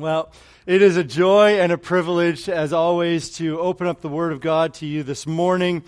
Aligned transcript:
Well, 0.00 0.32
it 0.64 0.80
is 0.80 0.96
a 0.96 1.04
joy 1.04 1.60
and 1.60 1.72
a 1.72 1.76
privilege, 1.76 2.48
as 2.48 2.72
always, 2.72 3.32
to 3.32 3.60
open 3.60 3.86
up 3.86 4.00
the 4.00 4.08
Word 4.08 4.32
of 4.32 4.40
God 4.40 4.72
to 4.74 4.86
you 4.86 5.02
this 5.02 5.26
morning. 5.26 5.84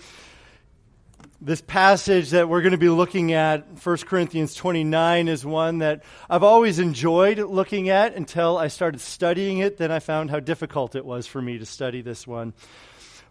This 1.41 1.61
passage 1.61 2.29
that 2.29 2.47
we're 2.47 2.61
going 2.61 2.73
to 2.73 2.77
be 2.77 2.89
looking 2.89 3.33
at, 3.33 3.65
1 3.83 3.97
Corinthians 4.05 4.53
29, 4.53 5.27
is 5.29 5.43
one 5.43 5.79
that 5.79 6.03
I've 6.29 6.43
always 6.43 6.77
enjoyed 6.77 7.39
looking 7.39 7.89
at 7.89 8.13
until 8.13 8.55
I 8.55 8.67
started 8.67 9.01
studying 9.01 9.57
it. 9.57 9.77
Then 9.77 9.91
I 9.91 9.97
found 9.97 10.29
how 10.29 10.39
difficult 10.39 10.93
it 10.93 11.03
was 11.03 11.25
for 11.25 11.41
me 11.41 11.57
to 11.57 11.65
study 11.65 12.03
this 12.03 12.27
one. 12.27 12.53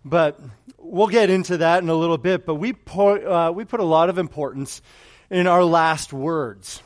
But 0.04 0.40
we'll 0.78 1.06
get 1.06 1.30
into 1.30 1.58
that 1.58 1.80
in 1.80 1.90
a 1.90 1.94
little 1.94 2.18
bit. 2.18 2.44
But 2.44 2.56
we 2.56 2.72
put, 2.72 3.24
uh, 3.24 3.52
we 3.54 3.64
put 3.64 3.78
a 3.78 3.84
lot 3.84 4.08
of 4.08 4.18
importance 4.18 4.82
in 5.30 5.46
our 5.46 5.62
last 5.62 6.12
words. 6.12 6.82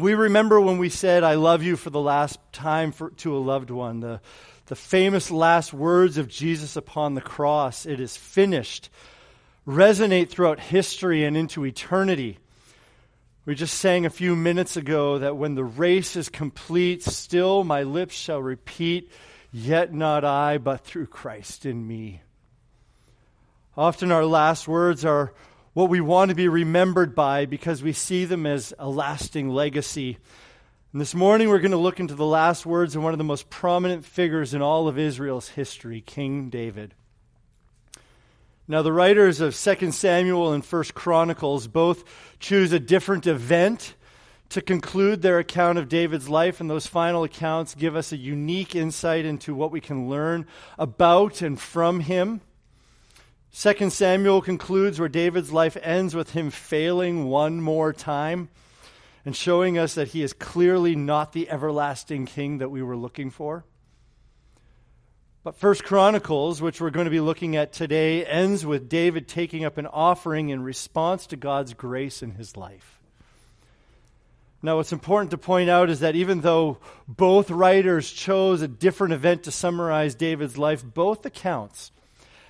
We 0.00 0.14
remember 0.14 0.60
when 0.60 0.78
we 0.78 0.90
said, 0.90 1.24
I 1.24 1.34
love 1.34 1.62
you 1.62 1.76
for 1.76 1.90
the 1.90 2.00
last 2.00 2.38
time 2.52 2.92
for, 2.92 3.10
to 3.10 3.36
a 3.36 3.38
loved 3.38 3.70
one, 3.70 4.00
the, 4.00 4.20
the 4.66 4.76
famous 4.76 5.30
last 5.30 5.72
words 5.72 6.18
of 6.18 6.28
Jesus 6.28 6.76
upon 6.76 7.14
the 7.14 7.20
cross, 7.20 7.84
it 7.84 7.98
is 7.98 8.16
finished, 8.16 8.90
resonate 9.66 10.28
throughout 10.28 10.60
history 10.60 11.24
and 11.24 11.36
into 11.36 11.66
eternity. 11.66 12.38
We 13.44 13.54
just 13.54 13.78
sang 13.78 14.06
a 14.06 14.10
few 14.10 14.36
minutes 14.36 14.76
ago 14.76 15.18
that 15.18 15.36
when 15.36 15.54
the 15.54 15.64
race 15.64 16.14
is 16.14 16.28
complete, 16.28 17.02
still 17.02 17.64
my 17.64 17.82
lips 17.82 18.14
shall 18.14 18.40
repeat, 18.40 19.10
Yet 19.50 19.94
not 19.94 20.24
I, 20.24 20.58
but 20.58 20.84
through 20.84 21.06
Christ 21.06 21.64
in 21.64 21.86
me. 21.86 22.20
Often 23.76 24.12
our 24.12 24.26
last 24.26 24.68
words 24.68 25.04
are 25.04 25.32
what 25.78 25.90
we 25.90 26.00
want 26.00 26.28
to 26.28 26.34
be 26.34 26.48
remembered 26.48 27.14
by 27.14 27.46
because 27.46 27.84
we 27.84 27.92
see 27.92 28.24
them 28.24 28.46
as 28.46 28.74
a 28.80 28.88
lasting 28.88 29.48
legacy. 29.48 30.18
And 30.92 31.00
this 31.00 31.14
morning 31.14 31.48
we're 31.48 31.60
going 31.60 31.70
to 31.70 31.76
look 31.76 32.00
into 32.00 32.16
the 32.16 32.26
last 32.26 32.66
words 32.66 32.96
of 32.96 33.04
one 33.04 33.14
of 33.14 33.18
the 33.18 33.22
most 33.22 33.48
prominent 33.48 34.04
figures 34.04 34.54
in 34.54 34.60
all 34.60 34.88
of 34.88 34.98
Israel's 34.98 35.50
history, 35.50 36.00
King 36.00 36.50
David. 36.50 36.94
Now, 38.66 38.82
the 38.82 38.92
writers 38.92 39.40
of 39.40 39.56
2 39.56 39.92
Samuel 39.92 40.52
and 40.52 40.64
1 40.64 40.84
Chronicles 40.94 41.68
both 41.68 42.02
choose 42.40 42.72
a 42.72 42.80
different 42.80 43.28
event 43.28 43.94
to 44.48 44.60
conclude 44.60 45.22
their 45.22 45.38
account 45.38 45.78
of 45.78 45.88
David's 45.88 46.28
life, 46.28 46.60
and 46.60 46.68
those 46.68 46.88
final 46.88 47.22
accounts 47.22 47.76
give 47.76 47.94
us 47.94 48.10
a 48.10 48.16
unique 48.16 48.74
insight 48.74 49.24
into 49.24 49.54
what 49.54 49.70
we 49.70 49.80
can 49.80 50.08
learn 50.08 50.44
about 50.76 51.40
and 51.40 51.60
from 51.60 52.00
him. 52.00 52.40
Second 53.50 53.92
Samuel 53.92 54.42
concludes 54.42 55.00
where 55.00 55.08
David's 55.08 55.52
life 55.52 55.76
ends 55.82 56.14
with 56.14 56.30
him 56.30 56.50
failing 56.50 57.24
one 57.24 57.60
more 57.60 57.92
time 57.92 58.48
and 59.24 59.34
showing 59.34 59.78
us 59.78 59.94
that 59.94 60.08
he 60.08 60.22
is 60.22 60.32
clearly 60.32 60.94
not 60.94 61.32
the 61.32 61.50
everlasting 61.50 62.26
king 62.26 62.58
that 62.58 62.70
we 62.70 62.82
were 62.82 62.96
looking 62.96 63.30
for. 63.30 63.64
But 65.44 65.56
First 65.56 65.84
Chronicles, 65.84 66.60
which 66.60 66.80
we're 66.80 66.90
going 66.90 67.06
to 67.06 67.10
be 67.10 67.20
looking 67.20 67.56
at 67.56 67.72
today, 67.72 68.24
ends 68.24 68.66
with 68.66 68.88
David 68.88 69.28
taking 69.28 69.64
up 69.64 69.78
an 69.78 69.86
offering 69.86 70.50
in 70.50 70.62
response 70.62 71.26
to 71.28 71.36
God's 71.36 71.74
grace 71.74 72.22
in 72.22 72.32
his 72.32 72.56
life. 72.56 73.00
Now, 74.60 74.76
what's 74.76 74.92
important 74.92 75.30
to 75.30 75.38
point 75.38 75.70
out 75.70 75.88
is 75.88 76.00
that 76.00 76.16
even 76.16 76.40
though 76.40 76.78
both 77.06 77.50
writers 77.50 78.10
chose 78.10 78.60
a 78.60 78.68
different 78.68 79.14
event 79.14 79.44
to 79.44 79.52
summarize 79.52 80.16
David's 80.16 80.58
life, 80.58 80.84
both 80.84 81.24
accounts 81.24 81.92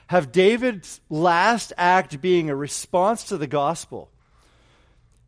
have 0.09 0.33
David's 0.33 1.01
last 1.09 1.73
act 1.77 2.21
being 2.21 2.51
a 2.51 2.57
response 2.57 3.25
to 3.25 3.37
the 3.37 3.47
gospel. 3.47 4.11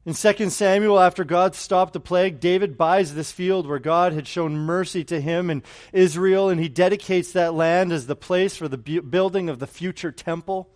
In 0.06 0.14
2 0.14 0.48
Samuel, 0.48 0.98
after 0.98 1.24
God 1.24 1.54
stopped 1.54 1.92
the 1.92 2.00
plague, 2.00 2.40
David 2.40 2.78
buys 2.78 3.14
this 3.14 3.30
field 3.30 3.66
where 3.66 3.78
God 3.78 4.14
had 4.14 4.26
shown 4.26 4.56
mercy 4.56 5.04
to 5.04 5.20
him 5.20 5.50
and 5.50 5.62
Israel, 5.92 6.48
and 6.48 6.58
he 6.58 6.70
dedicates 6.70 7.32
that 7.32 7.52
land 7.52 7.92
as 7.92 8.06
the 8.06 8.16
place 8.16 8.56
for 8.56 8.66
the 8.66 8.78
building 8.78 9.50
of 9.50 9.58
the 9.58 9.66
future 9.66 10.10
temple. 10.10 10.70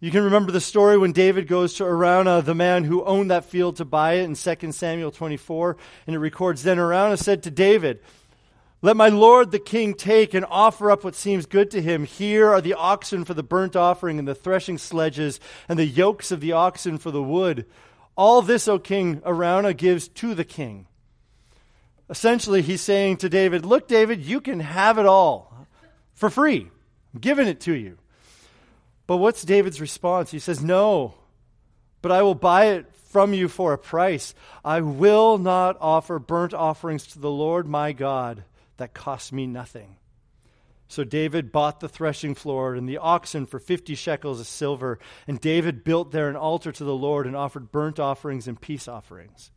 You 0.00 0.10
can 0.10 0.24
remember 0.24 0.50
the 0.50 0.60
story 0.60 0.98
when 0.98 1.12
David 1.12 1.46
goes 1.46 1.74
to 1.74 1.84
Araunah, 1.84 2.42
the 2.42 2.54
man 2.54 2.82
who 2.82 3.04
owned 3.04 3.30
that 3.30 3.44
field, 3.44 3.76
to 3.76 3.84
buy 3.84 4.14
it 4.14 4.24
in 4.24 4.34
2 4.34 4.72
Samuel 4.72 5.12
24, 5.12 5.76
and 6.08 6.16
it 6.16 6.18
records 6.18 6.64
Then 6.64 6.78
Araunah 6.78 7.18
said 7.18 7.44
to 7.44 7.50
David, 7.52 8.00
let 8.82 8.96
my 8.96 9.08
lord 9.08 9.50
the 9.50 9.58
king 9.58 9.92
take 9.92 10.32
and 10.32 10.46
offer 10.48 10.90
up 10.90 11.04
what 11.04 11.14
seems 11.14 11.44
good 11.44 11.70
to 11.72 11.82
him. 11.82 12.04
Here 12.04 12.48
are 12.48 12.62
the 12.62 12.74
oxen 12.74 13.24
for 13.24 13.34
the 13.34 13.42
burnt 13.42 13.76
offering, 13.76 14.18
and 14.18 14.26
the 14.26 14.34
threshing 14.34 14.78
sledges, 14.78 15.38
and 15.68 15.78
the 15.78 15.86
yokes 15.86 16.30
of 16.30 16.40
the 16.40 16.52
oxen 16.52 16.96
for 16.96 17.10
the 17.10 17.22
wood. 17.22 17.66
All 18.16 18.40
this, 18.40 18.68
O 18.68 18.78
king, 18.78 19.20
Araunah 19.20 19.76
gives 19.76 20.08
to 20.08 20.34
the 20.34 20.44
king. 20.44 20.86
Essentially, 22.08 22.62
he's 22.62 22.80
saying 22.80 23.18
to 23.18 23.28
David, 23.28 23.66
Look, 23.66 23.86
David, 23.86 24.24
you 24.24 24.40
can 24.40 24.60
have 24.60 24.98
it 24.98 25.06
all 25.06 25.66
for 26.14 26.30
free. 26.30 26.70
I'm 27.12 27.20
giving 27.20 27.48
it 27.48 27.60
to 27.60 27.74
you. 27.74 27.98
But 29.06 29.18
what's 29.18 29.42
David's 29.42 29.80
response? 29.80 30.30
He 30.30 30.38
says, 30.38 30.62
No, 30.62 31.14
but 32.00 32.12
I 32.12 32.22
will 32.22 32.34
buy 32.34 32.66
it 32.66 32.86
from 33.10 33.34
you 33.34 33.48
for 33.48 33.74
a 33.74 33.78
price. 33.78 34.34
I 34.64 34.80
will 34.80 35.36
not 35.36 35.76
offer 35.80 36.18
burnt 36.18 36.54
offerings 36.54 37.06
to 37.08 37.18
the 37.18 37.30
Lord 37.30 37.68
my 37.68 37.92
God 37.92 38.44
that 38.80 38.92
cost 38.92 39.32
me 39.32 39.46
nothing. 39.46 39.96
So 40.88 41.04
David 41.04 41.52
bought 41.52 41.78
the 41.78 41.88
threshing 41.88 42.34
floor 42.34 42.74
and 42.74 42.88
the 42.88 42.98
oxen 42.98 43.46
for 43.46 43.60
50 43.60 43.94
shekels 43.94 44.40
of 44.40 44.48
silver, 44.48 44.98
and 45.28 45.40
David 45.40 45.84
built 45.84 46.10
there 46.10 46.28
an 46.28 46.34
altar 46.34 46.72
to 46.72 46.82
the 46.82 46.96
Lord 46.96 47.28
and 47.28 47.36
offered 47.36 47.70
burnt 47.70 48.00
offerings 48.00 48.48
and 48.48 48.60
peace 48.60 48.88
offerings. 48.88 49.52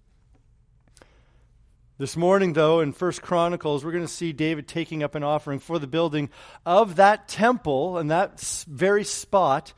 This 1.98 2.16
morning, 2.16 2.54
though, 2.54 2.82
in 2.82 2.92
First 2.92 3.22
Chronicles, 3.22 3.84
we're 3.84 3.92
going 3.92 4.04
to 4.04 4.08
see 4.08 4.32
David 4.32 4.68
taking 4.68 5.02
up 5.02 5.16
an 5.16 5.24
offering 5.24 5.58
for 5.58 5.80
the 5.80 5.88
building 5.88 6.30
of 6.66 6.98
that 6.98 7.28
temple 7.28 7.98
and 7.98 8.12
that 8.12 8.40
very 8.68 9.04
spot 9.04 9.74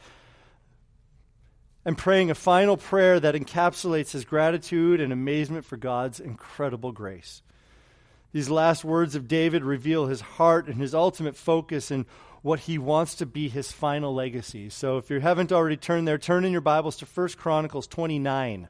and 1.86 1.98
praying 1.98 2.32
a 2.32 2.36
final 2.36 2.78
prayer 2.78 3.20
that 3.20 3.36
encapsulates 3.36 4.12
his 4.12 4.26
gratitude 4.26 5.00
and 5.00 5.14
amazement 5.14 5.64
for 5.66 5.78
God's 5.78 6.20
incredible 6.20 6.92
grace. 6.92 7.42
These 8.36 8.50
last 8.50 8.84
words 8.84 9.16
of 9.16 9.30
David 9.30 9.64
reveal 9.64 10.08
his 10.08 10.20
heart 10.20 10.68
and 10.68 10.76
his 10.76 10.94
ultimate 10.94 11.38
focus 11.38 11.90
and 11.90 12.06
what 12.42 12.60
he 12.60 12.78
wants 12.78 13.16
to 13.16 13.26
be 13.26 13.48
his 13.48 13.72
final 13.72 14.14
legacy. 14.14 14.68
So 14.70 14.98
if 14.98 15.10
you 15.10 15.22
haven't 15.22 15.54
already 15.54 15.78
turned 15.78 16.06
there, 16.06 16.18
turn 16.18 16.44
in 16.44 16.52
your 16.52 16.60
Bibles 16.60 16.98
to 16.98 17.06
1 17.06 17.30
Chronicles 17.38 17.88
29. 17.88 18.68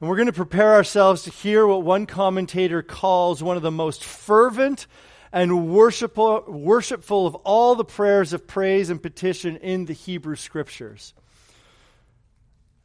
And 0.00 0.10
we're 0.10 0.16
going 0.16 0.26
to 0.26 0.32
prepare 0.32 0.74
ourselves 0.74 1.22
to 1.22 1.30
hear 1.30 1.64
what 1.64 1.84
one 1.84 2.06
commentator 2.06 2.82
calls 2.82 3.40
one 3.40 3.56
of 3.56 3.62
the 3.62 3.70
most 3.70 4.02
fervent 4.02 4.88
and 5.30 5.68
worshipful, 5.68 6.46
worshipful 6.48 7.24
of 7.24 7.36
all 7.36 7.76
the 7.76 7.84
prayers 7.84 8.32
of 8.32 8.48
praise 8.48 8.90
and 8.90 9.00
petition 9.00 9.58
in 9.58 9.84
the 9.84 9.92
Hebrew 9.92 10.34
Scriptures. 10.34 11.14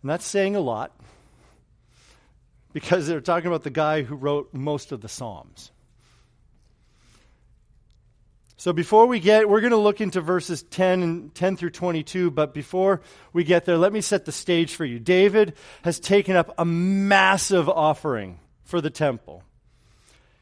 And 0.04 0.12
that's 0.12 0.28
saying 0.28 0.56
a 0.56 0.62
lot 0.62 0.96
because 2.74 3.08
they're 3.08 3.22
talking 3.22 3.48
about 3.48 3.64
the 3.64 3.70
guy 3.70 4.04
who 4.04 4.16
wrote 4.16 4.54
most 4.54 4.92
of 4.92 5.02
the 5.02 5.10
Psalms. 5.10 5.72
So 8.60 8.74
before 8.74 9.06
we 9.06 9.22
get, 9.22 9.48
we're 9.48 9.62
going 9.62 9.72
to 9.72 9.78
look 9.78 10.02
into 10.02 10.20
verses 10.20 10.64
10 10.64 11.02
and 11.02 11.34
10 11.34 11.56
through 11.56 11.70
22, 11.70 12.30
but 12.30 12.54
before 12.54 13.00
we 13.32 13.46
get 13.46 13.64
there, 13.64 13.78
let 13.78 13.94
me 13.94 14.02
set 14.02 14.26
the 14.26 14.34
stage 14.34 14.76
for 14.76 14.84
you. 14.84 15.00
David 15.00 15.54
has 15.84 15.98
taken 15.98 16.36
up 16.36 16.54
a 16.58 16.66
massive 16.66 17.70
offering 17.70 18.38
for 18.66 18.82
the 18.82 18.90
temple. 18.90 19.44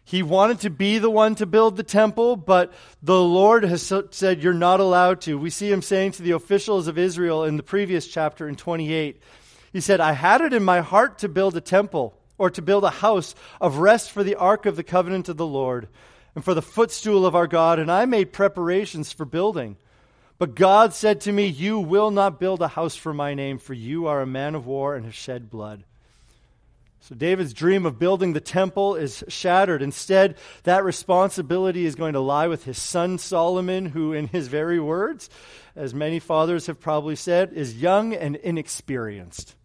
He 0.03 0.23
wanted 0.23 0.61
to 0.61 0.71
be 0.71 0.97
the 0.97 1.11
one 1.11 1.35
to 1.35 1.45
build 1.45 1.77
the 1.77 1.83
temple, 1.83 2.37
but 2.37 2.73
the 3.03 3.21
Lord 3.21 3.63
has 3.63 3.93
said, 4.09 4.41
You're 4.41 4.53
not 4.53 4.79
allowed 4.79 5.21
to. 5.21 5.37
We 5.37 5.51
see 5.51 5.71
him 5.71 5.83
saying 5.83 6.13
to 6.13 6.23
the 6.23 6.31
officials 6.31 6.87
of 6.87 6.97
Israel 6.97 7.43
in 7.43 7.55
the 7.55 7.61
previous 7.61 8.07
chapter 8.07 8.49
in 8.49 8.55
28, 8.55 9.21
He 9.73 9.81
said, 9.81 9.99
I 9.99 10.13
had 10.13 10.41
it 10.41 10.53
in 10.53 10.63
my 10.63 10.81
heart 10.81 11.19
to 11.19 11.29
build 11.29 11.55
a 11.55 11.61
temple 11.61 12.16
or 12.37 12.49
to 12.49 12.61
build 12.61 12.83
a 12.83 12.89
house 12.89 13.35
of 13.59 13.77
rest 13.77 14.11
for 14.11 14.23
the 14.23 14.35
ark 14.35 14.65
of 14.65 14.75
the 14.75 14.83
covenant 14.83 15.29
of 15.29 15.37
the 15.37 15.45
Lord 15.45 15.87
and 16.35 16.43
for 16.43 16.53
the 16.53 16.61
footstool 16.61 17.25
of 17.25 17.35
our 17.35 17.47
God, 17.47 17.79
and 17.79 17.91
I 17.91 18.05
made 18.05 18.31
preparations 18.31 19.11
for 19.11 19.25
building. 19.25 19.77
But 20.37 20.53
God 20.53 20.93
said 20.93 21.21
to 21.21 21.31
me, 21.31 21.47
You 21.47 21.79
will 21.79 22.11
not 22.11 22.39
build 22.39 22.61
a 22.61 22.67
house 22.67 22.95
for 22.95 23.13
my 23.13 23.33
name, 23.33 23.57
for 23.57 23.73
you 23.73 24.05
are 24.07 24.21
a 24.21 24.27
man 24.27 24.53
of 24.53 24.67
war 24.67 24.95
and 24.95 25.05
have 25.05 25.15
shed 25.15 25.49
blood. 25.49 25.83
So 26.99 27.15
David's 27.15 27.53
dream 27.53 27.85
of 27.85 27.97
building 27.97 28.33
the 28.33 28.41
temple 28.41 28.95
is 28.95 29.23
shattered. 29.29 29.81
Instead, 29.81 30.35
that 30.63 30.83
responsibility 30.83 31.85
is 31.85 31.95
going 31.95 32.13
to 32.13 32.19
lie 32.19 32.47
with 32.47 32.65
his 32.65 32.77
son 32.77 33.17
Solomon, 33.17 33.85
who, 33.85 34.13
in 34.13 34.27
his 34.27 34.47
very 34.47 34.79
words, 34.79 35.29
as 35.75 35.93
many 35.93 36.19
fathers 36.19 36.67
have 36.67 36.79
probably 36.79 37.15
said, 37.15 37.53
is 37.53 37.81
young 37.81 38.13
and 38.13 38.35
inexperienced. 38.35 39.55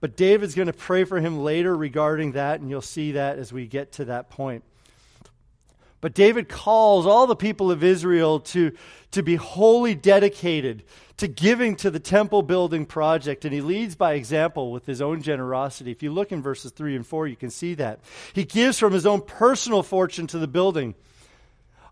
But 0.00 0.16
David's 0.16 0.54
going 0.54 0.66
to 0.66 0.72
pray 0.72 1.04
for 1.04 1.20
him 1.20 1.38
later 1.38 1.76
regarding 1.76 2.32
that, 2.32 2.60
and 2.60 2.68
you'll 2.68 2.82
see 2.82 3.12
that 3.12 3.38
as 3.38 3.52
we 3.52 3.66
get 3.66 3.92
to 3.92 4.06
that 4.06 4.30
point. 4.30 4.64
But 6.00 6.14
David 6.14 6.48
calls 6.48 7.06
all 7.06 7.26
the 7.26 7.34
people 7.34 7.70
of 7.70 7.82
Israel 7.82 8.40
to, 8.40 8.72
to 9.12 9.22
be 9.22 9.36
wholly 9.36 9.94
dedicated 9.94 10.84
to 11.18 11.28
giving 11.28 11.76
to 11.76 11.90
the 11.90 11.98
temple 11.98 12.42
building 12.42 12.84
project, 12.84 13.44
and 13.44 13.54
he 13.54 13.60
leads 13.60 13.94
by 13.94 14.14
example 14.14 14.70
with 14.70 14.84
his 14.84 15.00
own 15.00 15.22
generosity. 15.22 15.90
If 15.90 16.02
you 16.02 16.12
look 16.12 16.30
in 16.30 16.42
verses 16.42 16.72
3 16.72 16.94
and 16.96 17.06
4, 17.06 17.26
you 17.26 17.36
can 17.36 17.50
see 17.50 17.74
that. 17.74 18.00
He 18.34 18.44
gives 18.44 18.78
from 18.78 18.92
his 18.92 19.06
own 19.06 19.22
personal 19.22 19.82
fortune 19.82 20.26
to 20.28 20.38
the 20.38 20.46
building, 20.46 20.94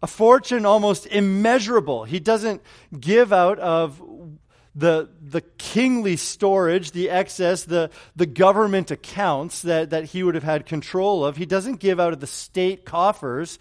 a 0.03 0.07
fortune 0.07 0.67
almost 0.67 1.07
immeasurable. 1.07 2.05
He 2.05 2.21
doesn't 2.21 2.61
give 2.99 3.33
out 3.33 3.59
of 3.59 3.99
the, 4.75 5.09
the 5.23 5.41
kingly 5.41 6.17
storage, 6.17 6.91
the 6.91 7.11
excess, 7.11 7.65
the, 7.65 7.91
the 8.17 8.27
government 8.27 8.91
accounts 8.91 9.63
that, 9.63 9.91
that 9.91 10.05
he 10.05 10.23
would 10.23 10.35
have 10.35 10.45
had 10.45 10.67
control 10.67 11.25
of. 11.25 11.37
He 11.37 11.47
doesn't 11.47 11.79
give 11.79 12.01
out 12.01 12.13
of 12.13 12.21
the 12.21 12.27
state 12.27 12.85
coffers. 12.85 13.59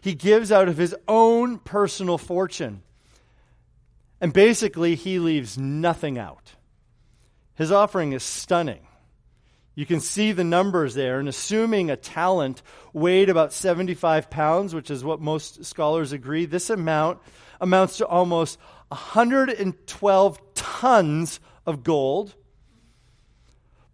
He 0.00 0.14
gives 0.14 0.50
out 0.50 0.68
of 0.68 0.76
his 0.76 0.94
own 1.06 1.58
personal 1.58 2.18
fortune. 2.18 2.82
And 4.20 4.32
basically, 4.32 4.94
he 4.94 5.18
leaves 5.18 5.58
nothing 5.58 6.18
out. 6.18 6.54
His 7.56 7.70
offering 7.70 8.12
is 8.12 8.22
stunning. 8.22 8.86
You 9.74 9.86
can 9.86 10.00
see 10.00 10.32
the 10.32 10.44
numbers 10.44 10.94
there, 10.94 11.18
and 11.18 11.28
assuming 11.28 11.90
a 11.90 11.96
talent 11.96 12.62
weighed 12.92 13.28
about 13.28 13.52
75 13.52 14.30
pounds, 14.30 14.74
which 14.74 14.90
is 14.90 15.04
what 15.04 15.20
most 15.20 15.64
scholars 15.64 16.12
agree, 16.12 16.46
this 16.46 16.70
amount 16.70 17.18
amounts 17.60 17.98
to 17.98 18.06
almost 18.06 18.58
112 18.94 20.54
tons 20.54 21.40
of 21.66 21.82
gold, 21.82 22.34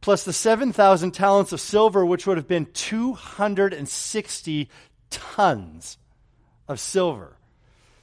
plus 0.00 0.24
the 0.24 0.32
7,000 0.32 1.12
talents 1.12 1.52
of 1.52 1.60
silver, 1.60 2.04
which 2.04 2.26
would 2.26 2.36
have 2.36 2.46
been 2.46 2.66
260 2.66 4.68
tons 5.08 5.98
of 6.68 6.78
silver. 6.78 7.36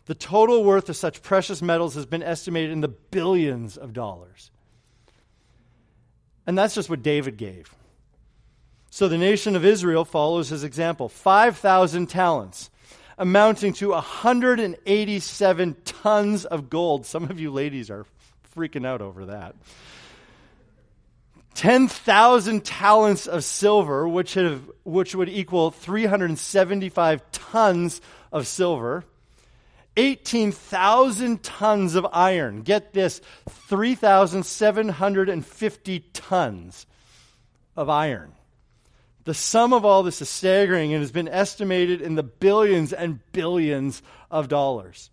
The 0.05 0.15
total 0.15 0.63
worth 0.63 0.89
of 0.89 0.95
such 0.95 1.21
precious 1.21 1.61
metals 1.61 1.95
has 1.95 2.05
been 2.05 2.23
estimated 2.23 2.71
in 2.71 2.81
the 2.81 2.87
billions 2.87 3.77
of 3.77 3.93
dollars. 3.93 4.49
And 6.47 6.57
that's 6.57 6.75
just 6.75 6.89
what 6.89 7.03
David 7.03 7.37
gave. 7.37 7.75
So 8.89 9.07
the 9.07 9.17
nation 9.17 9.55
of 9.55 9.65
Israel 9.65 10.05
follows 10.05 10.49
his 10.49 10.63
example 10.63 11.09
5,000 11.09 12.07
talents, 12.07 12.69
amounting 13.17 13.73
to 13.73 13.89
187 13.89 15.75
tons 15.83 16.45
of 16.45 16.69
gold. 16.69 17.05
Some 17.05 17.25
of 17.25 17.37
you 17.39 17.51
ladies 17.51 17.89
are 17.89 18.05
freaking 18.55 18.85
out 18.85 19.01
over 19.01 19.25
that. 19.27 19.55
10,000 21.55 22.63
talents 22.63 23.25
of 23.25 23.43
silver, 23.43 24.07
which, 24.07 24.35
have, 24.35 24.61
which 24.83 25.15
would 25.15 25.29
equal 25.29 25.71
375 25.71 27.31
tons 27.31 27.99
of 28.31 28.45
silver. 28.45 29.03
18,000 29.95 31.41
tons 31.41 31.95
of 31.95 32.05
iron. 32.13 32.61
Get 32.61 32.93
this 32.93 33.19
3,750 33.49 35.99
tons 36.13 36.85
of 37.75 37.89
iron. 37.89 38.36
The 39.27 39.33
sum 39.33 39.73
of 39.73 39.83
all 39.83 40.03
this 40.03 40.21
is 40.21 40.29
staggering 40.29 40.93
and 40.93 41.01
has 41.01 41.11
been 41.11 41.27
estimated 41.27 42.01
in 42.01 42.15
the 42.15 42.23
billions 42.23 42.93
and 42.93 43.19
billions 43.33 44.01
of 44.31 44.47
dollars. 44.47 45.09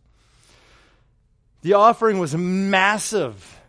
The 1.62 1.72
offering 1.72 2.20
was 2.20 2.36
massive 2.36 3.60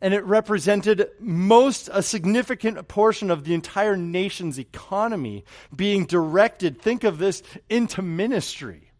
and 0.00 0.12
it 0.12 0.24
represented 0.24 1.08
most 1.20 1.88
a 1.92 2.02
significant 2.02 2.88
portion 2.88 3.30
of 3.30 3.44
the 3.44 3.54
entire 3.54 3.96
nation's 3.96 4.58
economy 4.58 5.44
being 5.74 6.06
directed 6.06 6.82
think 6.82 7.04
of 7.04 7.18
this 7.18 7.44
into 7.70 8.02
ministry 8.02 8.90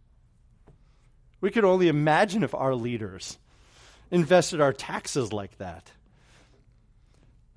we 1.41 1.51
could 1.51 1.65
only 1.65 1.89
imagine 1.89 2.45
if 2.45 2.55
our 2.55 2.77
leaders 2.77 3.39
invested 4.11 4.61
our 4.61 4.73
taxes 4.73 5.33
like 5.33 5.59
that. 5.59 5.91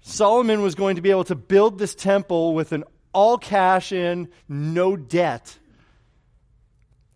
Solomon 0.01 0.61
was 0.61 0.75
going 0.75 0.95
to 0.95 1.01
be 1.01 1.11
able 1.11 1.25
to 1.25 1.35
build 1.35 1.77
this 1.77 1.95
temple 1.95 2.53
with 2.53 2.71
an 2.71 2.83
all 3.13 3.37
cash 3.37 3.91
in, 3.91 4.29
no 4.47 4.95
debt. 4.95 5.57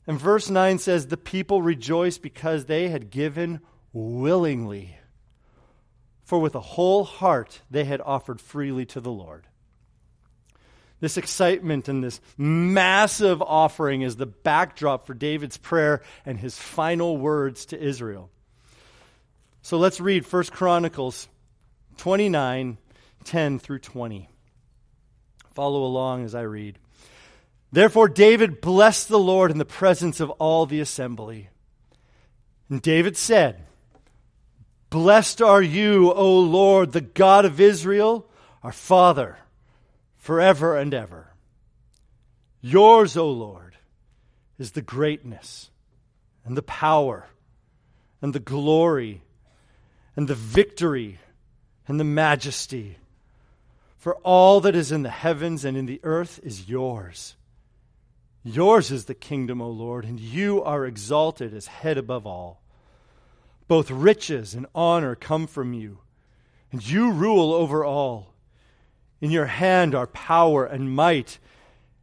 And 0.06 0.20
verse 0.20 0.50
9 0.50 0.80
says, 0.80 1.08
The 1.08 1.18
people 1.18 1.62
rejoiced 1.62 2.22
because 2.22 2.66
they 2.66 2.90
had 2.90 3.10
given 3.10 3.62
willingly. 3.94 4.98
For 6.24 6.40
with 6.40 6.56
a 6.56 6.62
whole 6.62 7.04
heart 7.04 7.62
they 7.70 7.86
had 7.86 8.02
offered 8.02 8.42
freely 8.42 8.86
to 8.88 9.02
the 9.02 9.12
Lord. 9.12 9.46
This 11.00 11.18
excitement 11.18 11.90
and 11.90 12.02
this 12.02 12.22
massive 12.38 13.42
offering 13.42 14.04
is 14.04 14.16
the 14.16 14.26
backdrop 14.26 15.06
for 15.06 15.14
David's 15.14 15.58
prayer 15.58 16.02
and 16.26 16.40
his 16.40 16.58
final 16.58 17.18
words 17.18 17.66
to 17.68 17.80
Israel. 17.82 18.30
So 19.62 19.78
let's 19.78 20.00
read 20.00 20.26
1 20.26 20.44
Chronicles 20.46 21.28
29 22.04 22.78
10 23.24 23.60
through 23.60 23.80
20. 23.80 24.30
Follow 25.54 25.86
along 25.86 26.26
as 26.26 26.36
I 26.36 26.42
read. 26.42 26.78
Therefore, 27.72 28.10
David 28.10 28.60
blessed 28.60 29.08
the 29.08 29.18
Lord 29.18 29.52
in 29.52 29.58
the 29.58 29.64
presence 29.64 30.20
of 30.20 30.30
all 30.32 30.66
the 30.66 30.82
assembly. 30.82 31.48
And 32.70 32.82
David 32.82 33.16
said, 33.16 33.64
Blessed 34.90 35.42
are 35.42 35.62
you, 35.62 36.12
O 36.12 36.40
Lord, 36.40 36.92
the 36.92 37.00
God 37.00 37.46
of 37.46 37.62
Israel, 37.62 38.30
our 38.64 38.74
Father 38.74 39.38
forever 40.18 40.76
and 40.76 40.94
ever. 40.94 41.30
Yours, 42.60 43.16
O 43.16 43.32
Lord, 43.32 43.78
is 44.60 44.74
the 44.74 44.82
greatness 44.82 45.70
and 46.44 46.58
the 46.58 46.64
power 46.64 47.28
and 48.22 48.34
the 48.34 48.42
glory 48.42 49.22
and 50.18 50.28
the 50.28 50.36
victory 50.36 51.20
and 51.88 52.00
the 52.00 52.04
majesty. 52.04 52.98
For 53.98 54.16
all 54.18 54.60
that 54.62 54.76
is 54.76 54.92
in 54.92 55.04
the 55.04 55.10
heavens 55.10 55.64
and 55.64 55.78
in 55.78 55.86
the 55.86 56.02
earth 56.04 56.40
is 56.44 56.70
yours. 56.70 57.36
Yours 58.44 58.92
is 58.92 59.06
the 59.06 59.14
kingdom, 59.14 59.62
O 59.62 59.70
Lord, 59.70 60.04
and 60.04 60.20
you 60.20 60.62
are 60.64 60.86
exalted 60.86 61.54
as 61.54 61.68
head 61.68 61.98
above 61.98 62.28
all. 62.28 62.62
Both 63.70 63.90
riches 63.90 64.54
and 64.54 64.66
honor 64.76 65.16
come 65.16 65.48
from 65.48 65.74
you, 65.74 66.00
and 66.72 66.86
you 66.86 67.12
rule 67.12 67.54
over 67.54 67.86
all. 67.86 68.34
In 69.22 69.32
your 69.32 69.46
hand 69.46 69.96
are 69.96 70.08
power 70.08 70.66
and 70.66 70.94
might, 70.94 71.40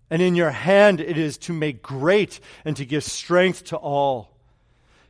and 0.09 0.23
in 0.23 0.35
your 0.35 0.51
hand 0.51 1.01
it 1.01 1.19
is 1.19 1.37
to 1.39 1.53
make 1.53 1.83
great 1.83 2.41
and 2.65 2.75
to 2.79 2.87
give 2.87 3.05
strength 3.05 3.65
to 3.65 3.77
all. 3.77 4.31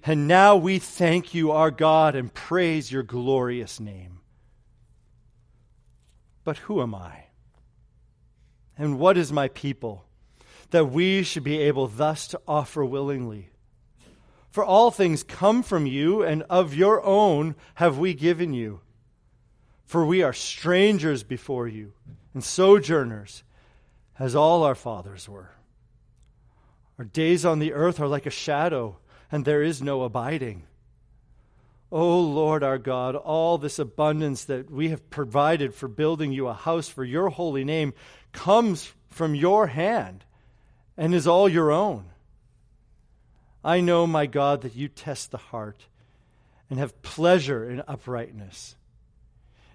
And 0.02 0.26
now 0.26 0.56
we 0.56 0.81
thank 0.81 1.34
you, 1.34 1.52
our 1.52 1.70
God, 1.70 2.17
and 2.17 2.34
praise 2.34 2.90
your 2.90 3.05
glorious 3.05 3.78
name. 3.78 4.19
But 6.50 6.58
who 6.58 6.82
am 6.82 6.97
I? 6.97 7.26
And 8.76 8.99
what 8.99 9.17
is 9.17 9.32
my 9.32 9.47
people 9.47 10.05
that 10.70 10.87
we 10.87 11.23
should 11.23 11.44
be 11.44 11.58
able 11.58 11.86
thus 11.86 12.27
to 12.27 12.41
offer 12.48 12.84
willingly? 12.84 13.51
For 14.48 14.65
all 14.65 14.91
things 14.91 15.22
come 15.22 15.63
from 15.63 15.86
you, 15.86 16.24
and 16.24 16.43
of 16.51 16.74
your 16.74 17.05
own 17.05 17.55
have 17.77 17.98
we 17.98 18.15
given 18.15 18.53
you. 18.53 18.81
For 19.84 20.05
we 20.05 20.24
are 20.24 20.32
strangers 20.32 21.22
before 21.22 21.69
you 21.69 21.93
and 22.34 22.43
sojourners, 22.43 23.44
as 24.19 24.34
all 24.34 24.65
our 24.65 24.74
fathers 24.74 25.29
were. 25.29 25.53
Our 26.98 27.05
days 27.05 27.44
on 27.44 27.60
the 27.60 27.74
earth 27.74 28.01
are 28.01 28.08
like 28.08 28.27
a 28.27 28.31
shadow, 28.31 28.98
and 29.31 29.44
there 29.44 29.63
is 29.63 29.81
no 29.81 30.03
abiding. 30.03 30.65
O 31.93 32.20
Lord 32.20 32.63
our 32.63 32.79
God, 32.79 33.17
all 33.17 33.59
this 33.59 33.79
abundance 33.79 34.44
that 34.44 34.70
we 34.70 34.91
have 34.91 35.11
provided 35.11 35.75
for 35.75 35.89
building 35.89 36.32
you 36.32 36.47
a 36.47 36.55
house 36.55 36.89
for 36.89 37.05
your 37.05 37.31
holy 37.31 37.65
name 37.65 37.94
comes 38.32 38.93
from 39.09 39.35
your 39.35 39.67
hand 39.67 40.25
and 40.97 41.15
is 41.15 41.27
all 41.27 41.49
your 41.49 41.73
own. 41.73 42.05
I 43.65 43.81
know, 43.81 44.06
my 44.06 44.27
God, 44.27 44.63
that 44.63 44.77
you 44.77 44.89
test 44.89 45.31
the 45.31 45.39
heart 45.39 45.87
and 46.69 46.79
have 46.79 47.03
pleasure 47.03 47.69
in 47.69 47.82
uprightness. 47.87 48.77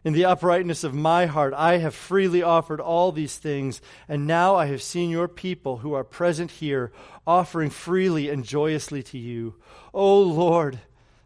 In 0.06 0.14
the 0.14 0.26
uprightness 0.26 0.84
of 0.84 0.94
my 0.94 1.26
heart, 1.26 1.54
I 1.56 1.78
have 1.78 1.96
freely 1.96 2.44
offered 2.44 2.80
all 2.80 3.12
these 3.12 3.38
things, 3.38 3.82
and 4.08 4.28
now 4.28 4.56
I 4.56 4.68
have 4.68 4.82
seen 4.82 5.10
your 5.10 5.28
people 5.28 5.78
who 5.78 5.94
are 5.94 6.04
present 6.04 6.52
here 6.52 6.92
offering 7.26 7.72
freely 7.72 8.30
and 8.30 8.46
joyously 8.46 9.02
to 9.04 9.18
you. 9.18 9.56
O 9.94 10.22
Lord, 10.22 10.80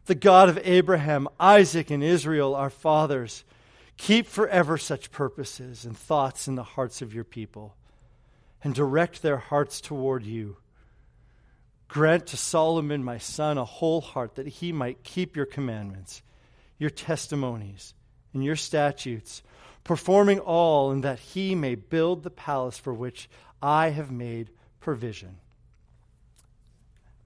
the 0.10 0.16
God 0.16 0.50
of 0.50 0.60
Abraham, 0.64 1.28
Isaac, 1.40 1.92
and 1.92 2.04
Israel, 2.04 2.56
our 2.56 2.72
fathers, 2.72 3.46
keep 3.96 4.26
forever 4.26 4.76
such 4.76 5.12
purposes 5.12 5.86
and 5.86 5.96
thoughts 5.96 6.48
in 6.48 6.56
the 6.56 6.64
hearts 6.64 7.04
of 7.04 7.14
your 7.14 7.24
people, 7.24 7.76
and 8.64 8.74
direct 8.74 9.22
their 9.22 9.38
hearts 9.38 9.80
toward 9.80 10.26
you. 10.26 10.58
Grant 11.88 12.26
to 12.26 12.38
Solomon, 12.38 13.04
my 13.04 13.20
son, 13.20 13.60
a 13.60 13.64
whole 13.64 14.02
heart 14.02 14.34
that 14.34 14.48
he 14.48 14.72
might 14.72 15.04
keep 15.04 15.36
your 15.36 15.46
commandments, 15.46 16.24
your 16.80 16.90
testimonies 16.90 17.94
and 18.34 18.44
your 18.44 18.56
statutes, 18.56 19.44
performing 19.84 20.40
all 20.40 20.90
and 20.90 21.04
that 21.04 21.20
he 21.20 21.54
may 21.54 21.76
build 21.76 22.24
the 22.24 22.32
palace 22.32 22.80
for 22.80 22.96
which 22.96 23.30
I 23.62 23.90
have 23.90 24.10
made 24.10 24.50
provision. 24.80 25.38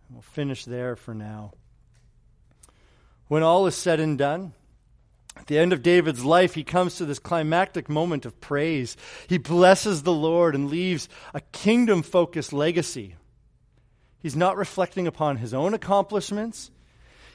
We'll 0.09 0.21
finish 0.21 0.65
there 0.65 0.97
for 0.97 1.13
now. 1.13 1.53
When 3.27 3.43
all 3.43 3.67
is 3.67 3.75
said 3.75 3.99
and 3.99 4.17
done, 4.17 4.53
at 5.35 5.47
the 5.47 5.57
end 5.57 5.73
of 5.73 5.81
David's 5.81 6.23
life, 6.23 6.53
he 6.53 6.63
comes 6.63 6.95
to 6.95 7.05
this 7.05 7.19
climactic 7.19 7.89
moment 7.89 8.25
of 8.25 8.39
praise. 8.39 8.95
He 9.27 9.37
blesses 9.37 10.03
the 10.03 10.13
Lord 10.13 10.55
and 10.55 10.69
leaves 10.69 11.09
a 11.33 11.41
kingdom 11.41 12.03
focused 12.03 12.53
legacy. 12.53 13.15
He's 14.19 14.35
not 14.35 14.57
reflecting 14.57 15.07
upon 15.07 15.37
his 15.37 15.53
own 15.53 15.73
accomplishments. 15.73 16.71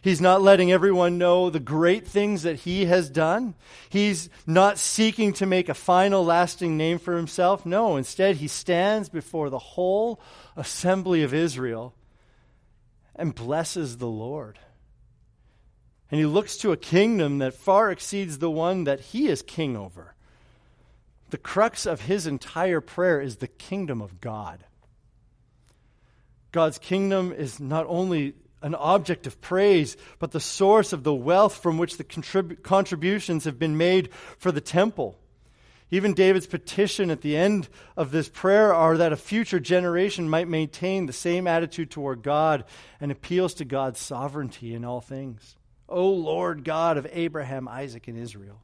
He's 0.00 0.20
not 0.20 0.40
letting 0.40 0.70
everyone 0.70 1.18
know 1.18 1.50
the 1.50 1.60
great 1.60 2.06
things 2.06 2.44
that 2.44 2.60
he 2.60 2.84
has 2.84 3.10
done. 3.10 3.54
He's 3.88 4.30
not 4.46 4.78
seeking 4.78 5.32
to 5.34 5.46
make 5.46 5.68
a 5.68 5.74
final 5.74 6.24
lasting 6.24 6.76
name 6.76 6.98
for 6.98 7.16
himself. 7.16 7.66
No, 7.66 7.96
instead, 7.96 8.36
he 8.36 8.48
stands 8.48 9.08
before 9.08 9.50
the 9.50 9.58
whole 9.58 10.20
assembly 10.56 11.24
of 11.24 11.34
Israel 11.34 11.94
and 13.16 13.34
blesses 13.34 13.98
the 13.98 14.06
Lord. 14.06 14.58
And 16.10 16.18
he 16.18 16.26
looks 16.26 16.56
to 16.58 16.72
a 16.72 16.76
kingdom 16.76 17.38
that 17.38 17.54
far 17.54 17.90
exceeds 17.90 18.38
the 18.38 18.50
one 18.50 18.84
that 18.84 19.00
he 19.00 19.28
is 19.28 19.42
king 19.42 19.76
over. 19.76 20.14
The 21.30 21.38
crux 21.38 21.84
of 21.84 22.02
his 22.02 22.26
entire 22.26 22.80
prayer 22.80 23.20
is 23.20 23.36
the 23.36 23.48
kingdom 23.48 24.00
of 24.00 24.20
God. 24.20 24.64
God's 26.52 26.78
kingdom 26.78 27.32
is 27.32 27.60
not 27.60 27.84
only 27.88 28.34
an 28.62 28.74
object 28.74 29.26
of 29.26 29.40
praise, 29.40 29.96
but 30.18 30.32
the 30.32 30.40
source 30.40 30.92
of 30.92 31.04
the 31.04 31.14
wealth 31.14 31.62
from 31.62 31.78
which 31.78 31.98
the 31.98 32.04
contrib- 32.04 32.62
contributions 32.62 33.44
have 33.44 33.58
been 33.58 33.76
made 33.76 34.12
for 34.38 34.50
the 34.50 34.60
temple. 34.60 35.18
Even 35.90 36.14
David's 36.14 36.46
petition 36.46 37.10
at 37.10 37.20
the 37.20 37.36
end 37.36 37.68
of 37.96 38.10
this 38.10 38.28
prayer 38.28 38.74
are 38.74 38.96
that 38.96 39.12
a 39.12 39.16
future 39.16 39.60
generation 39.60 40.28
might 40.28 40.48
maintain 40.48 41.06
the 41.06 41.12
same 41.12 41.46
attitude 41.46 41.90
toward 41.90 42.22
God 42.22 42.64
and 43.00 43.12
appeals 43.12 43.54
to 43.54 43.64
God's 43.64 44.00
sovereignty 44.00 44.74
in 44.74 44.84
all 44.84 45.00
things. 45.00 45.56
O 45.88 46.10
Lord 46.10 46.64
God 46.64 46.96
of 46.96 47.06
Abraham, 47.10 47.68
Isaac, 47.68 48.08
and 48.08 48.18
Israel. 48.18 48.60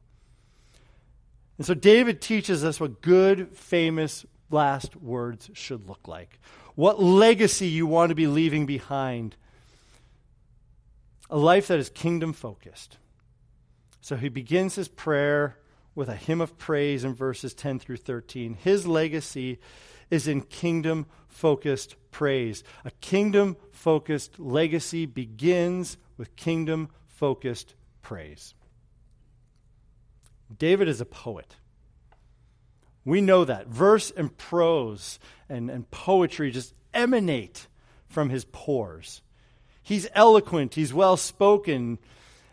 And 1.57 1.65
so 1.65 1.73
David 1.73 2.21
teaches 2.21 2.63
us 2.63 2.79
what 2.79 3.01
good, 3.01 3.55
famous 3.55 4.25
last 4.49 4.95
words 4.95 5.49
should 5.53 5.87
look 5.87 6.07
like. 6.07 6.39
What 6.75 7.01
legacy 7.01 7.67
you 7.67 7.87
want 7.87 8.09
to 8.09 8.15
be 8.15 8.27
leaving 8.27 8.65
behind. 8.65 9.35
A 11.29 11.37
life 11.37 11.67
that 11.67 11.79
is 11.79 11.89
kingdom 11.89 12.33
focused. 12.33 12.97
So 14.01 14.17
he 14.17 14.29
begins 14.29 14.75
his 14.75 14.87
prayer 14.87 15.57
with 15.95 16.09
a 16.09 16.15
hymn 16.15 16.41
of 16.41 16.57
praise 16.57 17.03
in 17.03 17.15
verses 17.15 17.53
10 17.53 17.79
through 17.79 17.97
13. 17.97 18.55
His 18.55 18.85
legacy 18.85 19.59
is 20.11 20.27
in 20.27 20.41
kingdom 20.41 21.05
focused 21.27 21.95
praise. 22.11 22.63
A 22.83 22.91
kingdom 23.01 23.57
focused 23.71 24.39
legacy 24.39 25.05
begins 25.05 25.97
with 26.17 26.35
kingdom 26.35 26.89
focused 27.15 27.75
praise. 28.01 28.53
David 30.57 30.87
is 30.87 31.01
a 31.01 31.05
poet. 31.05 31.55
We 33.03 33.21
know 33.21 33.45
that. 33.45 33.67
Verse 33.67 34.11
and 34.11 34.35
prose 34.35 35.19
and, 35.49 35.69
and 35.69 35.89
poetry 35.91 36.51
just 36.51 36.73
emanate 36.93 37.67
from 38.07 38.29
his 38.29 38.45
pores. 38.45 39.21
He's 39.83 40.07
eloquent, 40.15 40.73
he's 40.73 40.93
well 40.93 41.15
spoken, 41.15 41.99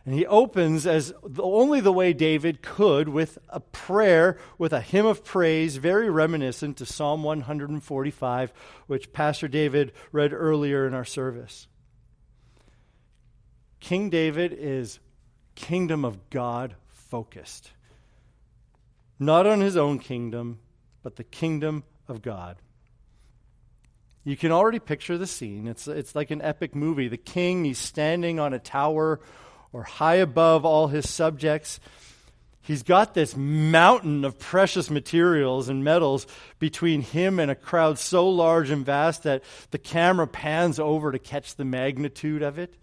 and 0.05 0.15
he 0.15 0.27
opens 0.27 0.87
as 0.87 1.15
the, 1.25 1.43
only 1.43 1.81
the 1.81 1.93
way 1.93 2.13
David 2.13 2.61
could 2.61 3.09
with 3.09 3.39
a 3.49 3.61
prayer, 3.61 4.37
with 4.59 4.73
a 4.73 4.81
hymn 4.81 5.07
of 5.07 5.25
praise, 5.25 5.77
very 5.77 6.11
reminiscent 6.11 6.77
to 6.79 6.87
Psalm 6.87 7.23
145, 7.23 8.53
which 8.87 9.13
Pastor 9.13 9.49
David 9.49 9.93
read 10.11 10.33
earlier 10.35 10.87
in 10.87 10.93
our 10.93 11.05
service. 11.05 11.69
King 13.83 14.11
David 14.11 14.53
is 14.53 15.01
kingdom 15.57 16.05
of 16.05 16.31
God 16.31 16.77
focused. 16.87 17.73
Not 19.19 19.45
on 19.45 19.61
his 19.61 19.77
own 19.77 19.99
kingdom, 19.99 20.61
but 21.03 21.17
the 21.17 21.25
kingdom 21.25 21.83
of 22.07 22.23
God. 22.23 22.59
You 24.23 24.37
can 24.37 24.53
already 24.53 24.79
picture 24.79 25.19
the 25.19 25.27
scene. 25.27 25.67
It's, 25.67 25.89
it's 25.89 26.15
like 26.15 26.31
an 26.31 26.41
epic 26.43 26.77
movie. 26.77 27.09
The 27.09 27.17
king, 27.17 27.65
he's 27.65 27.79
standing 27.79 28.39
on 28.39 28.55
a 28.55 28.61
tower 28.61 29.19
or 29.73 29.83
high 29.83 30.15
above 30.15 30.65
all 30.65 30.87
his 30.87 31.11
subjects. 31.11 31.81
He's 32.61 32.85
got 32.85 33.15
this 33.15 33.37
mountain 33.37 34.25
of 34.25 34.39
precious 34.39 34.91
materials 34.91 35.69
and 35.69 35.83
metals 35.83 36.29
between 36.61 37.01
him 37.01 37.41
and 37.41 37.51
a 37.51 37.57
crowd 37.57 37.99
so 37.99 38.29
large 38.29 38.71
and 38.71 38.87
vast 38.87 39.25
that 39.25 39.43
the 39.73 39.79
camera 39.79 40.29
pans 40.29 40.79
over 40.79 41.11
to 41.11 41.19
catch 41.19 41.57
the 41.57 41.65
magnitude 41.65 42.43
of 42.43 42.61
it. 42.61 42.77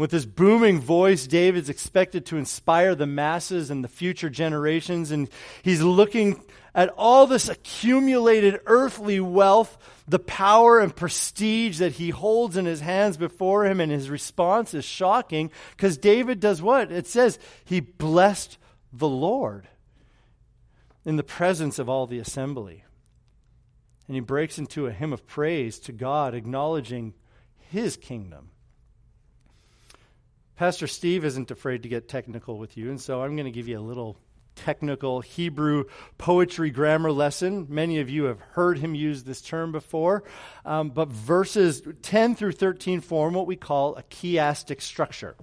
With 0.00 0.12
his 0.12 0.24
booming 0.24 0.80
voice, 0.80 1.26
David's 1.26 1.68
expected 1.68 2.24
to 2.26 2.38
inspire 2.38 2.94
the 2.94 3.06
masses 3.06 3.70
and 3.70 3.84
the 3.84 3.88
future 3.88 4.30
generations, 4.30 5.10
and 5.10 5.28
he's 5.62 5.82
looking 5.82 6.42
at 6.74 6.88
all 6.96 7.26
this 7.26 7.50
accumulated 7.50 8.60
earthly 8.64 9.20
wealth, 9.20 9.76
the 10.08 10.18
power 10.18 10.80
and 10.80 10.96
prestige 10.96 11.80
that 11.80 11.92
he 11.92 12.08
holds 12.08 12.56
in 12.56 12.64
his 12.64 12.80
hands 12.80 13.18
before 13.18 13.66
him, 13.66 13.78
and 13.78 13.92
his 13.92 14.08
response 14.08 14.72
is 14.72 14.86
shocking 14.86 15.50
because 15.76 15.98
David 15.98 16.40
does 16.40 16.62
what? 16.62 16.90
It 16.90 17.06
says 17.06 17.38
he 17.66 17.80
blessed 17.80 18.56
the 18.94 19.06
Lord 19.06 19.68
in 21.04 21.16
the 21.16 21.22
presence 21.22 21.78
of 21.78 21.90
all 21.90 22.06
the 22.06 22.20
assembly. 22.20 22.84
And 24.08 24.14
he 24.14 24.20
breaks 24.20 24.56
into 24.56 24.86
a 24.86 24.92
hymn 24.92 25.12
of 25.12 25.26
praise 25.26 25.78
to 25.80 25.92
God, 25.92 26.34
acknowledging 26.34 27.12
his 27.58 27.98
kingdom. 27.98 28.52
Pastor 30.60 30.86
Steve 30.86 31.24
isn't 31.24 31.50
afraid 31.50 31.84
to 31.84 31.88
get 31.88 32.06
technical 32.06 32.58
with 32.58 32.76
you, 32.76 32.90
and 32.90 33.00
so 33.00 33.22
I'm 33.22 33.34
going 33.34 33.46
to 33.46 33.50
give 33.50 33.66
you 33.66 33.78
a 33.78 33.80
little 33.80 34.18
technical 34.56 35.22
Hebrew 35.22 35.84
poetry 36.18 36.68
grammar 36.68 37.10
lesson. 37.10 37.66
Many 37.70 37.98
of 38.00 38.10
you 38.10 38.24
have 38.24 38.40
heard 38.40 38.76
him 38.76 38.94
use 38.94 39.24
this 39.24 39.40
term 39.40 39.72
before. 39.72 40.22
Um, 40.66 40.90
but 40.90 41.08
verses 41.08 41.80
10 42.02 42.34
through 42.34 42.52
13 42.52 43.00
form 43.00 43.32
what 43.32 43.46
we 43.46 43.56
call 43.56 43.96
a 43.96 44.02
chiastic 44.02 44.82
structure. 44.82 45.34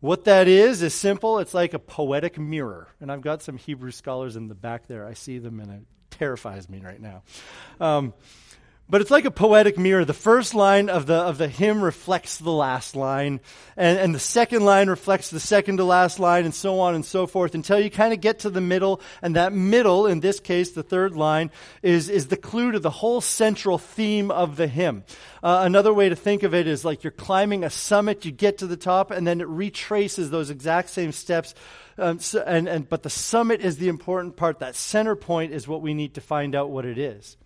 What 0.00 0.24
that 0.24 0.48
is 0.48 0.80
is 0.80 0.94
simple. 0.94 1.38
It's 1.38 1.52
like 1.52 1.74
a 1.74 1.78
poetic 1.78 2.38
mirror. 2.38 2.88
And 3.02 3.12
I've 3.12 3.20
got 3.20 3.42
some 3.42 3.58
Hebrew 3.58 3.90
scholars 3.90 4.36
in 4.36 4.48
the 4.48 4.54
back 4.54 4.86
there. 4.86 5.06
I 5.06 5.12
see 5.12 5.36
them, 5.36 5.60
and 5.60 5.70
it 5.70 5.82
terrifies 6.08 6.70
me 6.70 6.80
right 6.80 6.98
now. 6.98 7.24
Um, 7.78 8.14
but 8.88 9.00
it's 9.00 9.10
like 9.10 9.24
a 9.24 9.30
poetic 9.30 9.78
mirror. 9.78 10.04
The 10.04 10.12
first 10.12 10.54
line 10.54 10.90
of 10.90 11.06
the, 11.06 11.14
of 11.14 11.38
the 11.38 11.48
hymn 11.48 11.82
reflects 11.82 12.36
the 12.36 12.52
last 12.52 12.94
line, 12.94 13.40
and, 13.76 13.98
and 13.98 14.14
the 14.14 14.18
second 14.18 14.64
line 14.64 14.88
reflects 14.88 15.30
the 15.30 15.40
second 15.40 15.78
to 15.78 15.84
last 15.84 16.18
line, 16.18 16.44
and 16.44 16.54
so 16.54 16.80
on 16.80 16.94
and 16.94 17.04
so 17.04 17.26
forth, 17.26 17.54
until 17.54 17.80
you 17.80 17.90
kind 17.90 18.12
of 18.12 18.20
get 18.20 18.40
to 18.40 18.50
the 18.50 18.60
middle, 18.60 19.00
and 19.22 19.36
that 19.36 19.52
middle, 19.52 20.06
in 20.06 20.20
this 20.20 20.38
case, 20.38 20.72
the 20.72 20.82
third 20.82 21.16
line, 21.16 21.50
is, 21.82 22.08
is 22.08 22.26
the 22.26 22.36
clue 22.36 22.72
to 22.72 22.78
the 22.78 22.90
whole 22.90 23.20
central 23.20 23.78
theme 23.78 24.30
of 24.30 24.56
the 24.56 24.66
hymn. 24.66 25.04
Uh, 25.42 25.62
another 25.64 25.92
way 25.92 26.08
to 26.08 26.16
think 26.16 26.42
of 26.42 26.54
it 26.54 26.66
is 26.66 26.84
like 26.84 27.04
you're 27.04 27.10
climbing 27.10 27.64
a 27.64 27.70
summit, 27.70 28.24
you 28.24 28.32
get 28.32 28.58
to 28.58 28.66
the 28.66 28.76
top, 28.76 29.10
and 29.10 29.26
then 29.26 29.40
it 29.40 29.48
retraces 29.48 30.30
those 30.30 30.50
exact 30.50 30.90
same 30.90 31.12
steps. 31.12 31.54
Um, 31.96 32.18
so, 32.18 32.42
and, 32.46 32.68
and, 32.68 32.88
but 32.88 33.02
the 33.02 33.10
summit 33.10 33.60
is 33.60 33.78
the 33.78 33.88
important 33.88 34.36
part. 34.36 34.58
That 34.58 34.74
center 34.74 35.16
point 35.16 35.52
is 35.52 35.68
what 35.68 35.80
we 35.80 35.94
need 35.94 36.14
to 36.14 36.20
find 36.20 36.54
out 36.54 36.70
what 36.70 36.84
it 36.84 36.98
is. 36.98 37.36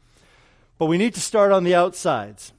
But 0.79 0.87
we 0.87 0.99
need 0.99 1.15
to 1.15 1.21
start 1.21 1.53
on 1.53 1.65
the 1.65 1.75
outsides. 1.75 2.53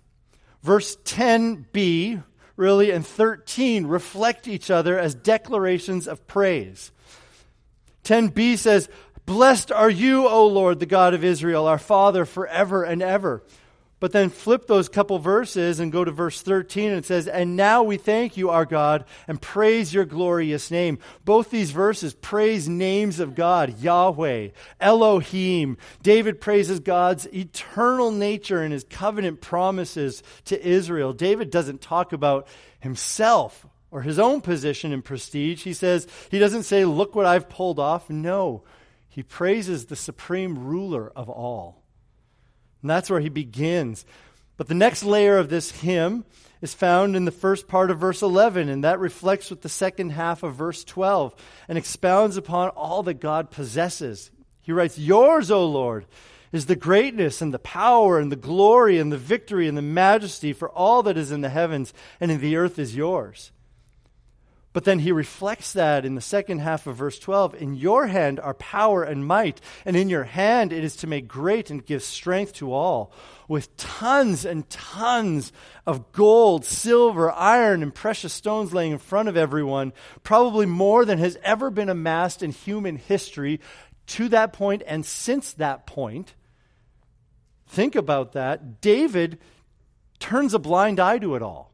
Verse 0.62 0.98
10b, 0.98 2.24
really, 2.58 2.92
and 2.92 3.06
13 3.06 3.88
reflect 3.88 4.48
each 4.48 4.70
other 4.70 5.00
as 5.00 5.16
declarations 5.16 6.08
of 6.08 6.28
praise. 6.28 6.92
10b 8.04 8.58
says, 8.58 8.90
Blessed 9.26 9.72
are 9.72 9.90
you, 9.90 10.28
O 10.28 10.48
Lord, 10.48 10.80
the 10.80 10.86
God 10.86 11.14
of 11.14 11.24
Israel, 11.24 11.68
our 11.68 11.78
Father, 11.78 12.26
forever 12.26 12.84
and 12.84 13.02
ever. 13.02 13.44
But 14.00 14.14
then 14.14 14.30
flip 14.30 14.66
those 14.66 14.88
couple 14.88 15.20
verses 15.20 15.80
and 15.80 15.92
go 15.92 16.06
to 16.06 16.12
verse 16.12 16.42
13 16.42 16.90
and 16.90 17.00
it 17.00 17.06
says, 17.06 17.28
And 17.28 17.58
now 17.58 17.84
we 17.84 17.98
thank 17.98 18.38
you, 18.38 18.50
our 18.50 18.66
God, 18.66 19.04
and 19.28 19.42
praise 19.42 19.94
your 19.94 20.06
glorious 20.06 20.72
name. 20.72 21.00
Both 21.26 21.52
these 21.52 21.72
verses 21.72 22.14
praise 22.14 22.70
names 22.70 23.20
of 23.20 23.36
God, 23.36 23.80
Yahweh, 23.80 24.50
Elohim. 24.80 25.78
David 26.02 26.40
praises 26.40 26.80
God's 26.80 27.28
eternal 27.34 28.12
nature 28.12 28.62
and 28.62 28.72
his 28.72 28.86
covenant 28.86 29.42
promises 29.42 30.24
to 30.46 30.66
Israel. 30.66 31.12
David 31.12 31.50
doesn't 31.50 31.82
talk 31.82 32.14
about 32.14 32.48
himself 32.80 33.66
or 33.92 34.02
his 34.02 34.20
own 34.20 34.40
position 34.40 34.94
and 34.94 35.04
prestige. 35.04 35.64
He 35.64 35.74
says, 35.74 36.08
he 36.32 36.40
doesn't 36.40 36.64
say, 36.64 36.86
Look 36.86 37.16
what 37.16 37.26
I've 37.26 37.50
pulled 37.50 37.80
off. 37.80 38.10
No, 38.10 38.64
he 39.10 39.24
praises 39.24 39.88
the 39.88 39.98
supreme 39.98 40.58
ruler 40.58 41.12
of 41.16 41.30
all. 41.30 41.79
And 42.82 42.90
that's 42.90 43.10
where 43.10 43.20
he 43.20 43.30
begins. 43.30 44.06
But 44.58 44.68
the 44.68 44.74
next 44.74 45.04
layer 45.04 45.38
of 45.38 45.50
this 45.50 45.72
hymn 45.72 46.26
is 46.62 46.74
found 46.74 47.16
in 47.16 47.26
the 47.26 47.32
first 47.32 47.68
part 47.68 47.90
of 47.92 48.00
verse 48.00 48.22
11, 48.22 48.68
and 48.70 48.84
that 48.84 49.00
reflects 49.00 49.50
with 49.50 49.62
the 49.62 49.70
second 49.70 50.12
half 50.12 50.44
of 50.44 50.56
verse 50.56 50.84
12 50.84 51.34
and 51.68 51.78
expounds 51.78 52.38
upon 52.38 52.70
all 52.70 53.04
that 53.04 53.22
God 53.22 53.52
possesses. 53.52 54.32
He 54.62 54.72
writes, 54.72 54.98
Yours, 54.98 55.50
O 55.50 55.66
Lord, 55.66 56.06
is 56.52 56.66
the 56.66 56.76
greatness 56.76 57.42
and 57.42 57.54
the 57.54 57.60
power 57.60 58.20
and 58.20 58.32
the 58.32 58.36
glory 58.36 59.00
and 59.00 59.12
the 59.12 59.18
victory 59.18 59.68
and 59.68 59.78
the 59.78 59.82
majesty 59.82 60.52
for 60.52 60.70
all 60.70 61.04
that 61.04 61.18
is 61.18 61.32
in 61.32 61.42
the 61.42 61.50
heavens 61.50 61.94
and 62.20 62.32
in 62.32 62.42
the 62.42 62.56
earth 62.56 62.78
is 62.80 62.96
yours. 62.96 63.52
But 64.72 64.84
then 64.84 65.00
he 65.00 65.12
reflects 65.12 65.74
that 65.74 66.06
in 66.06 66.14
the 66.14 66.22
second 66.22 66.60
half 66.60 66.86
of 66.86 66.96
verse 66.96 67.18
12. 67.18 67.56
In 67.56 67.74
your 67.74 68.06
hand 68.06 68.40
are 68.40 68.54
power 68.54 69.04
and 69.04 69.26
might, 69.26 69.60
and 69.84 69.96
in 69.96 70.10
your 70.10 70.26
hand 70.26 70.72
it 70.72 70.84
is 70.84 70.96
to 70.98 71.08
make 71.08 71.28
great 71.28 71.72
and 71.72 71.84
give 71.84 72.04
strength 72.04 72.54
to 72.56 72.72
all. 72.72 73.12
With 73.48 73.76
tons 73.78 74.46
and 74.46 74.70
tons 74.70 75.52
of 75.88 76.12
gold, 76.12 76.66
silver, 76.66 77.32
iron, 77.32 77.82
and 77.82 77.94
precious 77.94 78.32
stones 78.32 78.72
laying 78.72 78.92
in 78.92 79.00
front 79.00 79.28
of 79.28 79.36
everyone, 79.36 79.92
probably 80.22 80.68
more 80.68 81.04
than 81.04 81.18
has 81.18 81.36
ever 81.44 81.72
been 81.72 81.90
amassed 81.90 82.44
in 82.44 82.52
human 82.52 82.96
history 82.96 83.60
to 84.06 84.30
that 84.30 84.54
point 84.54 84.84
and 84.86 85.04
since 85.04 85.54
that 85.54 85.88
point. 85.88 86.36
Think 87.68 87.96
about 87.96 88.34
that. 88.34 88.82
David 88.82 89.40
turns 90.20 90.54
a 90.54 90.60
blind 90.60 91.00
eye 91.00 91.18
to 91.18 91.34
it 91.34 91.42
all. 91.42 91.69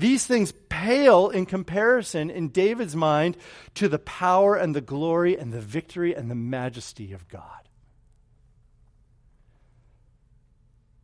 These 0.00 0.26
things 0.26 0.54
pale 0.70 1.28
in 1.28 1.44
comparison 1.44 2.30
in 2.30 2.48
David's 2.48 2.96
mind 2.96 3.36
to 3.74 3.86
the 3.86 3.98
power 3.98 4.56
and 4.56 4.74
the 4.74 4.80
glory 4.80 5.36
and 5.36 5.52
the 5.52 5.60
victory 5.60 6.14
and 6.14 6.30
the 6.30 6.34
majesty 6.34 7.12
of 7.12 7.28
God. 7.28 7.68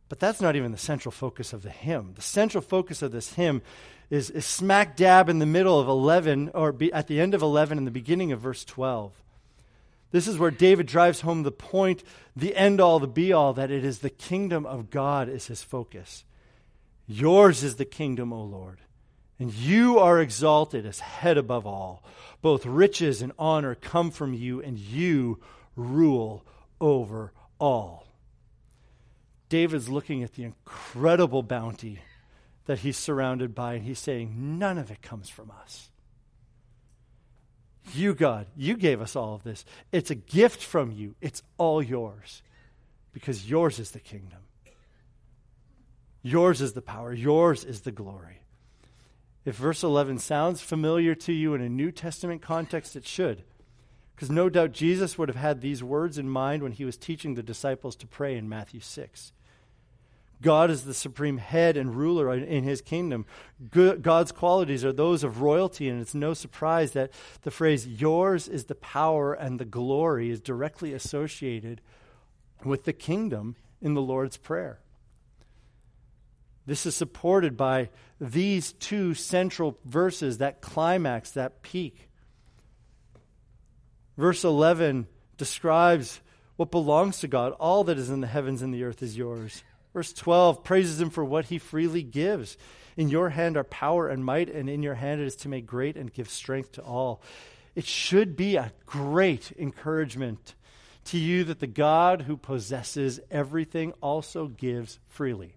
But 0.09 0.19
that's 0.19 0.41
not 0.41 0.55
even 0.55 0.71
the 0.71 0.79
central 0.79 1.11
focus 1.11 1.53
of 1.53 1.61
the 1.61 1.69
hymn. 1.69 2.13
The 2.15 2.23
central 2.23 2.63
focus 2.63 3.03
of 3.03 3.11
this 3.11 3.33
hymn 3.33 3.61
is, 4.09 4.31
is 4.31 4.47
smack 4.47 4.95
dab 4.95 5.29
in 5.29 5.37
the 5.37 5.45
middle 5.45 5.79
of 5.79 5.87
11, 5.87 6.49
or 6.55 6.71
be, 6.71 6.91
at 6.91 7.05
the 7.05 7.21
end 7.21 7.35
of 7.35 7.43
11 7.43 7.77
and 7.77 7.85
the 7.85 7.91
beginning 7.91 8.31
of 8.31 8.39
verse 8.39 8.65
12. 8.65 9.11
This 10.09 10.27
is 10.27 10.39
where 10.39 10.49
David 10.49 10.87
drives 10.87 11.21
home 11.21 11.43
the 11.43 11.51
point, 11.51 12.03
the 12.35 12.55
end 12.55 12.81
all, 12.81 12.97
the 12.97 13.05
be 13.05 13.31
all, 13.31 13.53
that 13.53 13.69
it 13.69 13.85
is 13.85 13.99
the 13.99 14.09
kingdom 14.09 14.65
of 14.65 14.89
God 14.89 15.29
is 15.29 15.45
his 15.45 15.61
focus. 15.61 16.25
Yours 17.05 17.63
is 17.63 17.75
the 17.75 17.85
kingdom, 17.85 18.33
O 18.33 18.41
Lord. 18.41 18.79
And 19.39 19.53
you 19.53 19.99
are 19.99 20.19
exalted 20.19 20.85
as 20.85 20.99
head 20.99 21.37
above 21.37 21.65
all. 21.67 22.03
Both 22.41 22.65
riches 22.65 23.21
and 23.21 23.31
honor 23.37 23.75
come 23.75 24.11
from 24.11 24.33
you, 24.33 24.61
and 24.61 24.77
you 24.77 25.39
rule 25.75 26.43
over 26.81 27.31
all. 27.59 28.07
David's 29.49 29.89
looking 29.89 30.23
at 30.23 30.33
the 30.33 30.43
incredible 30.43 31.43
bounty 31.43 31.99
that 32.65 32.79
he's 32.79 32.97
surrounded 32.97 33.55
by, 33.55 33.75
and 33.75 33.85
he's 33.85 33.99
saying, 33.99 34.59
None 34.59 34.77
of 34.77 34.91
it 34.91 35.01
comes 35.01 35.29
from 35.29 35.51
us. 35.61 35.89
You, 37.93 38.13
God, 38.13 38.47
you 38.57 38.75
gave 38.75 39.01
us 39.01 39.15
all 39.15 39.35
of 39.35 39.43
this. 39.43 39.63
It's 39.91 40.11
a 40.11 40.15
gift 40.15 40.61
from 40.61 40.91
you, 40.91 41.15
it's 41.21 41.43
all 41.57 41.81
yours 41.81 42.41
because 43.13 43.49
yours 43.49 43.79
is 43.79 43.91
the 43.91 43.99
kingdom. 43.99 44.39
Yours 46.21 46.61
is 46.61 46.73
the 46.73 46.81
power, 46.81 47.13
yours 47.13 47.63
is 47.63 47.81
the 47.81 47.91
glory. 47.91 48.41
If 49.47 49.55
verse 49.55 49.81
11 49.81 50.17
sounds 50.17 50.61
familiar 50.61 51.15
to 51.15 51.31
you 51.31 51.53
in 51.53 51.61
a 51.61 51.69
New 51.69 51.89
Testament 51.89 52.41
context, 52.41 52.97
it 52.97 53.05
should. 53.05 53.43
Because 54.13 54.29
no 54.29 54.49
doubt 54.49 54.73
Jesus 54.73 55.17
would 55.17 55.29
have 55.29 55.37
had 55.37 55.61
these 55.61 55.81
words 55.81 56.17
in 56.17 56.27
mind 56.27 56.63
when 56.63 56.73
he 56.73 56.83
was 56.83 56.97
teaching 56.97 57.35
the 57.35 57.41
disciples 57.41 57.95
to 57.95 58.07
pray 58.07 58.35
in 58.35 58.49
Matthew 58.49 58.81
6. 58.81 59.31
God 60.41 60.69
is 60.69 60.83
the 60.83 60.93
supreme 60.93 61.37
head 61.37 61.77
and 61.77 61.95
ruler 61.95 62.33
in 62.33 62.65
his 62.65 62.81
kingdom. 62.81 63.25
God's 63.71 64.33
qualities 64.33 64.83
are 64.83 64.91
those 64.91 65.23
of 65.23 65.41
royalty, 65.41 65.87
and 65.87 66.01
it's 66.01 66.13
no 66.13 66.33
surprise 66.33 66.91
that 66.91 67.13
the 67.43 67.49
phrase, 67.49 67.87
yours 67.87 68.49
is 68.49 68.65
the 68.65 68.75
power 68.75 69.33
and 69.33 69.59
the 69.59 69.65
glory, 69.65 70.29
is 70.29 70.41
directly 70.41 70.91
associated 70.91 71.79
with 72.65 72.83
the 72.83 72.91
kingdom 72.91 73.55
in 73.81 73.93
the 73.93 74.01
Lord's 74.01 74.35
Prayer. 74.35 74.81
This 76.67 76.85
is 76.85 76.95
supported 76.95 77.55
by 77.55 77.89
these 78.19 78.73
two 78.73 79.13
central 79.13 79.79
verses, 79.85 80.39
that 80.39 80.61
climax, 80.61 81.31
that 81.31 81.61
peak. 81.61 82.09
Verse 84.17 84.43
11 84.43 85.07
describes 85.37 86.19
what 86.57 86.69
belongs 86.69 87.19
to 87.19 87.27
God. 87.27 87.53
All 87.53 87.85
that 87.85 87.97
is 87.97 88.09
in 88.09 88.19
the 88.19 88.27
heavens 88.27 88.61
and 88.61 88.73
the 88.73 88.83
earth 88.83 89.01
is 89.01 89.17
yours. 89.17 89.63
Verse 89.93 90.11
12 90.11 90.63
praises 90.63 90.99
him 90.99 91.09
for 91.09 91.23
what 91.23 91.45
he 91.45 91.57
freely 91.57 92.03
gives. 92.03 92.57
In 92.97 93.09
your 93.09 93.29
hand 93.29 93.55
are 93.55 93.63
power 93.63 94.09
and 94.09 94.25
might, 94.25 94.49
and 94.49 94.69
in 94.69 94.83
your 94.83 94.95
hand 94.95 95.21
it 95.21 95.25
is 95.25 95.35
to 95.37 95.49
make 95.49 95.65
great 95.65 95.95
and 95.95 96.11
give 96.11 96.29
strength 96.29 96.73
to 96.73 96.81
all. 96.83 97.21
It 97.75 97.85
should 97.85 98.35
be 98.35 98.57
a 98.57 98.73
great 98.85 99.53
encouragement 99.57 100.55
to 101.05 101.17
you 101.17 101.45
that 101.45 101.59
the 101.59 101.67
God 101.67 102.23
who 102.23 102.35
possesses 102.35 103.19
everything 103.31 103.93
also 104.01 104.47
gives 104.47 104.99
freely. 105.07 105.56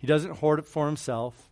He 0.00 0.06
doesn't 0.06 0.38
hoard 0.38 0.58
it 0.58 0.66
for 0.66 0.86
himself. 0.86 1.50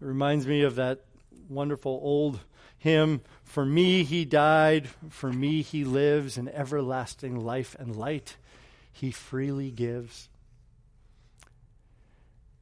It 0.00 0.04
reminds 0.04 0.46
me 0.46 0.62
of 0.62 0.76
that 0.76 1.04
wonderful 1.48 2.00
old 2.02 2.40
hymn 2.78 3.20
For 3.44 3.66
me 3.66 4.04
he 4.04 4.24
died, 4.24 4.88
for 5.10 5.30
me 5.30 5.60
he 5.60 5.84
lives, 5.84 6.38
in 6.38 6.48
everlasting 6.48 7.38
life 7.38 7.76
and 7.78 7.94
light 7.94 8.36
he 8.92 9.10
freely 9.10 9.70
gives. 9.70 10.28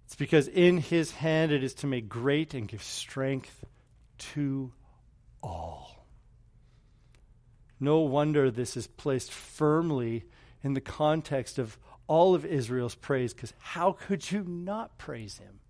It's 0.06 0.16
because 0.16 0.48
in 0.48 0.78
his 0.78 1.12
hand 1.12 1.52
it 1.52 1.62
is 1.62 1.74
to 1.74 1.86
make 1.86 2.08
great 2.08 2.54
and 2.54 2.66
give 2.66 2.82
strength 2.82 3.64
to 4.32 4.72
all. 5.42 6.04
No 7.78 8.00
wonder 8.00 8.50
this 8.50 8.76
is 8.76 8.88
placed 8.88 9.30
firmly 9.30 10.24
in 10.64 10.74
the 10.74 10.80
context 10.80 11.58
of 11.58 11.78
all 12.08 12.34
of 12.34 12.44
Israel's 12.44 12.94
praise 12.96 13.32
because 13.32 13.52
how 13.60 13.92
could 13.92 14.32
you 14.32 14.42
not 14.42 14.98
praise 14.98 15.38
him? 15.38 15.60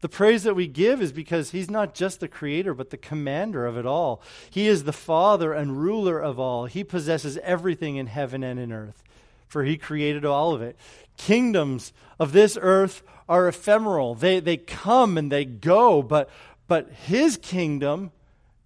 The 0.00 0.08
praise 0.08 0.44
that 0.44 0.54
we 0.54 0.68
give 0.68 1.02
is 1.02 1.12
because 1.12 1.50
he's 1.50 1.68
not 1.68 1.92
just 1.92 2.20
the 2.20 2.28
creator, 2.28 2.72
but 2.72 2.90
the 2.90 2.96
commander 2.96 3.66
of 3.66 3.76
it 3.76 3.84
all. 3.84 4.22
He 4.48 4.68
is 4.68 4.84
the 4.84 4.92
father 4.92 5.52
and 5.52 5.82
ruler 5.82 6.20
of 6.20 6.38
all. 6.38 6.66
He 6.66 6.84
possesses 6.84 7.36
everything 7.42 7.96
in 7.96 8.06
heaven 8.06 8.44
and 8.44 8.60
in 8.60 8.70
earth, 8.72 9.02
for 9.48 9.64
he 9.64 9.76
created 9.76 10.24
all 10.24 10.54
of 10.54 10.62
it. 10.62 10.76
Kingdoms 11.16 11.92
of 12.20 12.30
this 12.30 12.56
earth 12.60 13.02
are 13.28 13.48
ephemeral, 13.48 14.14
they, 14.14 14.40
they 14.40 14.56
come 14.56 15.18
and 15.18 15.30
they 15.30 15.44
go, 15.44 16.00
but, 16.00 16.30
but 16.66 16.90
his 16.90 17.36
kingdom 17.36 18.10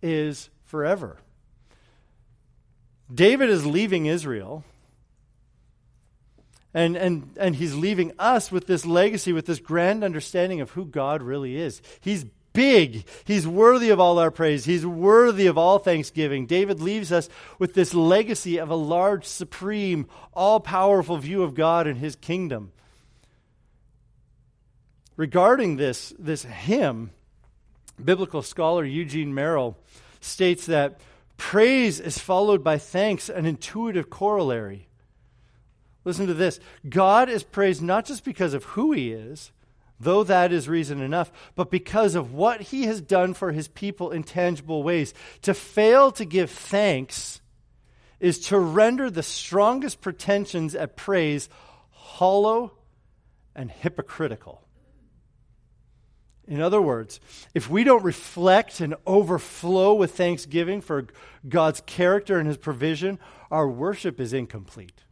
is 0.02 0.50
forever. 0.62 1.16
David 3.12 3.48
is 3.50 3.66
leaving 3.66 4.06
Israel 4.06 4.64
and, 6.74 6.96
and, 6.96 7.30
and 7.36 7.56
he's 7.56 7.74
leaving 7.74 8.12
us 8.18 8.50
with 8.50 8.66
this 8.66 8.86
legacy, 8.86 9.32
with 9.32 9.46
this 9.46 9.60
grand 9.60 10.02
understanding 10.02 10.60
of 10.60 10.70
who 10.70 10.84
God 10.84 11.22
really 11.22 11.56
is. 11.56 11.82
He's 12.00 12.24
big. 12.52 13.04
He's 13.24 13.46
worthy 13.46 13.90
of 13.90 14.00
all 14.00 14.18
our 14.18 14.30
praise. 14.30 14.64
He's 14.64 14.86
worthy 14.86 15.46
of 15.46 15.58
all 15.58 15.78
thanksgiving. 15.78 16.46
David 16.46 16.80
leaves 16.80 17.12
us 17.12 17.28
with 17.58 17.74
this 17.74 17.94
legacy 17.94 18.58
of 18.58 18.70
a 18.70 18.74
large, 18.74 19.24
supreme, 19.24 20.06
all 20.32 20.60
powerful 20.60 21.18
view 21.18 21.42
of 21.42 21.54
God 21.54 21.86
and 21.86 21.98
his 21.98 22.16
kingdom. 22.16 22.72
Regarding 25.16 25.76
this, 25.76 26.14
this 26.18 26.42
hymn, 26.44 27.10
biblical 28.02 28.42
scholar 28.42 28.84
Eugene 28.84 29.34
Merrill 29.34 29.76
states 30.20 30.66
that 30.66 31.00
praise 31.36 32.00
is 32.00 32.18
followed 32.18 32.64
by 32.64 32.78
thanks, 32.78 33.28
an 33.28 33.44
intuitive 33.44 34.08
corollary. 34.08 34.88
Listen 36.04 36.26
to 36.26 36.34
this 36.34 36.60
God 36.88 37.28
is 37.28 37.42
praised 37.42 37.82
not 37.82 38.04
just 38.04 38.24
because 38.24 38.54
of 38.54 38.64
who 38.64 38.92
he 38.92 39.12
is, 39.12 39.52
though 40.00 40.24
that 40.24 40.52
is 40.52 40.68
reason 40.68 41.00
enough, 41.00 41.30
but 41.54 41.70
because 41.70 42.14
of 42.14 42.32
what 42.32 42.60
he 42.60 42.84
has 42.84 43.00
done 43.00 43.34
for 43.34 43.52
his 43.52 43.68
people 43.68 44.10
in 44.10 44.24
tangible 44.24 44.82
ways. 44.82 45.14
To 45.42 45.54
fail 45.54 46.10
to 46.12 46.24
give 46.24 46.50
thanks 46.50 47.40
is 48.18 48.38
to 48.38 48.58
render 48.58 49.10
the 49.10 49.22
strongest 49.22 50.00
pretensions 50.00 50.74
at 50.74 50.96
praise 50.96 51.48
hollow 51.90 52.72
and 53.54 53.70
hypocritical. 53.70 54.62
In 56.46 56.60
other 56.60 56.82
words, 56.82 57.20
if 57.54 57.70
we 57.70 57.84
don't 57.84 58.02
reflect 58.02 58.80
and 58.80 58.96
overflow 59.06 59.94
with 59.94 60.16
thanksgiving 60.16 60.80
for 60.80 61.06
God's 61.48 61.80
character 61.86 62.38
and 62.38 62.48
his 62.48 62.58
provision, 62.58 63.18
our 63.50 63.68
worship 63.68 64.20
is 64.20 64.32
incomplete. 64.32 65.04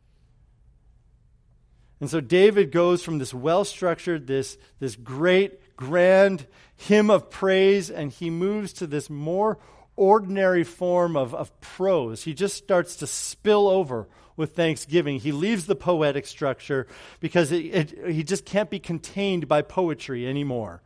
And 2.00 2.08
so 2.08 2.20
David 2.20 2.72
goes 2.72 3.02
from 3.02 3.18
this 3.18 3.34
well 3.34 3.64
structured, 3.64 4.26
this, 4.26 4.56
this 4.78 4.96
great, 4.96 5.76
grand 5.76 6.46
hymn 6.76 7.10
of 7.10 7.30
praise, 7.30 7.90
and 7.90 8.10
he 8.10 8.30
moves 8.30 8.72
to 8.74 8.86
this 8.86 9.10
more 9.10 9.58
ordinary 9.96 10.64
form 10.64 11.16
of, 11.16 11.34
of 11.34 11.60
prose. 11.60 12.22
He 12.24 12.32
just 12.32 12.56
starts 12.56 12.96
to 12.96 13.06
spill 13.06 13.68
over 13.68 14.08
with 14.34 14.56
thanksgiving. 14.56 15.20
He 15.20 15.32
leaves 15.32 15.66
the 15.66 15.76
poetic 15.76 16.26
structure 16.26 16.86
because 17.20 17.52
it, 17.52 17.58
it, 17.66 18.12
he 18.12 18.24
just 18.24 18.46
can't 18.46 18.70
be 18.70 18.78
contained 18.78 19.46
by 19.46 19.60
poetry 19.60 20.26
anymore. 20.26 20.80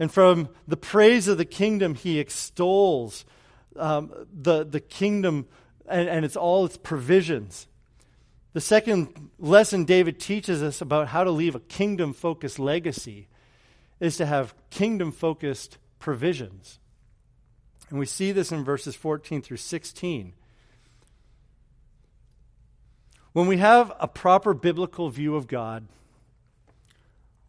And 0.00 0.10
from 0.10 0.48
the 0.66 0.76
praise 0.76 1.28
of 1.28 1.38
the 1.38 1.44
kingdom, 1.44 1.94
he 1.94 2.18
extols 2.18 3.24
um, 3.76 4.12
the, 4.32 4.64
the 4.64 4.80
kingdom 4.80 5.46
and, 5.88 6.08
and 6.08 6.24
it's 6.24 6.36
all 6.36 6.66
its 6.66 6.76
provisions. 6.76 7.68
The 8.56 8.62
second 8.62 9.28
lesson 9.38 9.84
David 9.84 10.18
teaches 10.18 10.62
us 10.62 10.80
about 10.80 11.08
how 11.08 11.24
to 11.24 11.30
leave 11.30 11.54
a 11.54 11.60
kingdom 11.60 12.14
focused 12.14 12.58
legacy 12.58 13.28
is 14.00 14.16
to 14.16 14.24
have 14.24 14.54
kingdom 14.70 15.12
focused 15.12 15.76
provisions. 15.98 16.78
And 17.90 17.98
we 17.98 18.06
see 18.06 18.32
this 18.32 18.50
in 18.52 18.64
verses 18.64 18.96
14 18.96 19.42
through 19.42 19.58
16. 19.58 20.32
When 23.34 23.46
we 23.46 23.58
have 23.58 23.92
a 24.00 24.08
proper 24.08 24.54
biblical 24.54 25.10
view 25.10 25.36
of 25.36 25.48
God, 25.48 25.86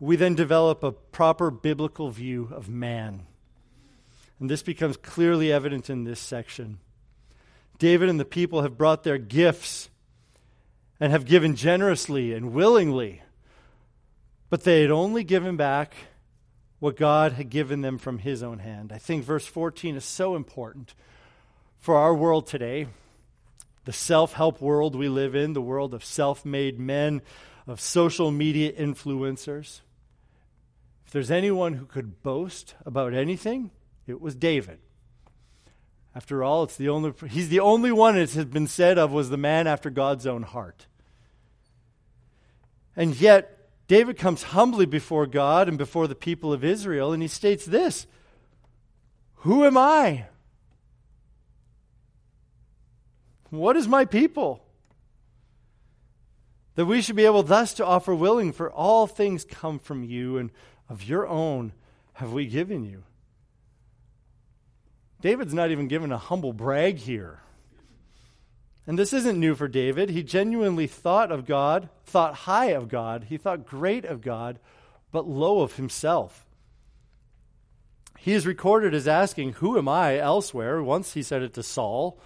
we 0.02 0.18
then 0.18 0.36
develop 0.36 0.84
a 0.84 0.92
proper 0.92 1.50
biblical 1.50 2.10
view 2.10 2.50
of 2.52 2.68
man. 2.68 3.26
And 4.42 4.50
this 4.50 4.62
becomes 4.62 4.98
clearly 4.98 5.54
evident 5.54 5.90
in 5.90 6.04
this 6.04 6.20
section. 6.20 6.80
David 7.80 8.10
and 8.10 8.20
the 8.20 8.26
people 8.26 8.62
have 8.64 8.78
brought 8.78 9.04
their 9.06 9.18
gifts 9.18 9.88
and 11.00 11.12
have 11.12 11.26
given 11.26 11.56
generously 11.56 12.34
and 12.34 12.54
willingly, 12.54 13.22
but 14.50 14.64
they 14.64 14.82
had 14.82 14.92
only 14.92 15.24
given 15.24 15.58
back 15.58 15.94
what 16.80 16.96
God 16.96 17.34
had 17.34 17.50
given 17.50 17.82
them 17.82 17.98
from 17.98 18.20
his 18.20 18.44
own 18.44 18.60
hand. 18.60 18.92
I 18.92 18.98
think 18.98 19.24
verse 19.24 19.46
14 19.46 19.96
is 19.96 20.06
so 20.06 20.36
important 20.36 20.94
for 21.80 21.96
our 21.96 22.14
world 22.14 22.48
today, 22.48 22.88
the 23.86 23.94
self 23.94 24.34
help 24.34 24.62
world 24.62 24.96
we 24.96 25.08
live 25.08 25.36
in, 25.36 25.54
the 25.54 25.62
world 25.62 25.94
of 25.94 26.04
self 26.04 26.46
made 26.46 26.80
men, 26.80 27.22
of 27.66 27.80
social 27.80 28.32
media 28.32 28.72
influencers. 28.72 29.82
If 31.06 31.14
there's 31.14 31.32
anyone 31.32 31.74
who 31.74 31.86
could 31.86 32.22
boast 32.22 32.76
about 32.86 33.14
anything, 33.14 33.72
it 34.06 34.20
was 34.20 34.36
David. 34.36 34.80
After 36.16 36.44
all, 36.44 36.64
it's 36.64 36.78
the 36.78 36.90
only, 36.90 37.14
he's 37.30 37.50
the 37.50 37.60
only 37.60 37.92
one 37.92 38.18
it 38.18 38.32
has 38.32 38.46
been 38.46 38.68
said 38.68 38.98
of 38.98 39.12
was 39.12 39.30
the 39.30 39.38
man 39.38 39.68
after 39.68 39.90
God's 39.90 40.26
own 40.26 40.44
heart. 40.44 40.88
And 42.96 43.16
yet, 43.20 43.58
David 43.88 44.18
comes 44.18 44.44
humbly 44.44 44.86
before 44.86 45.28
God 45.28 45.70
and 45.70 45.78
before 45.78 46.08
the 46.08 46.16
people 46.16 46.52
of 46.52 46.64
Israel, 46.64 47.14
and 47.14 47.22
he 47.22 47.28
states 47.28 47.66
this 47.66 48.08
Who 49.36 49.64
am 49.64 49.78
I? 49.78 50.26
What 53.50 53.78
is 53.78 53.88
my 53.88 54.06
people? 54.06 54.64
That 56.76 56.86
we 56.86 57.02
should 57.02 57.16
be 57.16 57.26
able 57.26 57.44
thus 57.44 57.74
to 57.76 57.86
offer 57.86 58.14
willing, 58.14 58.52
for 58.52 58.70
all 58.72 59.08
things 59.08 59.46
come 59.46 59.80
from 59.80 60.04
you, 60.04 60.38
and 60.38 60.52
of 60.90 61.04
your 61.04 61.28
own 61.28 61.74
have 62.14 62.34
we 62.34 62.46
given 62.46 62.84
you. 62.84 63.04
David's 65.22 65.54
not 65.54 65.72
even 65.72 65.88
given 65.88 66.12
a 66.12 66.18
humble 66.18 66.54
brag 66.54 66.98
here. 66.98 67.40
And 68.86 68.98
this 68.98 69.12
isn't 69.12 69.40
new 69.40 69.56
for 69.56 69.68
David. 69.68 70.10
He 70.10 70.24
genuinely 70.24 70.88
thought 70.88 71.32
of 71.32 71.46
God, 71.46 71.90
thought 72.06 72.34
high 72.34 72.68
of 72.68 72.88
God, 72.88 73.26
he 73.26 73.38
thought 73.38 73.66
great 73.66 74.06
of 74.06 74.22
God, 74.22 74.60
but 75.12 75.28
low 75.28 75.62
of 75.62 75.76
himself. 75.76 76.46
He 78.18 78.34
is 78.34 78.46
recorded 78.46 78.94
as 78.94 79.08
asking, 79.08 79.54
Who 79.54 79.78
am 79.78 79.88
I 79.88 80.18
elsewhere? 80.18 80.82
Once 80.82 81.14
he 81.14 81.24
said 81.24 81.42
it 81.42 81.54
to 81.56 81.64
Saul, 81.64 82.20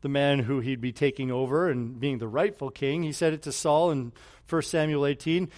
the 0.00 0.08
man 0.08 0.40
who 0.40 0.60
he'd 0.60 0.80
be 0.80 0.92
taking 0.92 1.30
over 1.30 1.68
and 1.68 1.98
being 2.00 2.18
the 2.18 2.28
rightful 2.28 2.70
king. 2.70 3.02
He 3.02 3.12
said 3.12 3.32
it 3.32 3.42
to 3.42 3.52
Saul 3.52 3.90
in 3.90 4.12
1 4.48 4.62
Samuel 4.62 5.06
18. 5.06 5.48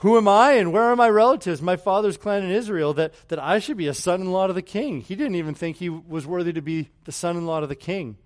Who 0.00 0.16
am 0.16 0.28
I 0.28 0.52
and 0.52 0.72
where 0.72 0.84
are 0.84 0.96
my 0.96 1.08
relatives, 1.08 1.60
my 1.60 1.76
father's 1.76 2.16
clan 2.16 2.44
in 2.44 2.50
Israel, 2.50 2.94
that, 2.94 3.14
that 3.28 3.40
I 3.40 3.58
should 3.58 3.76
be 3.76 3.88
a 3.88 3.94
son 3.94 4.20
in 4.20 4.30
law 4.30 4.46
to 4.46 4.52
the 4.52 4.62
king? 4.62 5.00
He 5.00 5.16
didn't 5.16 5.34
even 5.34 5.54
think 5.54 5.76
he 5.76 5.88
was 5.88 6.26
worthy 6.26 6.52
to 6.52 6.62
be 6.62 6.90
the 7.04 7.12
son 7.12 7.36
in 7.36 7.46
law 7.46 7.60
to 7.60 7.66
the 7.66 7.74
king. 7.74 8.16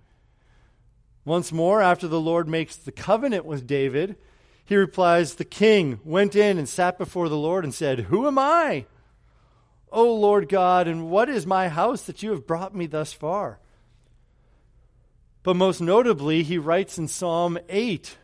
Once 1.25 1.51
more, 1.51 1.81
after 1.81 2.07
the 2.07 2.21
Lord 2.21 2.47
makes 2.47 2.77
the 2.77 2.93
covenant 2.93 3.47
with 3.47 3.67
David, 3.67 4.17
he 4.65 4.77
replies, 4.77 5.35
The 5.35 5.45
king 5.47 5.99
went 6.05 6.37
in 6.37 6.59
and 6.59 6.69
sat 6.69 6.99
before 6.99 7.31
the 7.31 7.37
Lord 7.39 7.65
and 7.65 7.73
said, 7.73 8.01
Who 8.01 8.27
am 8.27 8.39
I? 8.39 8.85
O 9.91 10.15
Lord 10.15 10.49
God, 10.49 10.89
and 10.89 11.11
what 11.11 11.31
is 11.31 11.47
my 11.47 11.69
house 11.69 12.03
that 12.03 12.23
you 12.23 12.31
have 12.33 12.47
brought 12.47 12.75
me 12.75 12.87
thus 12.87 13.15
far? 13.15 13.61
But 15.43 15.57
most 15.57 15.81
notably, 15.81 16.43
he 16.43 16.59
writes 16.59 16.99
in 16.99 17.09
Psalm 17.09 17.59
8 17.69 18.17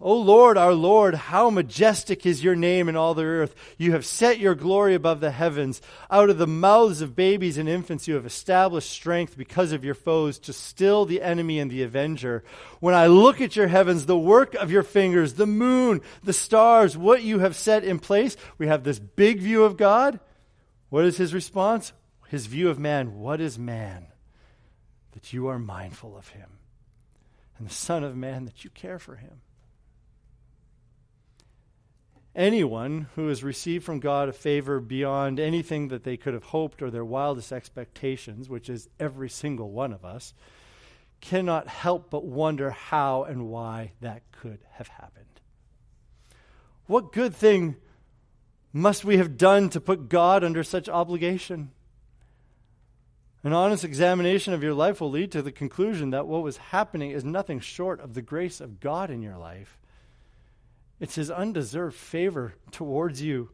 O 0.00 0.16
Lord, 0.16 0.58
our 0.58 0.74
Lord, 0.74 1.14
how 1.14 1.50
majestic 1.50 2.26
is 2.26 2.42
your 2.42 2.56
name 2.56 2.88
in 2.88 2.96
all 2.96 3.14
the 3.14 3.24
earth. 3.24 3.54
You 3.78 3.92
have 3.92 4.04
set 4.04 4.38
your 4.38 4.54
glory 4.54 4.94
above 4.94 5.20
the 5.20 5.30
heavens. 5.30 5.80
Out 6.10 6.30
of 6.30 6.36
the 6.36 6.48
mouths 6.48 7.00
of 7.00 7.14
babies 7.14 7.58
and 7.58 7.68
infants, 7.68 8.08
you 8.08 8.14
have 8.14 8.26
established 8.26 8.90
strength 8.90 9.36
because 9.38 9.72
of 9.72 9.84
your 9.84 9.94
foes 9.94 10.38
to 10.40 10.52
still 10.52 11.06
the 11.06 11.22
enemy 11.22 11.60
and 11.60 11.70
the 11.70 11.82
avenger. 11.82 12.42
When 12.80 12.94
I 12.94 13.06
look 13.06 13.40
at 13.40 13.56
your 13.56 13.68
heavens, 13.68 14.06
the 14.06 14.18
work 14.18 14.54
of 14.54 14.70
your 14.70 14.82
fingers, 14.82 15.34
the 15.34 15.46
moon, 15.46 16.00
the 16.24 16.32
stars, 16.32 16.98
what 16.98 17.22
you 17.22 17.38
have 17.38 17.56
set 17.56 17.84
in 17.84 17.98
place, 18.00 18.36
we 18.58 18.66
have 18.66 18.82
this 18.82 18.98
big 18.98 19.38
view 19.38 19.62
of 19.62 19.76
God. 19.76 20.18
What 20.90 21.04
is 21.04 21.16
his 21.16 21.32
response? 21.32 21.92
His 22.28 22.46
view 22.46 22.68
of 22.68 22.80
man. 22.80 23.20
What 23.20 23.40
is 23.40 23.58
man? 23.58 24.08
That 25.12 25.32
you 25.32 25.46
are 25.46 25.58
mindful 25.58 26.16
of 26.16 26.28
him. 26.28 26.58
And 27.58 27.68
the 27.68 27.72
Son 27.74 28.02
of 28.02 28.16
Man, 28.16 28.44
that 28.46 28.64
you 28.64 28.70
care 28.70 28.98
for 28.98 29.14
him. 29.14 29.40
Anyone 32.36 33.06
who 33.14 33.28
has 33.28 33.44
received 33.44 33.84
from 33.84 34.00
God 34.00 34.28
a 34.28 34.32
favor 34.32 34.80
beyond 34.80 35.38
anything 35.38 35.88
that 35.88 36.02
they 36.02 36.16
could 36.16 36.34
have 36.34 36.44
hoped 36.44 36.82
or 36.82 36.90
their 36.90 37.04
wildest 37.04 37.52
expectations, 37.52 38.48
which 38.48 38.68
is 38.68 38.88
every 38.98 39.30
single 39.30 39.70
one 39.70 39.92
of 39.92 40.04
us, 40.04 40.34
cannot 41.20 41.68
help 41.68 42.10
but 42.10 42.24
wonder 42.24 42.70
how 42.70 43.22
and 43.22 43.48
why 43.48 43.92
that 44.00 44.22
could 44.32 44.58
have 44.72 44.88
happened. 44.88 45.24
What 46.86 47.12
good 47.12 47.34
thing 47.34 47.76
must 48.72 49.04
we 49.04 49.16
have 49.16 49.38
done 49.38 49.70
to 49.70 49.80
put 49.80 50.08
God 50.08 50.42
under 50.42 50.64
such 50.64 50.88
obligation? 50.88 51.70
An 53.44 53.52
honest 53.52 53.84
examination 53.84 54.52
of 54.52 54.62
your 54.62 54.74
life 54.74 55.00
will 55.00 55.10
lead 55.10 55.30
to 55.32 55.42
the 55.42 55.52
conclusion 55.52 56.10
that 56.10 56.26
what 56.26 56.42
was 56.42 56.56
happening 56.56 57.12
is 57.12 57.24
nothing 57.24 57.60
short 57.60 58.00
of 58.00 58.14
the 58.14 58.22
grace 58.22 58.60
of 58.60 58.80
God 58.80 59.08
in 59.08 59.22
your 59.22 59.36
life 59.36 59.78
it's 61.00 61.14
his 61.14 61.30
undeserved 61.30 61.96
favor 61.96 62.54
towards 62.70 63.20
you. 63.22 63.50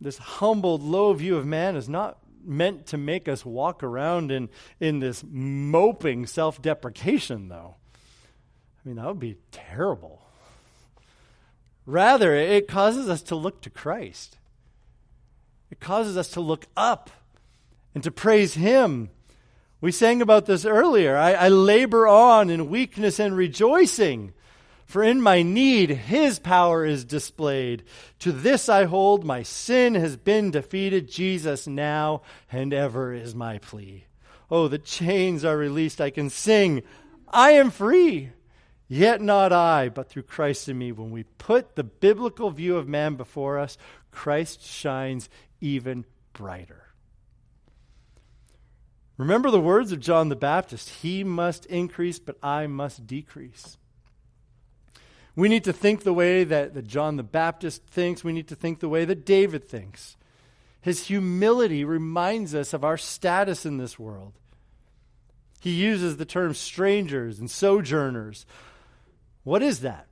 This 0.00 0.18
humbled, 0.18 0.82
low 0.82 1.12
view 1.14 1.36
of 1.36 1.46
man 1.46 1.76
is 1.76 1.88
not 1.88 2.18
meant 2.44 2.86
to 2.86 2.96
make 2.96 3.28
us 3.28 3.44
walk 3.44 3.82
around 3.82 4.30
in, 4.30 4.48
in 4.78 5.00
this 5.00 5.24
moping 5.26 6.26
self 6.26 6.62
deprecation, 6.62 7.48
though. 7.48 7.76
I 8.84 8.88
mean, 8.88 8.96
that 8.96 9.06
would 9.06 9.18
be 9.18 9.36
terrible. 9.50 10.22
Rather, 11.86 12.34
it 12.34 12.68
causes 12.68 13.08
us 13.08 13.22
to 13.22 13.36
look 13.36 13.62
to 13.62 13.70
Christ. 13.70 14.38
It 15.70 15.80
causes 15.80 16.16
us 16.16 16.30
to 16.30 16.40
look 16.40 16.66
up 16.76 17.10
and 17.94 18.02
to 18.04 18.10
praise 18.10 18.54
Him. 18.54 19.10
We 19.80 19.92
sang 19.92 20.22
about 20.22 20.46
this 20.46 20.64
earlier. 20.64 21.16
I, 21.16 21.32
I 21.32 21.48
labor 21.48 22.06
on 22.06 22.50
in 22.50 22.70
weakness 22.70 23.18
and 23.18 23.36
rejoicing. 23.36 24.32
For 24.86 25.02
in 25.02 25.20
my 25.20 25.42
need, 25.42 25.90
his 25.90 26.38
power 26.38 26.84
is 26.86 27.04
displayed. 27.04 27.82
To 28.20 28.30
this 28.30 28.68
I 28.68 28.84
hold, 28.84 29.24
my 29.24 29.42
sin 29.42 29.96
has 29.96 30.16
been 30.16 30.52
defeated. 30.52 31.10
Jesus 31.10 31.66
now 31.66 32.22
and 32.52 32.72
ever 32.72 33.12
is 33.12 33.34
my 33.34 33.58
plea. 33.58 34.04
Oh, 34.48 34.68
the 34.68 34.78
chains 34.78 35.44
are 35.44 35.56
released. 35.56 36.00
I 36.00 36.10
can 36.10 36.30
sing. 36.30 36.84
I 37.28 37.50
am 37.50 37.70
free. 37.70 38.30
Yet 38.86 39.20
not 39.20 39.52
I, 39.52 39.88
but 39.88 40.08
through 40.08 40.22
Christ 40.22 40.68
in 40.68 40.78
me. 40.78 40.92
When 40.92 41.10
we 41.10 41.24
put 41.24 41.74
the 41.74 41.82
biblical 41.82 42.52
view 42.52 42.76
of 42.76 42.86
man 42.86 43.16
before 43.16 43.58
us, 43.58 43.76
Christ 44.12 44.62
shines 44.62 45.28
even 45.60 46.04
brighter. 46.32 46.84
Remember 49.16 49.50
the 49.50 49.60
words 49.60 49.90
of 49.90 49.98
John 49.98 50.28
the 50.28 50.36
Baptist 50.36 50.88
He 50.90 51.24
must 51.24 51.66
increase, 51.66 52.20
but 52.20 52.36
I 52.40 52.68
must 52.68 53.08
decrease. 53.08 53.78
We 55.36 55.50
need 55.50 55.64
to 55.64 55.72
think 55.72 56.02
the 56.02 56.14
way 56.14 56.44
that, 56.44 56.72
that 56.72 56.88
John 56.88 57.16
the 57.16 57.22
Baptist 57.22 57.84
thinks. 57.84 58.24
We 58.24 58.32
need 58.32 58.48
to 58.48 58.56
think 58.56 58.80
the 58.80 58.88
way 58.88 59.04
that 59.04 59.26
David 59.26 59.68
thinks. 59.68 60.16
His 60.80 61.06
humility 61.06 61.84
reminds 61.84 62.54
us 62.54 62.72
of 62.72 62.84
our 62.84 62.96
status 62.96 63.66
in 63.66 63.76
this 63.76 63.98
world. 63.98 64.32
He 65.60 65.72
uses 65.72 66.16
the 66.16 66.24
term 66.24 66.54
strangers 66.54 67.38
and 67.38 67.50
sojourners. 67.50 68.46
What 69.44 69.62
is 69.62 69.80
that? 69.80 70.06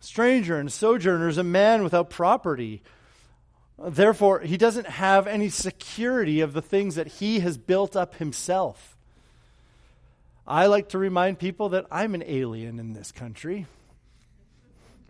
Stranger 0.00 0.58
and 0.58 0.70
sojourner 0.70 1.28
is 1.28 1.38
a 1.38 1.44
man 1.44 1.82
without 1.82 2.10
property. 2.10 2.82
Therefore, 3.78 4.40
he 4.40 4.56
doesn't 4.56 4.86
have 4.86 5.26
any 5.26 5.48
security 5.48 6.40
of 6.40 6.52
the 6.52 6.62
things 6.62 6.94
that 6.94 7.06
he 7.06 7.40
has 7.40 7.56
built 7.56 7.96
up 7.96 8.16
himself. 8.16 8.96
I 10.46 10.66
like 10.66 10.90
to 10.90 10.98
remind 10.98 11.38
people 11.38 11.70
that 11.70 11.86
I'm 11.90 12.14
an 12.14 12.22
alien 12.26 12.78
in 12.78 12.92
this 12.92 13.12
country. 13.12 13.66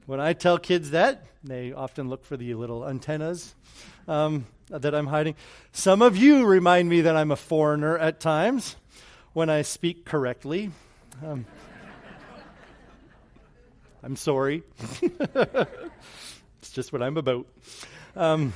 When 0.07 0.21
I 0.21 0.33
tell 0.33 0.59
kids 0.59 0.91
that, 0.91 1.25
they 1.45 1.73
often 1.73 2.09
look 2.09 2.25
for 2.25 2.37
the 2.37 2.55
little 2.55 2.87
antennas 2.89 3.55
um, 4.09 4.47
that 4.69 4.97
I'm 4.97 5.07
hiding. 5.07 5.37
Some 5.71 6.03
of 6.03 6.17
you 6.17 6.45
remind 6.45 6.89
me 6.89 7.03
that 7.03 7.17
I'm 7.17 7.31
a 7.31 7.37
foreigner 7.37 7.97
at 7.97 8.19
times 8.19 8.75
when 9.33 9.49
I 9.49 9.63
speak 9.63 10.05
correctly. 10.05 10.73
Um, 11.25 11.47
I'm 14.03 14.17
sorry. 14.17 14.65
it's 15.03 16.73
just 16.73 16.93
what 16.93 17.01
I'm 17.01 17.17
about. 17.17 17.47
Um, 18.17 18.53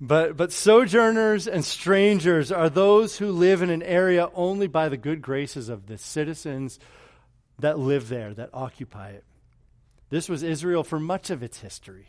but, 0.00 0.34
but 0.34 0.50
sojourners 0.50 1.46
and 1.46 1.62
strangers 1.62 2.50
are 2.50 2.70
those 2.70 3.18
who 3.18 3.32
live 3.32 3.60
in 3.60 3.68
an 3.68 3.82
area 3.82 4.30
only 4.34 4.66
by 4.66 4.88
the 4.88 4.96
good 4.96 5.20
graces 5.20 5.68
of 5.68 5.88
the 5.88 5.98
citizens 5.98 6.78
that 7.58 7.78
live 7.78 8.08
there, 8.08 8.32
that 8.32 8.48
occupy 8.54 9.10
it. 9.10 9.24
This 10.08 10.28
was 10.28 10.42
Israel 10.42 10.84
for 10.84 11.00
much 11.00 11.30
of 11.30 11.42
its 11.42 11.60
history. 11.60 12.08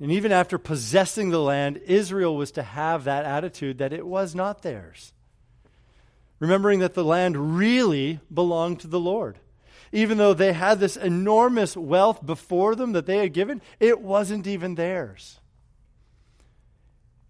And 0.00 0.10
even 0.10 0.32
after 0.32 0.58
possessing 0.58 1.30
the 1.30 1.40
land, 1.40 1.80
Israel 1.86 2.36
was 2.36 2.50
to 2.52 2.62
have 2.62 3.04
that 3.04 3.24
attitude 3.24 3.78
that 3.78 3.92
it 3.92 4.06
was 4.06 4.34
not 4.34 4.62
theirs. 4.62 5.12
Remembering 6.40 6.80
that 6.80 6.94
the 6.94 7.04
land 7.04 7.56
really 7.56 8.18
belonged 8.32 8.80
to 8.80 8.88
the 8.88 8.98
Lord. 8.98 9.38
Even 9.92 10.18
though 10.18 10.34
they 10.34 10.52
had 10.52 10.80
this 10.80 10.96
enormous 10.96 11.76
wealth 11.76 12.26
before 12.26 12.74
them 12.74 12.92
that 12.92 13.06
they 13.06 13.18
had 13.18 13.32
given, 13.32 13.62
it 13.78 14.00
wasn't 14.00 14.46
even 14.48 14.74
theirs. 14.74 15.38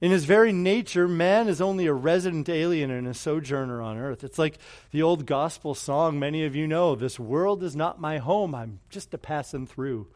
In 0.05 0.11
his 0.11 0.27
very 0.27 0.53
nature, 0.53 1.09
man 1.09 1.49
is 1.49 1.63
only 1.63 1.87
a 1.87 1.95
resident 1.95 2.51
alien 2.51 2.91
and 2.91 3.09
a 3.09 3.15
sojourner 3.15 3.81
on 3.81 3.97
earth. 3.97 4.23
It's 4.23 4.39
like 4.39 4.59
the 4.91 5.01
old 5.01 5.25
gospel 5.25 5.75
song 5.75 6.19
many 6.19 6.45
of 6.45 6.55
you 6.55 6.67
know 6.67 6.95
This 6.95 7.19
world 7.19 7.63
is 7.63 7.75
not 7.75 7.99
my 7.99 8.19
home, 8.19 8.55
I'm 8.55 8.81
just 8.91 9.15
a 9.15 9.19
passing 9.19 9.67
through. 9.67 10.09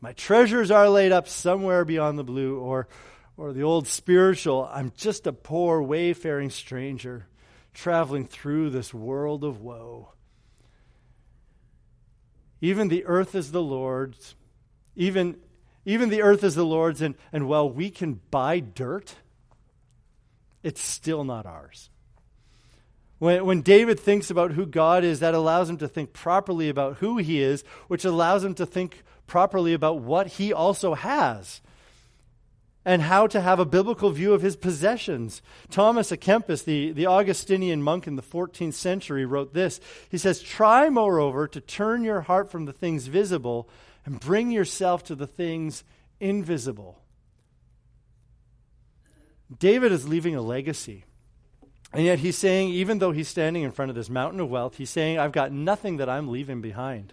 My 0.00 0.12
treasures 0.12 0.70
are 0.70 0.88
laid 0.88 1.10
up 1.10 1.26
somewhere 1.26 1.84
beyond 1.84 2.20
the 2.20 2.22
blue, 2.22 2.60
or, 2.60 2.86
or 3.36 3.52
the 3.52 3.64
old 3.64 3.88
spiritual, 3.88 4.70
I'm 4.72 4.92
just 4.96 5.26
a 5.26 5.32
poor 5.32 5.82
wayfaring 5.82 6.50
stranger 6.50 7.26
traveling 7.74 8.28
through 8.28 8.70
this 8.70 8.94
world 8.94 9.42
of 9.42 9.60
woe. 9.60 10.12
Even 12.60 12.86
the 12.86 13.04
earth 13.06 13.34
is 13.34 13.50
the 13.50 13.60
Lord's, 13.60 14.36
even 14.94 15.40
even 15.86 16.10
the 16.10 16.20
earth 16.20 16.44
is 16.44 16.56
the 16.56 16.64
Lord's, 16.64 17.00
and, 17.00 17.14
and 17.32 17.48
while 17.48 17.70
we 17.70 17.90
can 17.90 18.20
buy 18.30 18.58
dirt, 18.60 19.14
it's 20.62 20.80
still 20.80 21.22
not 21.22 21.46
ours. 21.46 21.90
When, 23.18 23.46
when 23.46 23.62
David 23.62 23.98
thinks 24.00 24.28
about 24.28 24.50
who 24.50 24.66
God 24.66 25.04
is, 25.04 25.20
that 25.20 25.32
allows 25.32 25.70
him 25.70 25.78
to 25.78 25.88
think 25.88 26.12
properly 26.12 26.68
about 26.68 26.96
who 26.98 27.18
he 27.18 27.40
is, 27.40 27.62
which 27.86 28.04
allows 28.04 28.44
him 28.44 28.54
to 28.56 28.66
think 28.66 29.04
properly 29.28 29.72
about 29.72 30.00
what 30.00 30.26
he 30.26 30.52
also 30.52 30.94
has 30.94 31.60
and 32.84 33.02
how 33.02 33.26
to 33.28 33.40
have 33.40 33.58
a 33.58 33.64
biblical 33.64 34.10
view 34.10 34.32
of 34.32 34.42
his 34.42 34.56
possessions. 34.56 35.40
Thomas 35.70 36.10
à 36.10 36.16
Kempis, 36.16 36.64
the, 36.64 36.92
the 36.92 37.06
Augustinian 37.06 37.82
monk 37.82 38.06
in 38.06 38.16
the 38.16 38.22
14th 38.22 38.74
century, 38.74 39.24
wrote 39.24 39.54
this. 39.54 39.80
He 40.08 40.18
says, 40.18 40.40
Try, 40.40 40.88
moreover, 40.88 41.48
to 41.48 41.60
turn 41.60 42.04
your 42.04 42.22
heart 42.22 42.50
from 42.50 42.64
the 42.64 42.72
things 42.72 43.06
visible 43.08 43.68
and 44.06 44.20
bring 44.20 44.52
yourself 44.52 45.02
to 45.04 45.14
the 45.14 45.26
things 45.26 45.84
invisible. 46.20 47.02
David 49.58 49.92
is 49.92 50.08
leaving 50.08 50.36
a 50.36 50.40
legacy. 50.40 51.04
And 51.92 52.04
yet 52.04 52.20
he's 52.20 52.38
saying, 52.38 52.70
even 52.70 52.98
though 52.98 53.12
he's 53.12 53.28
standing 53.28 53.62
in 53.62 53.72
front 53.72 53.90
of 53.90 53.94
this 53.96 54.08
mountain 54.08 54.40
of 54.40 54.48
wealth, 54.48 54.76
he's 54.76 54.90
saying, 54.90 55.18
I've 55.18 55.32
got 55.32 55.52
nothing 55.52 55.98
that 55.98 56.08
I'm 56.08 56.28
leaving 56.28 56.60
behind. 56.60 57.12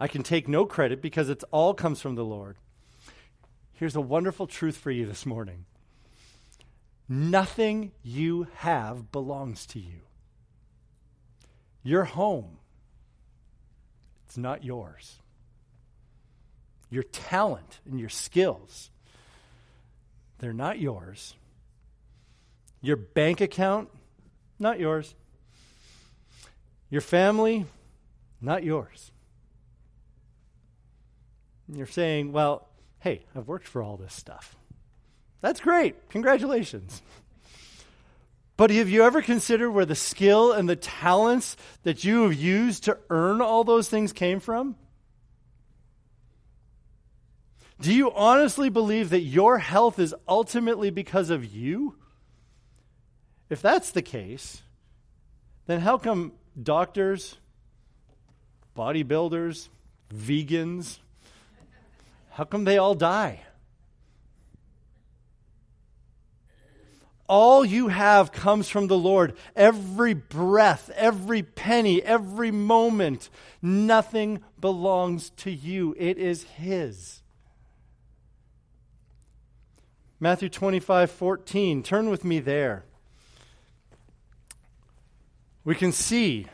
I 0.00 0.08
can 0.08 0.22
take 0.22 0.48
no 0.48 0.66
credit 0.66 1.02
because 1.02 1.28
it 1.28 1.44
all 1.50 1.74
comes 1.74 2.00
from 2.00 2.14
the 2.14 2.24
Lord. 2.24 2.56
Here's 3.74 3.96
a 3.96 4.00
wonderful 4.00 4.46
truth 4.46 4.76
for 4.76 4.90
you 4.90 5.06
this 5.06 5.24
morning 5.24 5.66
nothing 7.10 7.92
you 8.02 8.46
have 8.56 9.10
belongs 9.10 9.64
to 9.66 9.78
you. 9.78 10.00
Your 11.82 12.04
home, 12.04 12.58
it's 14.26 14.36
not 14.36 14.62
yours 14.62 15.20
your 16.90 17.02
talent 17.02 17.80
and 17.88 17.98
your 18.00 18.08
skills, 18.08 18.90
they're 20.38 20.52
not 20.52 20.78
yours. 20.78 21.34
Your 22.80 22.96
bank 22.96 23.40
account, 23.40 23.88
not 24.58 24.78
yours. 24.78 25.14
Your 26.90 27.00
family, 27.00 27.66
not 28.40 28.62
yours. 28.64 29.10
And 31.66 31.76
you're 31.76 31.86
saying, 31.86 32.32
well, 32.32 32.68
hey, 33.00 33.26
I've 33.36 33.48
worked 33.48 33.66
for 33.68 33.82
all 33.82 33.96
this 33.96 34.14
stuff. 34.14 34.56
That's 35.40 35.60
great. 35.60 36.08
Congratulations. 36.10 37.02
But 38.56 38.70
have 38.70 38.88
you 38.88 39.04
ever 39.04 39.22
considered 39.22 39.70
where 39.70 39.86
the 39.86 39.94
skill 39.94 40.52
and 40.52 40.68
the 40.68 40.76
talents 40.76 41.56
that 41.84 42.02
you 42.02 42.22
have 42.22 42.34
used 42.34 42.84
to 42.84 42.98
earn 43.08 43.40
all 43.40 43.62
those 43.62 43.88
things 43.88 44.12
came 44.12 44.40
from? 44.40 44.74
Do 47.80 47.94
you 47.94 48.10
honestly 48.12 48.68
believe 48.70 49.10
that 49.10 49.20
your 49.20 49.58
health 49.58 49.98
is 49.98 50.14
ultimately 50.26 50.90
because 50.90 51.30
of 51.30 51.44
you? 51.44 51.94
If 53.48 53.62
that's 53.62 53.92
the 53.92 54.02
case, 54.02 54.62
then 55.66 55.80
how 55.80 55.96
come 55.96 56.32
doctors, 56.60 57.38
bodybuilders, 58.76 59.68
vegans, 60.12 60.98
how 62.30 62.44
come 62.44 62.64
they 62.64 62.78
all 62.78 62.94
die? 62.94 63.42
All 67.28 67.64
you 67.64 67.88
have 67.88 68.32
comes 68.32 68.68
from 68.70 68.86
the 68.86 68.96
Lord. 68.96 69.34
Every 69.54 70.14
breath, 70.14 70.90
every 70.96 71.42
penny, 71.42 72.02
every 72.02 72.50
moment, 72.50 73.28
nothing 73.60 74.40
belongs 74.58 75.30
to 75.30 75.50
you. 75.50 75.94
It 75.98 76.16
is 76.16 76.44
His. 76.44 77.22
Matthew 80.20 80.48
25, 80.48 81.10
14. 81.10 81.82
Turn 81.82 82.10
with 82.10 82.24
me 82.24 82.40
there. 82.40 82.84
We 85.64 85.74
can 85.74 85.92
see 85.92 86.46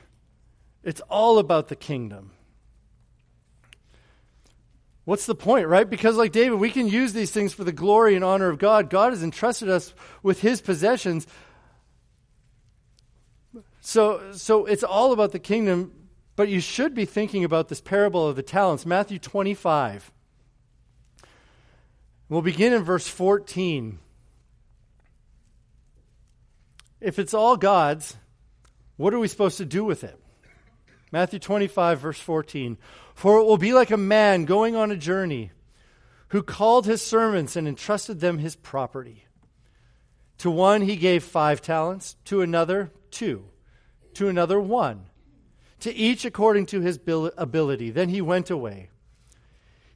it's 0.83 1.00
all 1.03 1.38
about 1.38 1.68
the 1.68 1.77
kingdom. 1.77 2.33
What's 5.05 5.27
the 5.27 5.35
point, 5.35 5.68
right? 5.68 5.88
Because, 5.88 6.16
like 6.16 6.33
David, 6.33 6.59
we 6.59 6.70
can 6.70 6.88
use 6.88 7.12
these 7.12 7.31
things 7.31 7.53
for 7.53 7.64
the 7.64 7.72
glory 7.72 8.14
and 8.14 8.24
honor 8.24 8.48
of 8.48 8.59
God. 8.59 8.88
God 8.88 9.12
has 9.12 9.22
entrusted 9.22 9.68
us 9.68 9.94
with 10.22 10.40
his 10.40 10.62
possessions. 10.62 11.27
So, 13.81 14.33
so 14.33 14.64
it's 14.64 14.83
all 14.83 15.12
about 15.12 15.33
the 15.33 15.38
kingdom, 15.38 15.92
but 16.37 16.48
you 16.48 16.61
should 16.61 16.94
be 16.94 17.05
thinking 17.05 17.44
about 17.44 17.68
this 17.68 17.83
parable 17.83 18.27
of 18.27 18.37
the 18.37 18.42
talents. 18.42 18.87
Matthew 18.87 19.18
25. 19.18 20.11
We'll 22.28 22.42
begin 22.42 22.72
in 22.72 22.82
verse 22.82 23.06
14. 23.06 23.98
If 27.00 27.18
it's 27.18 27.34
all 27.34 27.56
God's, 27.56 28.16
what 28.96 29.12
are 29.12 29.18
we 29.18 29.28
supposed 29.28 29.58
to 29.58 29.66
do 29.66 29.84
with 29.84 30.04
it? 30.04 30.18
Matthew 31.12 31.38
25, 31.38 32.00
verse 32.00 32.18
14. 32.18 32.78
For 33.14 33.38
it 33.38 33.44
will 33.44 33.58
be 33.58 33.72
like 33.72 33.90
a 33.90 33.96
man 33.96 34.46
going 34.46 34.74
on 34.74 34.90
a 34.90 34.96
journey 34.96 35.52
who 36.28 36.42
called 36.42 36.87
his 36.87 37.02
servants 37.02 37.56
and 37.56 37.68
entrusted 37.68 38.20
them 38.20 38.38
his 38.38 38.56
property. 38.56 39.26
To 40.38 40.50
one 40.50 40.82
he 40.82 40.96
gave 40.96 41.22
five 41.22 41.62
talents, 41.62 42.16
to 42.24 42.40
another 42.40 42.90
two, 43.10 43.44
to 44.14 44.28
another 44.28 44.58
one, 44.58 45.06
to 45.80 45.94
each 45.94 46.24
according 46.24 46.66
to 46.66 46.80
his 46.80 46.98
ability. 47.37 47.90
Then 47.90 48.08
he 48.08 48.20
went 48.20 48.50
away. 48.50 48.90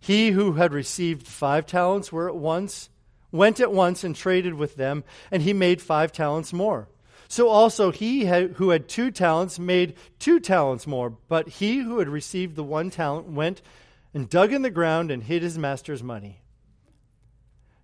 He 0.00 0.30
who 0.30 0.52
had 0.52 0.72
received 0.72 1.26
five 1.26 1.66
talents 1.66 2.12
were 2.12 2.28
at 2.28 2.36
once 2.36 2.88
went 3.30 3.60
at 3.60 3.72
once 3.72 4.04
and 4.04 4.14
traded 4.14 4.54
with 4.54 4.76
them, 4.76 5.04
and 5.30 5.42
he 5.42 5.52
made 5.52 5.82
five 5.82 6.12
talents 6.12 6.52
more. 6.52 6.88
So 7.28 7.48
also 7.48 7.92
he 7.92 8.24
had, 8.24 8.52
who 8.52 8.70
had 8.70 8.88
two 8.88 9.10
talents 9.10 9.58
made 9.58 9.94
two 10.18 10.40
talents 10.40 10.86
more. 10.86 11.10
But 11.10 11.48
he 11.48 11.78
who 11.78 11.98
had 11.98 12.08
received 12.08 12.56
the 12.56 12.64
one 12.64 12.90
talent 12.90 13.28
went 13.28 13.60
and 14.14 14.30
dug 14.30 14.52
in 14.52 14.62
the 14.62 14.70
ground 14.70 15.10
and 15.10 15.22
hid 15.22 15.42
his 15.42 15.58
master's 15.58 16.02
money. 16.02 16.40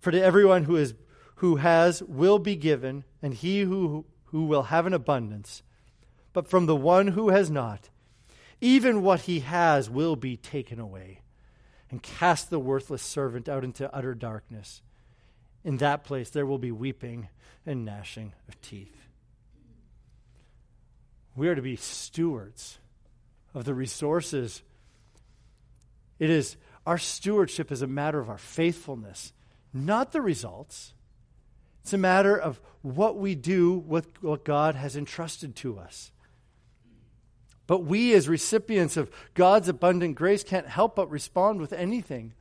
For 0.00 0.10
to 0.10 0.22
everyone 0.22 0.64
who, 0.64 0.76
is, 0.76 0.94
who 1.36 1.56
has 1.56 2.02
will 2.02 2.38
be 2.38 2.56
given, 2.56 3.04
and 3.22 3.34
he 3.34 3.60
who, 3.60 4.06
who 4.26 4.44
will 4.44 4.64
have 4.64 4.86
an 4.86 4.94
abundance. 4.94 5.62
But 6.32 6.48
from 6.48 6.66
the 6.66 6.76
one 6.76 7.08
who 7.08 7.30
has 7.30 7.50
not, 7.50 7.88
even 8.60 9.02
what 9.02 9.22
he 9.22 9.40
has 9.40 9.90
will 9.90 10.16
be 10.16 10.36
taken 10.36 10.78
away. 10.78 11.20
And 11.90 12.02
cast 12.02 12.50
the 12.50 12.58
worthless 12.58 13.02
servant 13.02 13.48
out 13.48 13.64
into 13.64 13.94
utter 13.94 14.14
darkness. 14.14 14.82
In 15.64 15.78
that 15.78 16.04
place 16.04 16.30
there 16.30 16.46
will 16.46 16.58
be 16.58 16.72
weeping 16.72 17.28
and 17.64 17.84
gnashing 17.84 18.32
of 18.48 18.60
teeth. 18.60 18.96
We 21.34 21.48
are 21.48 21.54
to 21.54 21.62
be 21.62 21.76
stewards 21.76 22.78
of 23.54 23.64
the 23.64 23.74
resources. 23.74 24.62
It 26.18 26.30
is 26.30 26.56
our 26.86 26.98
stewardship 26.98 27.72
is 27.72 27.82
a 27.82 27.86
matter 27.86 28.20
of 28.20 28.30
our 28.30 28.38
faithfulness 28.38 29.32
not 29.84 30.12
the 30.12 30.20
results. 30.20 30.94
It's 31.82 31.92
a 31.92 31.98
matter 31.98 32.36
of 32.36 32.60
what 32.82 33.16
we 33.16 33.34
do 33.34 33.74
with 33.74 34.22
what 34.22 34.44
God 34.44 34.74
has 34.74 34.96
entrusted 34.96 35.54
to 35.56 35.78
us. 35.78 36.10
But 37.66 37.84
we, 37.84 38.14
as 38.14 38.28
recipients 38.28 38.96
of 38.96 39.10
God's 39.34 39.68
abundant 39.68 40.14
grace, 40.14 40.44
can't 40.44 40.68
help 40.68 40.96
but 40.96 41.10
respond 41.10 41.60
with 41.60 41.72
anything 41.72 42.32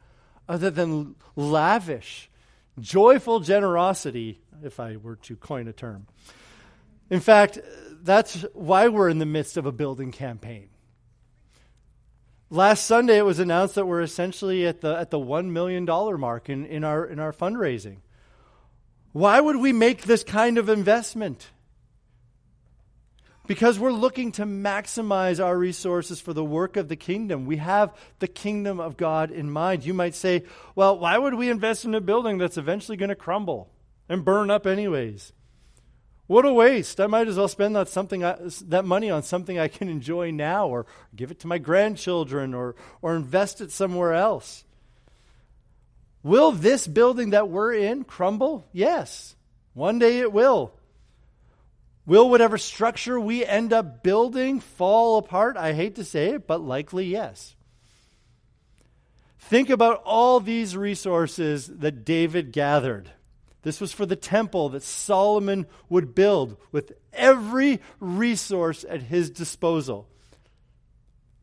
other 0.48 0.70
than 0.70 1.16
lavish, 1.36 2.30
joyful 2.80 3.40
generosity, 3.40 4.40
if 4.64 4.80
I 4.80 4.98
were 4.98 5.16
to 5.18 5.36
coin 5.36 5.68
a 5.68 5.74
term. 5.74 6.06
In 7.10 7.20
fact, 7.20 7.60
that's 8.04 8.46
why 8.54 8.88
we're 8.88 9.10
in 9.10 9.20
the 9.20 9.26
midst 9.26 9.58
of 9.58 9.66
a 9.66 9.72
building 9.72 10.12
campaign. 10.12 10.70
Last 12.56 12.86
Sunday, 12.86 13.18
it 13.18 13.26
was 13.26 13.40
announced 13.40 13.76
that 13.76 13.86
we're 13.86 14.02
essentially 14.02 14.66
at 14.66 14.80
the, 14.80 14.98
at 14.98 15.10
the 15.10 15.20
$1 15.20 15.48
million 15.48 15.84
mark 15.84 16.50
in, 16.50 16.66
in, 16.66 16.86
our, 16.86 17.06
in 17.06 17.20
our 17.20 17.34
fundraising. 17.34 17.98
Why 19.12 19.42
would 19.42 19.58
we 19.58 19.74
make 19.74 20.04
this 20.04 20.24
kind 20.24 20.58
of 20.58 20.70
investment? 20.70 21.50
Because 23.46 23.78
we're 23.78 23.92
looking 23.92 24.32
to 24.34 24.44
maximize 24.44 25.44
our 25.44 25.58
resources 25.58 26.22
for 26.22 26.32
the 26.32 26.46
work 26.46 26.78
of 26.78 26.88
the 26.88 26.96
kingdom. 26.96 27.46
We 27.46 27.58
have 27.58 27.94
the 28.20 28.28
kingdom 28.30 28.80
of 28.80 28.96
God 28.96 29.32
in 29.32 29.52
mind. 29.52 29.86
You 29.86 29.94
might 29.94 30.16
say, 30.16 30.46
well, 30.76 30.98
why 30.98 31.18
would 31.18 31.34
we 31.34 31.50
invest 31.50 31.84
in 31.84 31.94
a 31.94 32.00
building 32.00 32.38
that's 32.38 32.58
eventually 32.58 32.96
going 32.96 33.10
to 33.10 33.16
crumble 33.16 33.70
and 34.08 34.24
burn 34.24 34.50
up, 34.50 34.66
anyways? 34.66 35.34
What 36.28 36.46
a 36.46 36.52
waste. 36.52 37.00
I 37.00 37.08
might 37.08 37.28
as 37.28 37.38
well 37.38 37.48
spend 37.48 37.76
that, 37.76 37.88
something 37.88 38.22
that 38.22 38.86
money 38.86 39.12
on 39.12 39.22
something 39.22 39.60
I 39.60 39.68
can 39.68 39.90
enjoy 39.90 40.32
now 40.32 40.68
or 40.68 40.88
give 41.16 41.30
it 41.30 41.40
to 41.42 41.48
my 41.48 41.60
grandchildren 41.60 42.54
or, 42.54 42.76
or 43.02 43.16
invest 43.16 43.62
it 43.62 43.72
somewhere 43.72 44.14
else. 44.14 44.64
Will 46.24 46.52
this 46.52 46.88
building 46.88 47.30
that 47.32 47.50
we're 47.50 47.74
in 47.74 48.04
crumble? 48.04 48.68
Yes. 48.74 49.36
One 49.76 50.00
day 50.00 50.20
it 50.20 50.34
will. 50.34 50.74
Will 52.08 52.30
whatever 52.30 52.58
structure 52.58 53.20
we 53.20 53.46
end 53.46 53.74
up 53.74 54.02
building 54.02 54.60
fall 54.60 55.18
apart? 55.18 55.58
I 55.58 55.74
hate 55.74 55.96
to 55.96 56.04
say 56.04 56.30
it, 56.30 56.48
but 56.48 56.62
likely 56.62 57.06
yes. 57.06 57.56
Think 59.38 59.70
about 59.70 60.02
all 60.04 60.40
these 60.40 60.76
resources 60.76 61.68
that 61.68 62.06
David 62.06 62.52
gathered. 62.52 63.12
This 63.66 63.82
was 63.82 63.92
for 63.92 64.06
the 64.06 64.16
temple 64.16 64.70
that 64.70 64.84
Solomon 64.84 65.66
would 65.90 66.14
build 66.14 66.56
with 66.72 66.92
every 67.12 67.82
resource 68.00 68.86
at 68.88 69.02
his 69.02 69.32
disposal. 69.32 70.08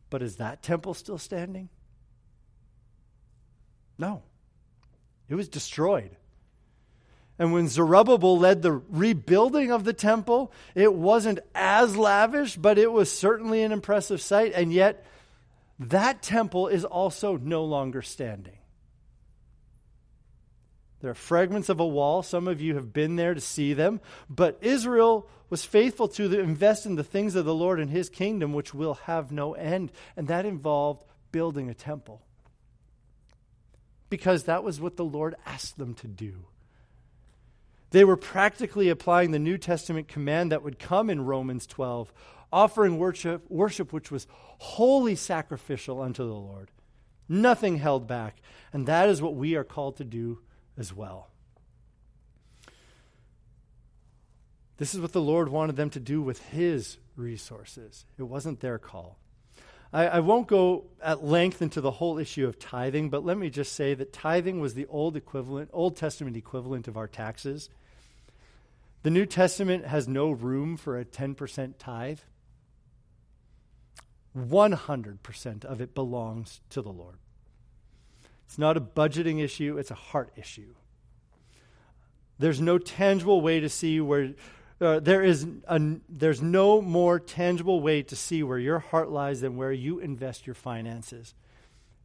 But 0.09 0.21
is 0.21 0.37
that 0.37 0.63
temple 0.63 0.93
still 0.93 1.17
standing? 1.17 1.67
No. 3.97 4.23
It 5.27 5.35
was 5.35 5.49
destroyed. 5.49 6.15
And 7.37 7.51
when 7.51 7.67
Zerubbabel 7.67 8.39
led 8.39 8.61
the 8.61 8.71
rebuilding 8.71 9.73
of 9.73 9.83
the 9.83 9.91
temple, 9.91 10.53
it 10.75 10.93
wasn't 10.93 11.39
as 11.53 11.97
lavish, 11.97 12.55
but 12.55 12.77
it 12.77 12.89
was 12.89 13.11
certainly 13.11 13.63
an 13.63 13.73
impressive 13.73 14.21
sight. 14.21 14.53
And 14.55 14.71
yet, 14.71 15.05
that 15.77 16.21
temple 16.21 16.69
is 16.69 16.85
also 16.85 17.35
no 17.35 17.65
longer 17.65 18.01
standing. 18.01 18.59
There 21.03 21.11
are 21.11 21.15
fragments 21.15 21.67
of 21.67 21.81
a 21.81 21.85
wall. 21.85 22.23
Some 22.23 22.47
of 22.47 22.61
you 22.61 22.75
have 22.75 22.93
been 22.93 23.17
there 23.17 23.33
to 23.33 23.41
see 23.41 23.73
them. 23.73 23.99
But 24.29 24.57
Israel 24.61 25.27
was 25.49 25.65
faithful 25.65 26.07
to 26.07 26.39
invest 26.39 26.85
in 26.85 26.95
the 26.95 27.03
things 27.03 27.35
of 27.35 27.43
the 27.43 27.53
Lord 27.53 27.81
and 27.81 27.91
his 27.91 28.07
kingdom, 28.09 28.53
which 28.53 28.73
will 28.73 28.93
have 28.93 29.29
no 29.29 29.53
end. 29.53 29.91
And 30.15 30.29
that 30.29 30.45
involved 30.45 31.03
building 31.33 31.69
a 31.69 31.73
temple. 31.73 32.21
Because 34.09 34.45
that 34.45 34.63
was 34.63 34.79
what 34.79 34.95
the 34.95 35.03
Lord 35.03 35.35
asked 35.45 35.77
them 35.77 35.93
to 35.95 36.07
do. 36.07 36.45
They 37.89 38.05
were 38.05 38.15
practically 38.15 38.87
applying 38.87 39.31
the 39.31 39.39
New 39.39 39.57
Testament 39.57 40.07
command 40.07 40.53
that 40.53 40.63
would 40.63 40.79
come 40.79 41.09
in 41.09 41.25
Romans 41.25 41.67
12, 41.67 42.13
offering 42.49 42.97
worship, 42.97 43.51
worship 43.51 43.91
which 43.91 44.09
was 44.09 44.25
wholly 44.59 45.17
sacrificial 45.17 46.01
unto 46.01 46.25
the 46.25 46.33
Lord, 46.33 46.71
nothing 47.27 47.79
held 47.79 48.07
back. 48.07 48.37
And 48.71 48.87
that 48.87 49.09
is 49.09 49.21
what 49.21 49.35
we 49.35 49.55
are 49.55 49.65
called 49.65 49.97
to 49.97 50.05
do 50.05 50.39
as 50.77 50.93
well. 50.93 51.29
This 54.77 54.93
is 54.93 55.01
what 55.01 55.13
the 55.13 55.21
Lord 55.21 55.49
wanted 55.49 55.75
them 55.75 55.89
to 55.91 55.99
do 55.99 56.21
with 56.21 56.39
His 56.47 56.97
resources. 57.15 58.05
It 58.17 58.23
wasn't 58.23 58.59
their 58.59 58.77
call. 58.77 59.17
I, 59.91 60.07
I, 60.07 60.19
won't 60.21 60.47
go 60.47 60.85
at 61.01 61.23
length 61.23 61.61
into 61.61 61.79
the 61.79 61.91
whole 61.91 62.17
issue 62.17 62.47
of 62.47 62.57
tithing, 62.57 63.11
but 63.11 63.23
let 63.23 63.37
me 63.37 63.51
just 63.51 63.73
say 63.73 63.93
that 63.93 64.11
tithing 64.11 64.59
was 64.59 64.73
the 64.73 64.87
old 64.87 65.15
equivalent, 65.15 65.69
Old 65.71 65.95
Testament 65.95 66.35
equivalent 66.35 66.87
of 66.87 66.97
our 66.97 67.07
taxes. 67.07 67.69
The 69.03 69.11
New 69.11 69.27
Testament 69.27 69.85
has 69.85 70.07
no 70.07 70.31
room 70.31 70.77
for 70.77 70.97
a 70.97 71.05
10% 71.05 71.75
tithe. 71.77 72.19
100% 74.35 75.65
of 75.65 75.79
it 75.79 75.93
belongs 75.93 76.61
to 76.71 76.81
the 76.81 76.91
Lord. 76.91 77.19
It's 78.53 78.59
not 78.59 78.77
a 78.77 78.81
budgeting 78.81 79.43
issue, 79.43 79.79
it's 79.79 79.89
a 79.89 79.95
heart 79.95 80.29
issue. 80.35 80.75
There's 82.37 82.61
no 82.61 82.77
tangible 82.77 83.41
way 83.41 83.59
to 83.59 83.67
see 83.67 83.99
where 83.99 84.35
uh, 84.79 84.99
there 84.99 85.23
is 85.23 85.47
a, 85.67 85.81
there's 86.07 86.39
no 86.39 86.79
more 86.79 87.19
tangible 87.19 87.81
way 87.81 88.03
to 88.03 88.15
see 88.15 88.43
where 88.43 88.59
your 88.59 88.77
heart 88.77 89.09
lies 89.09 89.41
than 89.41 89.57
where 89.57 89.71
you 89.71 89.97
invest 89.97 90.45
your 90.45 90.53
finances. 90.53 91.33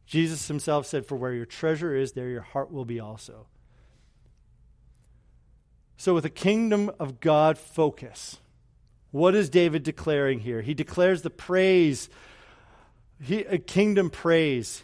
Jesus 0.07 0.47
himself 0.47 0.87
said, 0.87 1.05
For 1.05 1.15
where 1.15 1.33
your 1.33 1.45
treasure 1.45 1.95
is, 1.95 2.13
there 2.13 2.29
your 2.29 2.41
heart 2.41 2.71
will 2.71 2.83
be 2.83 2.99
also. 2.99 3.45
So, 5.97 6.15
with 6.15 6.25
a 6.25 6.31
kingdom 6.31 6.89
of 6.99 7.19
God 7.19 7.59
focus, 7.59 8.37
what 9.11 9.35
is 9.35 9.51
David 9.51 9.83
declaring 9.83 10.39
here? 10.39 10.63
He 10.63 10.73
declares 10.73 11.21
the 11.21 11.29
praise, 11.29 12.09
he, 13.21 13.41
a 13.41 13.59
kingdom 13.59 14.09
praise. 14.09 14.83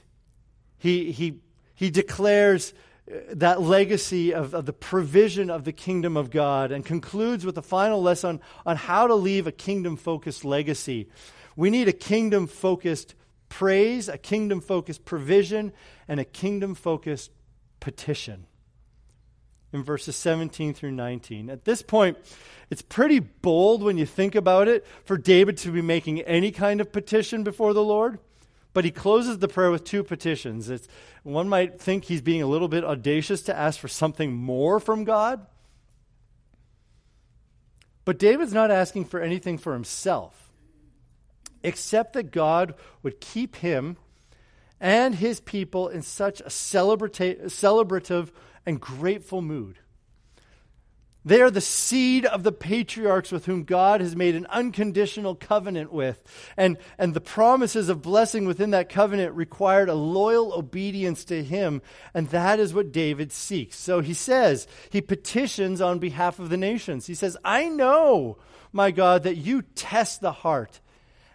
He, 0.78 1.12
he 1.12 1.40
he 1.76 1.90
declares 1.90 2.74
uh, 3.10 3.18
that 3.34 3.62
legacy 3.62 4.34
of, 4.34 4.54
of, 4.54 4.66
the 4.66 4.74
provision 4.74 5.50
of 5.50 5.64
the 5.64 5.74
kingdom 5.74 6.18
of 6.18 6.32
God 6.32 6.72
and 6.72 6.84
concludes 6.84 7.46
with 7.46 7.58
a 7.58 7.62
final 7.62 8.02
lesson 8.02 8.40
on 8.66 8.78
how 8.78 9.06
to 9.08 9.16
leave 9.16 9.46
a 9.46 9.52
kingdom 9.52 9.98
focused 9.98 10.44
legacy. 10.44 11.10
We 11.56 11.70
need 11.70 11.88
a 11.88 11.94
kingdom 11.94 12.48
focused 12.48 13.14
praise, 13.50 14.10
a 14.10 14.18
kingdom 14.18 14.62
focused 14.62 15.06
provision, 15.06 15.72
and 16.08 16.20
a 16.20 16.26
kingdom 16.26 16.76
focused 16.76 17.32
petition. 17.80 18.48
in 19.72 19.84
verses 19.84 20.16
17 20.16 20.74
through 20.74 20.92
19. 20.92 21.50
At 21.50 21.66
this 21.66 21.82
point, 21.82 22.18
it's 22.70 22.82
pretty 22.82 23.20
bold 23.20 23.84
when 23.84 23.98
you 23.98 24.06
think 24.06 24.34
about 24.34 24.68
it 24.68 24.86
for 25.04 25.18
David 25.18 25.58
to 25.58 25.72
be 25.72 25.82
making 25.82 26.22
any 26.22 26.52
kind 26.52 26.82
of 26.82 26.92
petition 26.92 27.44
before 27.44 27.74
the 27.74 27.84
Lord. 27.84 28.20
But 28.76 28.84
he 28.84 28.92
closes 28.92 29.38
the 29.38 29.48
prayer 29.48 29.72
with 29.72 29.86
two 29.86 30.04
petitions. 30.04 30.70
It's, 30.70 30.90
one 31.24 31.48
might 31.48 31.80
think 31.80 32.04
he's 32.04 32.22
being 32.22 32.42
a 32.42 32.46
little 32.46 32.68
bit 32.68 32.84
audacious 32.84 33.42
to 33.44 33.56
ask 33.58 33.80
for 33.80 33.88
something 33.88 34.34
more 34.34 34.82
from 34.82 35.06
God. 35.06 35.48
But 38.04 38.20
David's 38.20 38.52
not 38.52 38.72
asking 38.72 39.06
for 39.06 39.22
anything 39.22 39.58
for 39.58 39.72
himself, 39.72 40.52
except 41.64 42.12
that 42.14 42.32
God 42.32 42.76
would 43.02 43.22
keep 43.22 43.56
him 43.56 43.96
and 44.82 45.16
his 45.16 45.40
people 45.40 45.88
in 45.88 46.02
such 46.02 46.42
a 46.42 46.50
celebrative 46.50 48.32
and 48.66 48.82
grateful 48.82 49.42
mood. 49.42 49.80
They 51.26 51.42
are 51.42 51.50
the 51.50 51.60
seed 51.60 52.28
of 52.28 52.44
the 52.44 52.52
patriarchs 52.52 53.32
with 53.32 53.48
whom 53.48 53.64
God 53.64 54.00
has 54.00 54.16
made 54.16 54.36
an 54.36 54.46
unconditional 54.46 55.34
covenant 55.34 55.92
with. 55.92 56.22
And, 56.56 56.78
and 57.00 57.16
the 57.16 57.22
promises 57.22 57.90
of 57.90 58.04
blessing 58.04 58.46
within 58.46 58.70
that 58.72 58.90
covenant 58.90 59.34
required 59.34 59.90
a 59.90 59.96
loyal 59.96 60.54
obedience 60.54 61.26
to 61.26 61.44
him. 61.44 61.82
And 62.14 62.30
that 62.30 62.60
is 62.60 62.76
what 62.76 62.92
David 62.92 63.32
seeks. 63.32 63.76
So 63.76 64.02
he 64.02 64.14
says, 64.14 64.68
he 64.92 65.02
petitions 65.02 65.82
on 65.82 65.98
behalf 65.98 66.38
of 66.38 66.50
the 66.50 66.58
nations. 66.58 67.08
He 67.08 67.16
says, 67.16 67.36
I 67.44 67.70
know, 67.70 68.38
my 68.72 68.92
God, 68.92 69.24
that 69.24 69.38
you 69.38 69.64
test 69.64 70.22
the 70.22 70.32
heart 70.32 70.80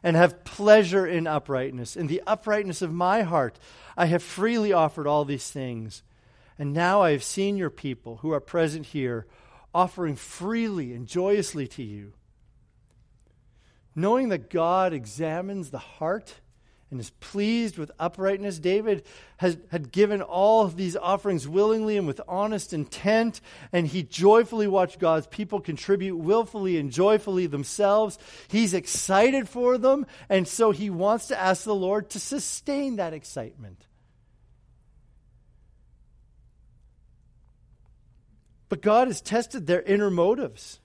and 0.05 0.14
have 0.14 0.45
pleasure 0.45 1.05
in 1.05 1.26
uprightness. 1.26 1.97
In 1.97 2.07
the 2.07 2.22
uprightness 2.28 2.80
of 2.80 2.93
my 2.93 3.22
heart, 3.22 3.59
I 3.97 4.07
have 4.07 4.22
freely 4.22 4.72
offered 4.72 5.09
all 5.09 5.24
these 5.24 5.51
things. 5.51 6.05
And 6.61 6.72
now 6.72 7.03
I 7.03 7.11
have 7.11 7.24
seen 7.24 7.57
your 7.57 7.70
people 7.70 8.18
who 8.18 8.32
are 8.32 8.41
present 8.41 8.86
here 8.86 9.26
offering 9.75 10.16
freely 10.16 10.93
and 10.93 11.07
joyously 11.07 11.66
to 11.68 11.83
you. 11.83 12.12
Knowing 13.95 14.29
that 14.29 14.51
God 14.51 14.93
examines 14.93 15.71
the 15.71 15.79
heart 15.79 16.35
and 16.91 16.99
is 16.99 17.11
pleased 17.11 17.79
with 17.79 17.93
uprightness, 18.01 18.59
David 18.59 19.05
has, 19.37 19.57
had 19.71 19.93
given 19.93 20.23
all 20.23 20.66
these 20.66 20.97
offerings 20.97 21.47
willingly 21.47 21.97
and 21.97 22.07
with 22.07 22.21
honest 22.27 22.73
intent, 22.73 23.41
and 23.73 23.87
he 23.87 24.03
joyfully 24.03 24.66
watched 24.66 24.99
God's 24.99 25.29
people 25.29 25.61
contribute 25.61 26.16
willfully 26.16 26.79
and 26.79 26.91
joyfully 26.91 27.47
themselves. 27.47 28.18
He's 28.49 28.75
excited 28.75 29.49
for 29.49 29.79
them, 29.79 30.07
and 30.29 30.49
so 30.49 30.73
he 30.73 30.91
wants 30.91 31.29
to 31.29 31.39
ask 31.39 31.64
the 31.64 31.75
Lord 31.75 32.11
to 32.11 32.18
sustain 32.18 32.97
that 32.97 33.12
excitement. 33.12 33.87
But 38.71 38.81
God 38.81 39.09
has 39.09 39.21
tested 39.21 39.66
their 39.66 39.83
inner 39.83 40.11
motives. 40.11 40.81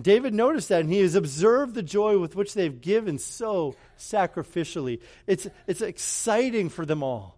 David 0.00 0.32
noticed 0.32 0.68
that, 0.68 0.82
and 0.82 0.92
he 0.92 1.00
has 1.00 1.16
observed 1.16 1.74
the 1.74 1.82
joy 1.82 2.18
with 2.18 2.36
which 2.36 2.54
they've 2.54 2.80
given 2.80 3.18
so 3.18 3.74
sacrificially. 3.98 5.00
It's, 5.26 5.46
it's 5.66 5.82
exciting 5.82 6.68
for 6.68 6.86
them 6.86 7.02
all. 7.02 7.36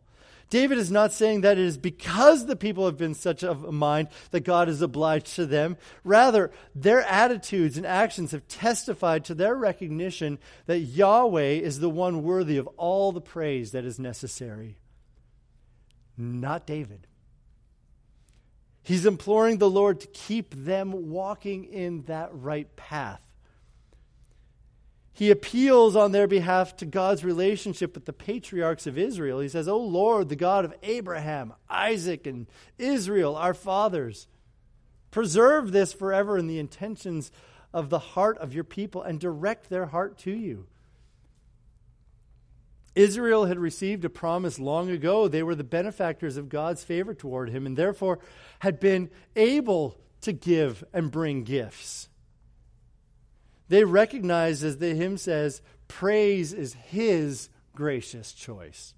David 0.51 0.79
is 0.79 0.91
not 0.91 1.13
saying 1.13 1.43
that 1.43 1.59
it 1.59 1.65
is 1.65 1.79
because 1.79 2.45
the 2.45 2.57
people 2.57 2.85
have 2.85 2.99
been 2.99 3.15
such 3.15 3.43
of 3.43 3.65
a 3.65 3.73
mind 3.73 4.09
that 4.33 4.45
God 4.45 4.69
is 4.69 4.83
obliged 4.83 5.37
to 5.37 5.47
them. 5.47 5.79
Rather, 6.05 6.51
their 6.75 7.03
attitudes 7.03 7.77
and 7.77 7.87
actions 7.87 8.33
have 8.33 8.47
testified 8.49 9.25
to 9.27 9.35
their 9.35 9.55
recognition 9.55 10.39
that 10.67 10.81
Yahweh 10.81 11.53
is 11.53 11.79
the 11.79 11.89
one 11.89 12.23
worthy 12.23 12.59
of 12.59 12.67
all 12.77 13.13
the 13.13 13.21
praise 13.21 13.71
that 13.71 13.85
is 13.85 13.99
necessary. 13.99 14.77
Not 16.19 16.67
David. 16.67 17.07
He's 18.83 19.07
imploring 19.07 19.59
the 19.59 19.71
Lord 19.71 20.01
to 20.01 20.07
keep 20.09 20.55
them 20.55 21.11
walking 21.11 21.65
in 21.65 22.03
that 22.03 22.31
right 22.33 22.75
path. 22.77 23.23
He 25.13 25.31
appeals 25.31 25.97
on 25.97 26.13
their 26.13 26.27
behalf 26.27 26.77
to 26.79 26.87
God's 26.87 27.25
relationship 27.25 27.95
with 27.95 28.07
the 28.07 28.13
patriarchs 28.13 28.87
of 28.87 28.97
Israel. 28.97 29.41
He 29.41 29.49
says, 29.51 29.69
O 29.69 29.77
Lord, 29.77 30.31
the 30.31 30.37
God 30.37 30.65
of 30.65 30.73
Abraham, 30.83 31.53
Isaac, 31.69 32.27
and 32.27 32.47
Israel, 32.79 33.37
our 33.37 33.53
fathers, 33.53 34.29
preserve 35.11 35.73
this 35.73 35.93
forever 35.93 36.39
in 36.39 36.47
the 36.47 36.59
intentions 36.59 37.31
of 37.75 37.91
the 37.91 37.99
heart 37.99 38.39
of 38.39 38.55
your 38.55 38.65
people 38.65 39.03
and 39.03 39.21
direct 39.21 39.69
their 39.69 39.87
heart 39.87 40.17
to 40.19 40.31
you. 40.31 40.67
Israel 42.95 43.47
had 43.47 43.59
received 43.59 44.05
a 44.05 44.11
promise 44.11 44.59
long 44.59 44.91
ago. 44.91 45.29
They 45.29 45.43
were 45.43 45.55
the 45.55 45.65
benefactors 45.65 46.37
of 46.37 46.49
God's 46.49 46.83
favor 46.83 47.15
toward 47.15 47.51
him 47.51 47.67
and 47.67 47.77
therefore 47.77 48.19
had 48.61 48.81
been 48.81 49.11
able 49.37 49.99
to 50.23 50.33
give 50.33 50.85
and 50.93 51.11
bring 51.11 51.45
gifts. 51.45 52.09
They 53.69 53.85
recognized, 53.85 54.65
as 54.65 54.79
the 54.79 54.95
hymn 54.95 55.17
says, 55.17 55.63
praise 55.87 56.53
is 56.53 56.75
his 56.75 57.49
gracious 57.75 58.33
choice. 58.33 58.95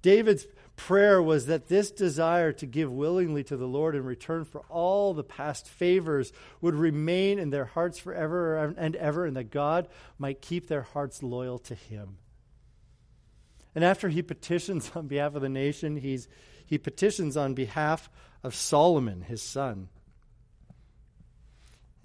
David's 0.00 0.46
prayer 0.76 1.22
was 1.22 1.46
that 1.46 1.68
this 1.68 1.90
desire 1.90 2.52
to 2.52 2.66
give 2.66 2.92
willingly 2.92 3.42
to 3.44 3.56
the 3.56 3.66
Lord 3.66 3.94
in 3.94 4.04
return 4.04 4.44
for 4.44 4.60
all 4.68 5.14
the 5.14 5.24
past 5.24 5.68
favors 5.68 6.32
would 6.60 6.74
remain 6.74 7.38
in 7.38 7.50
their 7.50 7.64
hearts 7.64 7.98
forever 7.98 8.74
and 8.76 8.94
ever, 8.96 9.26
and 9.26 9.36
that 9.36 9.50
God 9.50 9.88
might 10.18 10.40
keep 10.40 10.68
their 10.68 10.82
hearts 10.82 11.22
loyal 11.22 11.58
to 11.60 11.74
Him. 11.74 12.18
And 13.76 13.84
after 13.84 14.08
he 14.08 14.22
petitions 14.22 14.90
on 14.94 15.06
behalf 15.06 15.34
of 15.34 15.42
the 15.42 15.50
nation, 15.50 15.96
he's, 15.96 16.26
he 16.64 16.78
petitions 16.78 17.36
on 17.36 17.52
behalf 17.52 18.08
of 18.42 18.54
Solomon, 18.54 19.20
his 19.20 19.42
son. 19.42 19.88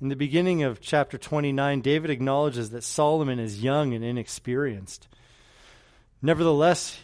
In 0.01 0.09
the 0.09 0.17
beginning 0.17 0.63
of 0.63 0.81
chapter 0.81 1.17
29, 1.17 1.79
David 1.79 2.09
acknowledges 2.09 2.71
that 2.71 2.83
Solomon 2.83 3.39
is 3.39 3.63
young 3.63 3.93
and 3.93 4.03
inexperienced. 4.03 5.07
Nevertheless, 6.21 6.99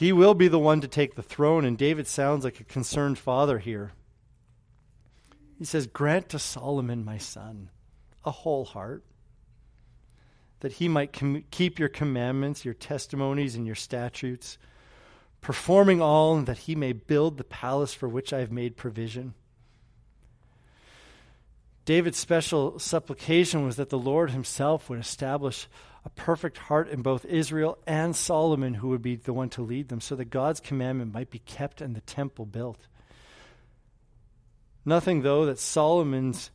he 0.00 0.14
will 0.14 0.32
be 0.32 0.48
the 0.48 0.58
one 0.58 0.80
to 0.80 0.88
take 0.88 1.14
the 1.14 1.22
throne, 1.22 1.66
and 1.66 1.76
David 1.76 2.06
sounds 2.06 2.42
like 2.42 2.58
a 2.58 2.64
concerned 2.64 3.18
father 3.18 3.58
here. 3.58 3.92
He 5.58 5.66
says, 5.66 5.86
Grant 5.86 6.30
to 6.30 6.38
Solomon, 6.38 7.04
my 7.04 7.18
son, 7.18 7.68
a 8.24 8.30
whole 8.30 8.64
heart, 8.64 9.04
that 10.60 10.72
he 10.72 10.88
might 10.88 11.12
com- 11.12 11.44
keep 11.50 11.78
your 11.78 11.90
commandments, 11.90 12.64
your 12.64 12.72
testimonies, 12.72 13.54
and 13.56 13.66
your 13.66 13.74
statutes, 13.74 14.56
performing 15.42 16.00
all, 16.00 16.34
and 16.34 16.46
that 16.46 16.60
he 16.60 16.74
may 16.74 16.94
build 16.94 17.36
the 17.36 17.44
palace 17.44 17.92
for 17.92 18.08
which 18.08 18.32
I 18.32 18.38
have 18.38 18.50
made 18.50 18.78
provision. 18.78 19.34
David's 21.84 22.16
special 22.16 22.78
supplication 22.78 23.66
was 23.66 23.76
that 23.76 23.90
the 23.90 23.98
Lord 23.98 24.30
himself 24.30 24.88
would 24.88 24.98
establish 24.98 25.68
a 26.04 26.10
perfect 26.10 26.56
heart 26.56 26.88
in 26.88 27.02
both 27.02 27.24
Israel 27.24 27.78
and 27.86 28.16
Solomon, 28.16 28.74
who 28.74 28.88
would 28.88 29.02
be 29.02 29.16
the 29.16 29.32
one 29.32 29.50
to 29.50 29.62
lead 29.62 29.88
them, 29.88 30.00
so 30.00 30.16
that 30.16 30.26
God's 30.26 30.60
commandment 30.60 31.12
might 31.12 31.30
be 31.30 31.40
kept 31.40 31.80
and 31.80 31.94
the 31.94 32.00
temple 32.00 32.46
built. 32.46 32.86
Nothing, 34.84 35.22
though, 35.22 35.46
that 35.46 35.58
Solomon's. 35.58 36.50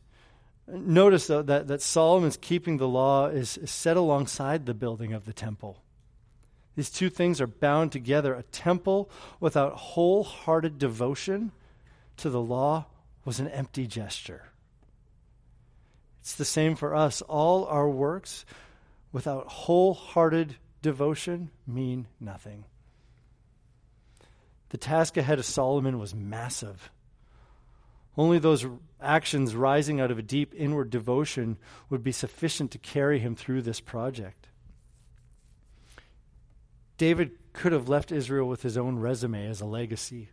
Notice, 0.66 1.28
though, 1.28 1.42
that, 1.42 1.68
that 1.68 1.80
Solomon's 1.80 2.36
keeping 2.36 2.78
the 2.78 2.88
law 2.88 3.28
is, 3.28 3.56
is 3.56 3.70
set 3.70 3.96
alongside 3.96 4.66
the 4.66 4.74
building 4.74 5.12
of 5.12 5.24
the 5.24 5.32
temple. 5.32 5.80
These 6.74 6.90
two 6.90 7.08
things 7.08 7.40
are 7.40 7.46
bound 7.46 7.92
together. 7.92 8.34
A 8.34 8.42
temple 8.42 9.08
without 9.38 9.74
wholehearted 9.74 10.78
devotion 10.78 11.52
to 12.16 12.30
the 12.30 12.40
law 12.40 12.86
was 13.24 13.38
an 13.38 13.48
empty 13.48 13.86
gesture. 13.86 14.42
It's 16.20 16.34
the 16.34 16.44
same 16.44 16.74
for 16.74 16.96
us. 16.96 17.22
All 17.22 17.64
our 17.66 17.88
works 17.88 18.44
without 19.16 19.48
wholehearted 19.48 20.56
devotion 20.82 21.50
mean 21.66 22.06
nothing. 22.20 22.66
The 24.68 24.76
task 24.76 25.16
ahead 25.16 25.38
of 25.38 25.46
Solomon 25.46 25.98
was 25.98 26.14
massive. 26.14 26.90
Only 28.18 28.38
those 28.38 28.66
actions 29.00 29.56
rising 29.56 30.02
out 30.02 30.10
of 30.10 30.18
a 30.18 30.22
deep 30.22 30.52
inward 30.54 30.90
devotion 30.90 31.56
would 31.88 32.04
be 32.04 32.12
sufficient 32.12 32.72
to 32.72 32.78
carry 32.78 33.18
him 33.18 33.34
through 33.34 33.62
this 33.62 33.80
project. 33.80 34.48
David 36.98 37.30
could 37.54 37.72
have 37.72 37.88
left 37.88 38.12
Israel 38.12 38.46
with 38.46 38.60
his 38.60 38.76
own 38.76 38.98
resume 38.98 39.48
as 39.48 39.62
a 39.62 39.66
legacy. 39.66 40.28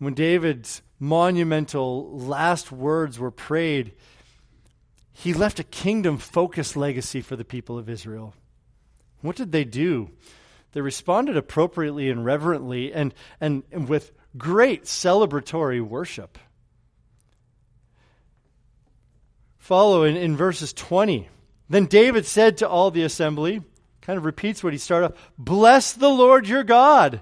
When 0.00 0.14
David's 0.14 0.82
monumental 0.98 2.18
last 2.18 2.72
words 2.72 3.16
were 3.16 3.30
prayed, 3.30 3.92
he 5.20 5.34
left 5.34 5.60
a 5.60 5.64
kingdom 5.64 6.16
focused 6.16 6.76
legacy 6.76 7.20
for 7.20 7.36
the 7.36 7.44
people 7.44 7.76
of 7.76 7.90
Israel. 7.90 8.32
What 9.20 9.36
did 9.36 9.52
they 9.52 9.64
do? 9.64 10.10
They 10.72 10.80
responded 10.80 11.36
appropriately 11.36 12.08
and 12.08 12.24
reverently 12.24 12.94
and, 12.94 13.12
and, 13.38 13.62
and 13.70 13.86
with 13.86 14.12
great 14.38 14.84
celebratory 14.84 15.82
worship. 15.82 16.38
Follow 19.58 20.04
in, 20.04 20.16
in 20.16 20.38
verses 20.38 20.72
20. 20.72 21.28
Then 21.68 21.84
David 21.84 22.24
said 22.24 22.56
to 22.58 22.68
all 22.68 22.90
the 22.90 23.02
assembly, 23.02 23.60
kind 24.00 24.16
of 24.16 24.24
repeats 24.24 24.64
what 24.64 24.72
he 24.72 24.78
started 24.78 25.12
off 25.12 25.32
Bless 25.36 25.92
the 25.92 26.08
Lord 26.08 26.48
your 26.48 26.64
God 26.64 27.20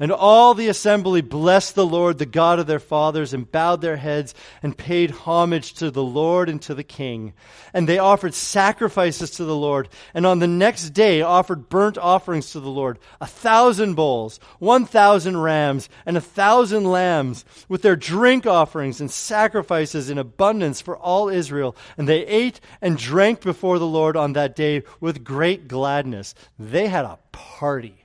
And 0.00 0.12
all 0.12 0.54
the 0.54 0.68
assembly 0.68 1.22
blessed 1.22 1.74
the 1.74 1.86
Lord, 1.86 2.18
the 2.18 2.26
God 2.26 2.60
of 2.60 2.68
their 2.68 2.78
fathers, 2.78 3.34
and 3.34 3.50
bowed 3.50 3.80
their 3.80 3.96
heads 3.96 4.32
and 4.62 4.78
paid 4.78 5.10
homage 5.10 5.74
to 5.74 5.90
the 5.90 6.04
Lord 6.04 6.48
and 6.48 6.62
to 6.62 6.74
the 6.74 6.84
king. 6.84 7.32
And 7.74 7.88
they 7.88 7.98
offered 7.98 8.34
sacrifices 8.34 9.32
to 9.32 9.44
the 9.44 9.56
Lord, 9.56 9.88
and 10.14 10.24
on 10.24 10.38
the 10.38 10.46
next 10.46 10.90
day 10.90 11.22
offered 11.22 11.68
burnt 11.68 11.98
offerings 11.98 12.52
to 12.52 12.60
the 12.60 12.70
Lord 12.70 13.00
a 13.20 13.26
thousand 13.26 13.94
bulls, 13.94 14.38
one 14.60 14.86
thousand 14.86 15.38
rams, 15.38 15.88
and 16.06 16.16
a 16.16 16.20
thousand 16.20 16.84
lambs, 16.84 17.44
with 17.68 17.82
their 17.82 17.96
drink 17.96 18.46
offerings 18.46 19.00
and 19.00 19.10
sacrifices 19.10 20.10
in 20.10 20.18
abundance 20.18 20.80
for 20.80 20.96
all 20.96 21.28
Israel. 21.28 21.76
And 21.96 22.08
they 22.08 22.24
ate 22.26 22.60
and 22.80 22.96
drank 22.96 23.40
before 23.40 23.80
the 23.80 23.86
Lord 23.86 24.16
on 24.16 24.34
that 24.34 24.54
day 24.54 24.84
with 25.00 25.24
great 25.24 25.66
gladness. 25.66 26.34
They 26.56 26.86
had 26.86 27.04
a 27.04 27.18
party 27.32 28.04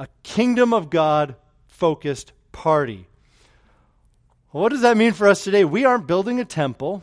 a 0.00 0.08
kingdom 0.22 0.72
of 0.72 0.88
God 0.88 1.36
focused 1.68 2.32
party. 2.52 3.06
what 4.50 4.70
does 4.70 4.80
that 4.80 4.96
mean 4.96 5.12
for 5.12 5.28
us 5.28 5.44
today? 5.44 5.62
We 5.62 5.84
aren't 5.84 6.06
building 6.06 6.40
a 6.40 6.44
temple, 6.46 7.02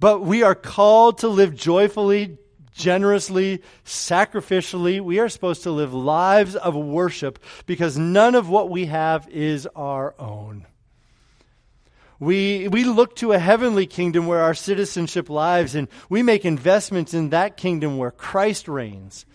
but 0.00 0.22
we 0.22 0.42
are 0.42 0.54
called 0.54 1.18
to 1.18 1.28
live 1.28 1.54
joyfully, 1.54 2.38
generously, 2.72 3.62
sacrificially. 3.84 5.02
We 5.02 5.18
are 5.18 5.28
supposed 5.28 5.62
to 5.64 5.70
live 5.70 5.92
lives 5.92 6.56
of 6.56 6.74
worship 6.74 7.38
because 7.66 7.98
none 7.98 8.34
of 8.34 8.48
what 8.48 8.70
we 8.70 8.86
have 8.86 9.28
is 9.28 9.68
our 9.76 10.14
own. 10.18 10.64
We, 12.18 12.66
we 12.68 12.84
look 12.84 13.14
to 13.16 13.32
a 13.32 13.38
heavenly 13.38 13.86
kingdom 13.86 14.26
where 14.26 14.40
our 14.40 14.54
citizenship 14.54 15.28
lives, 15.28 15.74
and 15.74 15.88
we 16.08 16.22
make 16.22 16.46
investments 16.46 17.12
in 17.12 17.28
that 17.28 17.58
kingdom 17.58 17.98
where 17.98 18.10
Christ 18.10 18.68
reigns. 18.68 19.26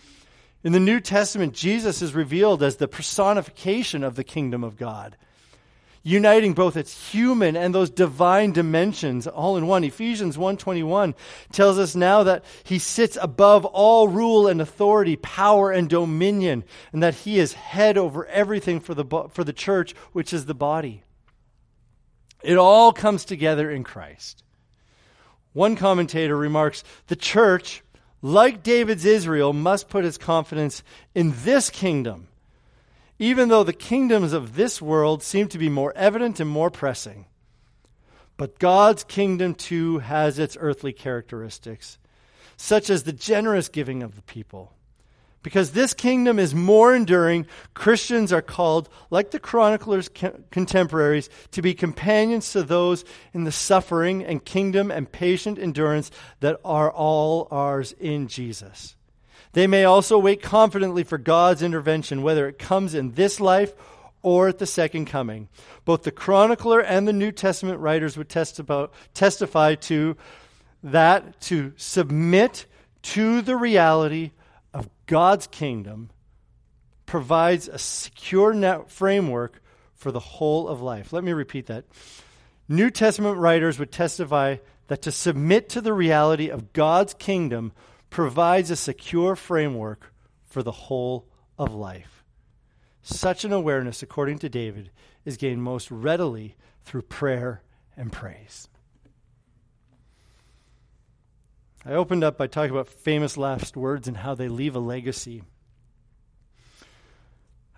In 0.64 0.72
the 0.72 0.80
New 0.80 1.00
Testament, 1.00 1.54
Jesus 1.54 2.02
is 2.02 2.14
revealed 2.14 2.62
as 2.62 2.76
the 2.76 2.86
personification 2.86 4.04
of 4.04 4.14
the 4.14 4.22
kingdom 4.22 4.62
of 4.62 4.76
God, 4.76 5.16
uniting 6.04 6.52
both 6.52 6.76
its 6.76 7.10
human 7.10 7.56
and 7.56 7.74
those 7.74 7.90
divine 7.90 8.52
dimensions 8.52 9.26
all 9.26 9.56
in 9.56 9.66
one. 9.66 9.82
Ephesians 9.82 10.38
1:21 10.38 11.14
tells 11.50 11.78
us 11.78 11.96
now 11.96 12.22
that 12.22 12.44
he 12.62 12.78
sits 12.78 13.18
above 13.20 13.64
all 13.64 14.06
rule 14.06 14.46
and 14.46 14.60
authority, 14.60 15.16
power 15.16 15.72
and 15.72 15.88
dominion, 15.88 16.62
and 16.92 17.02
that 17.02 17.14
he 17.14 17.40
is 17.40 17.54
head 17.54 17.98
over 17.98 18.26
everything 18.26 18.78
for 18.78 18.94
the 18.94 19.04
for 19.30 19.42
the 19.42 19.52
church, 19.52 19.94
which 20.12 20.32
is 20.32 20.46
the 20.46 20.54
body. 20.54 21.02
It 22.42 22.56
all 22.56 22.92
comes 22.92 23.24
together 23.24 23.68
in 23.68 23.82
Christ. 23.82 24.44
One 25.52 25.76
commentator 25.76 26.36
remarks, 26.36 26.82
the 27.08 27.16
church 27.16 27.82
like 28.22 28.62
David's 28.62 29.04
Israel, 29.04 29.52
must 29.52 29.88
put 29.88 30.04
its 30.04 30.16
confidence 30.16 30.82
in 31.14 31.34
this 31.44 31.68
kingdom, 31.68 32.28
even 33.18 33.48
though 33.48 33.64
the 33.64 33.72
kingdoms 33.72 34.32
of 34.32 34.54
this 34.54 34.80
world 34.80 35.22
seem 35.22 35.48
to 35.48 35.58
be 35.58 35.68
more 35.68 35.92
evident 35.94 36.40
and 36.40 36.48
more 36.48 36.70
pressing. 36.70 37.26
But 38.36 38.58
God's 38.58 39.04
kingdom, 39.04 39.54
too, 39.54 39.98
has 39.98 40.38
its 40.38 40.56
earthly 40.58 40.92
characteristics, 40.92 41.98
such 42.56 42.88
as 42.88 43.02
the 43.02 43.12
generous 43.12 43.68
giving 43.68 44.02
of 44.02 44.16
the 44.16 44.22
people 44.22 44.72
because 45.42 45.72
this 45.72 45.92
kingdom 45.94 46.38
is 46.38 46.54
more 46.54 46.94
enduring, 46.94 47.46
Christians 47.74 48.32
are 48.32 48.42
called, 48.42 48.88
like 49.10 49.30
the 49.30 49.40
chronicler's 49.40 50.08
contemporaries, 50.50 51.28
to 51.50 51.62
be 51.62 51.74
companions 51.74 52.52
to 52.52 52.62
those 52.62 53.04
in 53.32 53.44
the 53.44 53.52
suffering 53.52 54.24
and 54.24 54.44
kingdom 54.44 54.90
and 54.90 55.10
patient 55.10 55.58
endurance 55.58 56.10
that 56.40 56.60
are 56.64 56.90
all 56.90 57.48
ours 57.50 57.92
in 57.98 58.28
Jesus. 58.28 58.96
They 59.52 59.66
may 59.66 59.84
also 59.84 60.18
wait 60.18 60.42
confidently 60.42 61.02
for 61.02 61.18
God's 61.18 61.62
intervention, 61.62 62.22
whether 62.22 62.48
it 62.48 62.58
comes 62.58 62.94
in 62.94 63.12
this 63.12 63.40
life 63.40 63.74
or 64.22 64.48
at 64.48 64.58
the 64.58 64.66
second 64.66 65.06
coming. 65.06 65.48
Both 65.84 66.04
the 66.04 66.12
chronicler 66.12 66.80
and 66.80 67.06
the 67.06 67.12
New 67.12 67.32
Testament 67.32 67.80
writers 67.80 68.16
would 68.16 68.28
testify, 68.28 69.74
to 69.74 70.16
that 70.84 71.40
to 71.40 71.72
submit 71.76 72.66
to 73.02 73.42
the 73.42 73.56
reality 73.56 74.30
of 74.72 74.88
God's 75.06 75.46
kingdom 75.46 76.10
provides 77.06 77.68
a 77.68 77.78
secure 77.78 78.54
net 78.54 78.90
framework 78.90 79.62
for 79.94 80.10
the 80.10 80.20
whole 80.20 80.68
of 80.68 80.80
life. 80.80 81.12
Let 81.12 81.24
me 81.24 81.32
repeat 81.32 81.66
that. 81.66 81.84
New 82.68 82.90
Testament 82.90 83.38
writers 83.38 83.78
would 83.78 83.92
testify 83.92 84.56
that 84.88 85.02
to 85.02 85.12
submit 85.12 85.68
to 85.70 85.80
the 85.80 85.92
reality 85.92 86.48
of 86.48 86.72
God's 86.72 87.14
kingdom 87.14 87.72
provides 88.10 88.70
a 88.70 88.76
secure 88.76 89.36
framework 89.36 90.12
for 90.44 90.62
the 90.62 90.72
whole 90.72 91.26
of 91.58 91.74
life. 91.74 92.24
Such 93.02 93.44
an 93.44 93.52
awareness, 93.52 94.02
according 94.02 94.38
to 94.40 94.48
David, 94.48 94.90
is 95.24 95.36
gained 95.36 95.62
most 95.62 95.90
readily 95.90 96.56
through 96.82 97.02
prayer 97.02 97.62
and 97.96 98.12
praise. 98.12 98.68
I 101.84 101.94
opened 101.94 102.22
up 102.22 102.38
by 102.38 102.46
talking 102.46 102.70
about 102.70 102.86
famous 102.86 103.36
last 103.36 103.76
words 103.76 104.06
and 104.06 104.16
how 104.16 104.36
they 104.36 104.46
leave 104.46 104.76
a 104.76 104.80
legacy. 104.80 105.42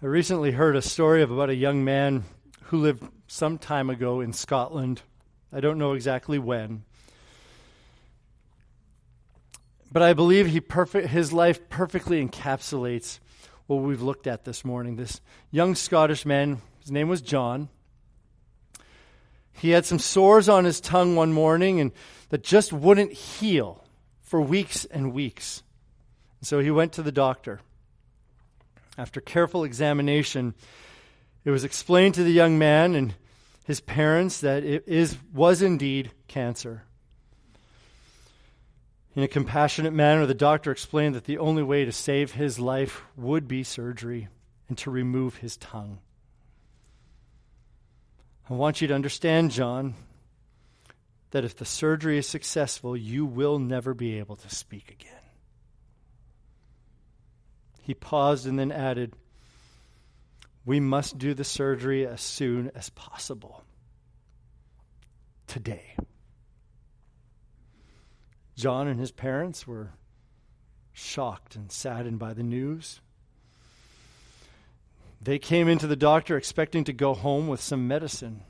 I 0.02 0.06
recently 0.06 0.50
heard 0.50 0.76
a 0.76 0.82
story 0.82 1.22
of 1.22 1.30
about 1.30 1.48
a 1.48 1.54
young 1.54 1.84
man 1.84 2.24
who 2.64 2.82
lived 2.82 3.02
some 3.28 3.56
time 3.56 3.88
ago 3.88 4.20
in 4.20 4.34
Scotland. 4.34 5.00
I 5.50 5.60
don't 5.60 5.78
know 5.78 5.94
exactly 5.94 6.38
when. 6.38 6.84
But 9.90 10.02
I 10.02 10.12
believe 10.12 10.48
he 10.48 10.60
perfect, 10.60 11.08
his 11.08 11.32
life 11.32 11.70
perfectly 11.70 12.22
encapsulates 12.22 13.20
what 13.68 13.76
we've 13.76 14.02
looked 14.02 14.26
at 14.26 14.44
this 14.44 14.66
morning. 14.66 14.96
This 14.96 15.22
young 15.50 15.74
Scottish 15.74 16.26
man, 16.26 16.60
his 16.80 16.92
name 16.92 17.08
was 17.08 17.22
John. 17.22 17.70
He 19.52 19.70
had 19.70 19.86
some 19.86 19.98
sores 19.98 20.50
on 20.50 20.66
his 20.66 20.78
tongue 20.78 21.16
one 21.16 21.32
morning 21.32 21.80
and 21.80 21.92
that 22.28 22.42
just 22.42 22.70
wouldn't 22.70 23.12
heal 23.12 23.83
for 24.34 24.40
weeks 24.40 24.84
and 24.86 25.12
weeks. 25.12 25.62
And 26.40 26.48
So 26.48 26.58
he 26.58 26.72
went 26.72 26.94
to 26.94 27.04
the 27.04 27.12
doctor. 27.12 27.60
After 28.98 29.20
careful 29.20 29.62
examination, 29.62 30.54
it 31.44 31.52
was 31.52 31.62
explained 31.62 32.16
to 32.16 32.24
the 32.24 32.32
young 32.32 32.58
man 32.58 32.96
and 32.96 33.14
his 33.64 33.78
parents 33.78 34.40
that 34.40 34.64
it 34.64 34.88
is, 34.88 35.16
was 35.32 35.62
indeed 35.62 36.10
cancer. 36.26 36.82
In 39.14 39.22
a 39.22 39.28
compassionate 39.28 39.92
manner, 39.92 40.26
the 40.26 40.34
doctor 40.34 40.72
explained 40.72 41.14
that 41.14 41.26
the 41.26 41.38
only 41.38 41.62
way 41.62 41.84
to 41.84 41.92
save 41.92 42.32
his 42.32 42.58
life 42.58 43.02
would 43.16 43.46
be 43.46 43.62
surgery 43.62 44.26
and 44.68 44.76
to 44.78 44.90
remove 44.90 45.36
his 45.36 45.56
tongue. 45.58 46.00
I 48.50 48.54
want 48.54 48.80
you 48.80 48.88
to 48.88 48.94
understand, 48.94 49.52
John, 49.52 49.94
that 51.34 51.44
if 51.44 51.56
the 51.56 51.64
surgery 51.64 52.16
is 52.16 52.28
successful, 52.28 52.96
you 52.96 53.26
will 53.26 53.58
never 53.58 53.92
be 53.92 54.20
able 54.20 54.36
to 54.36 54.48
speak 54.54 54.92
again. 54.92 55.10
He 57.82 57.92
paused 57.92 58.46
and 58.46 58.56
then 58.56 58.70
added, 58.70 59.14
We 60.64 60.78
must 60.78 61.18
do 61.18 61.34
the 61.34 61.42
surgery 61.42 62.06
as 62.06 62.20
soon 62.20 62.70
as 62.76 62.88
possible. 62.90 63.64
Today. 65.48 65.96
John 68.54 68.86
and 68.86 69.00
his 69.00 69.10
parents 69.10 69.66
were 69.66 69.90
shocked 70.92 71.56
and 71.56 71.72
saddened 71.72 72.20
by 72.20 72.34
the 72.34 72.44
news. 72.44 73.00
They 75.20 75.40
came 75.40 75.66
into 75.66 75.88
the 75.88 75.96
doctor 75.96 76.36
expecting 76.36 76.84
to 76.84 76.92
go 76.92 77.12
home 77.12 77.48
with 77.48 77.60
some 77.60 77.88
medicine 77.88 78.42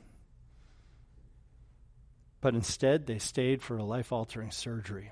but 2.45 2.53
instead 2.53 3.07
they 3.07 3.17
stayed 3.17 3.59
for 3.59 3.75
a 3.75 3.83
life 3.83 4.11
altering 4.11 4.51
surgery. 4.51 5.11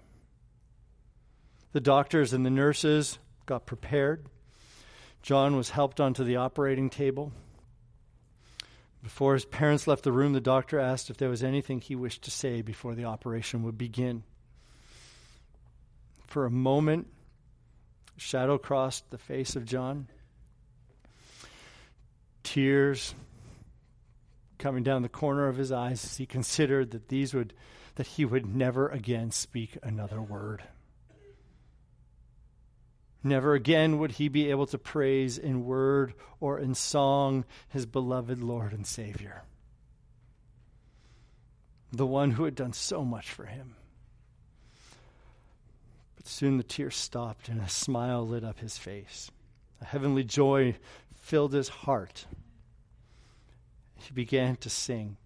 The 1.72 1.82
doctors 1.82 2.32
and 2.32 2.46
the 2.46 2.52
nurses 2.52 3.18
got 3.48 3.66
prepared. 3.66 4.28
John 5.24 5.58
was 5.58 5.72
helped 5.72 6.00
onto 6.00 6.24
the 6.24 6.36
operating 6.36 6.92
table. 6.92 7.32
Before 9.02 9.34
his 9.34 9.46
parents 9.46 9.88
left 9.88 10.04
the 10.04 10.12
room, 10.12 10.34
the 10.34 10.42
doctor 10.42 10.80
asked 10.80 11.10
if 11.10 11.18
there 11.18 11.32
was 11.32 11.42
anything 11.42 11.82
he 11.82 11.96
wished 11.96 12.22
to 12.26 12.30
say 12.30 12.62
before 12.62 12.94
the 12.94 13.06
operation 13.06 13.64
would 13.64 13.80
begin. 13.80 14.22
For 16.28 16.46
a 16.46 16.52
moment, 16.52 17.08
shadow 18.16 18.60
crossed 18.60 19.10
the 19.10 19.18
face 19.18 19.56
of 19.56 19.66
John. 19.66 20.08
Tears 22.44 23.16
coming 24.64 24.82
down 24.82 25.02
the 25.02 25.10
corner 25.10 25.50
of 25.50 25.58
his 25.58 25.74
eyes 25.74 26.06
as 26.06 26.16
he 26.16 26.26
considered 26.26 26.92
that 26.92 27.10
these 27.10 27.34
would 27.34 27.54
that 27.96 28.08
he 28.08 28.24
would 28.24 28.46
never 28.46 28.88
again 28.88 29.30
speak 29.30 29.78
another 29.84 30.22
word. 30.22 30.64
Never 33.22 33.56
again 33.56 34.00
would 34.00 34.14
he 34.14 34.30
be 34.30 34.50
able 34.50 34.66
to 34.68 34.78
praise 34.78 35.38
in 35.38 35.66
word 35.66 36.14
or 36.40 36.60
in 36.60 36.76
song 36.76 37.44
his 37.68 37.86
beloved 37.86 38.42
Lord 38.42 38.72
and 38.72 38.88
Savior, 38.88 39.44
the 41.92 42.08
one 42.08 42.32
who 42.32 42.46
had 42.46 42.56
done 42.56 42.74
so 42.74 43.04
much 43.04 43.30
for 43.30 43.46
him. 43.46 43.76
But 46.16 46.26
soon 46.26 46.56
the 46.56 46.64
tears 46.64 46.96
stopped 46.96 47.50
and 47.50 47.62
a 47.62 47.68
smile 47.68 48.26
lit 48.26 48.46
up 48.46 48.60
his 48.60 48.78
face 48.78 49.30
A 49.82 49.86
heavenly 49.86 50.24
joy 50.24 50.78
filled 51.20 51.52
his 51.52 51.68
heart. 51.68 52.26
He 54.04 54.14
began 54.14 54.58
to 54.58 54.70
sing. 54.70 55.18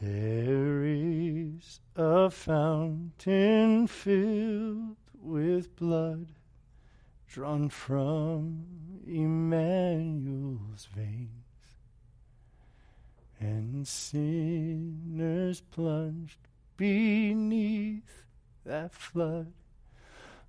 There 0.00 0.84
is 0.84 1.80
a 1.94 2.30
fountain 2.30 3.86
filled 3.86 4.96
with 5.20 5.76
blood 5.76 6.32
drawn 7.28 7.68
from 7.68 8.64
Emmanuel's 9.06 10.88
veins, 10.94 11.28
and 13.38 13.86
sinners 13.86 15.60
plunged 15.60 16.38
beneath 16.76 18.24
that 18.64 18.94
flood 18.94 19.52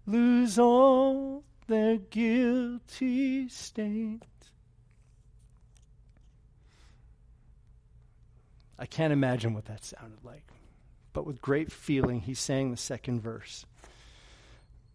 lose 0.06 0.58
all 0.58 1.44
their 1.68 1.98
guilty 1.98 3.48
stains. 3.50 4.24
I 8.78 8.86
can't 8.86 9.14
imagine 9.14 9.54
what 9.54 9.66
that 9.66 9.84
sounded 9.84 10.24
like. 10.24 10.44
But 11.14 11.26
with 11.26 11.42
great 11.42 11.72
feeling, 11.72 12.22
he 12.22 12.34
sang 12.34 12.72
the 12.72 12.78
second 12.78 13.22
verse. 13.22 13.66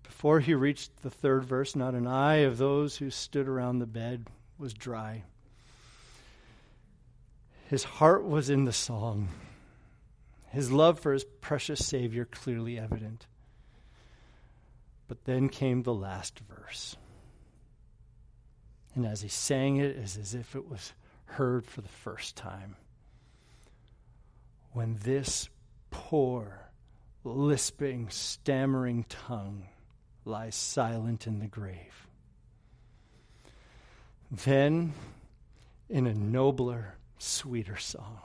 Before 0.02 0.40
he 0.40 0.54
reached 0.54 1.02
the 1.02 1.10
third 1.10 1.44
verse, 1.44 1.76
not 1.76 1.94
an 1.94 2.06
eye 2.06 2.38
of 2.38 2.58
those 2.58 2.96
who 2.96 3.10
stood 3.10 3.46
around 3.46 3.78
the 3.78 3.86
bed 3.86 4.26
was 4.58 4.74
dry. 4.74 5.22
His 7.68 7.84
heart 7.84 8.24
was 8.24 8.50
in 8.50 8.64
the 8.64 8.72
song, 8.72 9.28
his 10.48 10.72
love 10.72 10.98
for 10.98 11.12
his 11.12 11.24
precious 11.24 11.84
Savior 11.84 12.24
clearly 12.24 12.78
evident. 12.78 13.26
But 15.06 15.24
then 15.24 15.48
came 15.48 15.82
the 15.82 15.94
last 15.94 16.40
verse. 16.40 16.96
And 18.94 19.06
as 19.06 19.20
he 19.20 19.28
sang 19.28 19.76
it, 19.76 19.90
it 19.90 19.96
is 19.98 20.16
as 20.16 20.34
if 20.34 20.56
it 20.56 20.68
was 20.68 20.92
heard 21.26 21.66
for 21.66 21.80
the 21.82 21.88
first 21.88 22.36
time. 22.36 22.76
When 24.78 24.96
this 25.02 25.48
poor, 25.90 26.70
lisping, 27.24 28.10
stammering 28.10 29.06
tongue 29.08 29.66
lies 30.24 30.54
silent 30.54 31.26
in 31.26 31.40
the 31.40 31.48
grave. 31.48 32.06
Then, 34.30 34.92
in 35.88 36.06
a 36.06 36.14
nobler, 36.14 36.94
sweeter 37.18 37.76
song, 37.76 38.20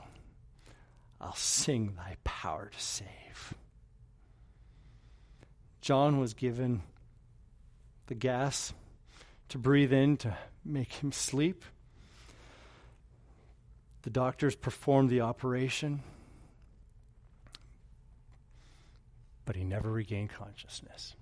I'll 1.20 1.34
sing 1.34 1.96
thy 1.98 2.18
power 2.24 2.70
to 2.72 2.80
save. 2.80 3.56
John 5.82 6.20
was 6.20 6.36
given 6.36 6.84
the 8.06 8.14
gas 8.14 8.76
to 9.50 9.58
breathe 9.58 9.92
in 9.92 10.18
to 10.18 10.38
make 10.64 10.94
him 10.94 11.14
sleep. 11.14 11.66
The 14.04 14.12
doctors 14.12 14.56
performed 14.56 15.10
the 15.10 15.22
operation, 15.22 16.04
but 19.46 19.56
he 19.56 19.64
never 19.64 19.92
regained 19.92 20.30
consciousness. 20.30 21.16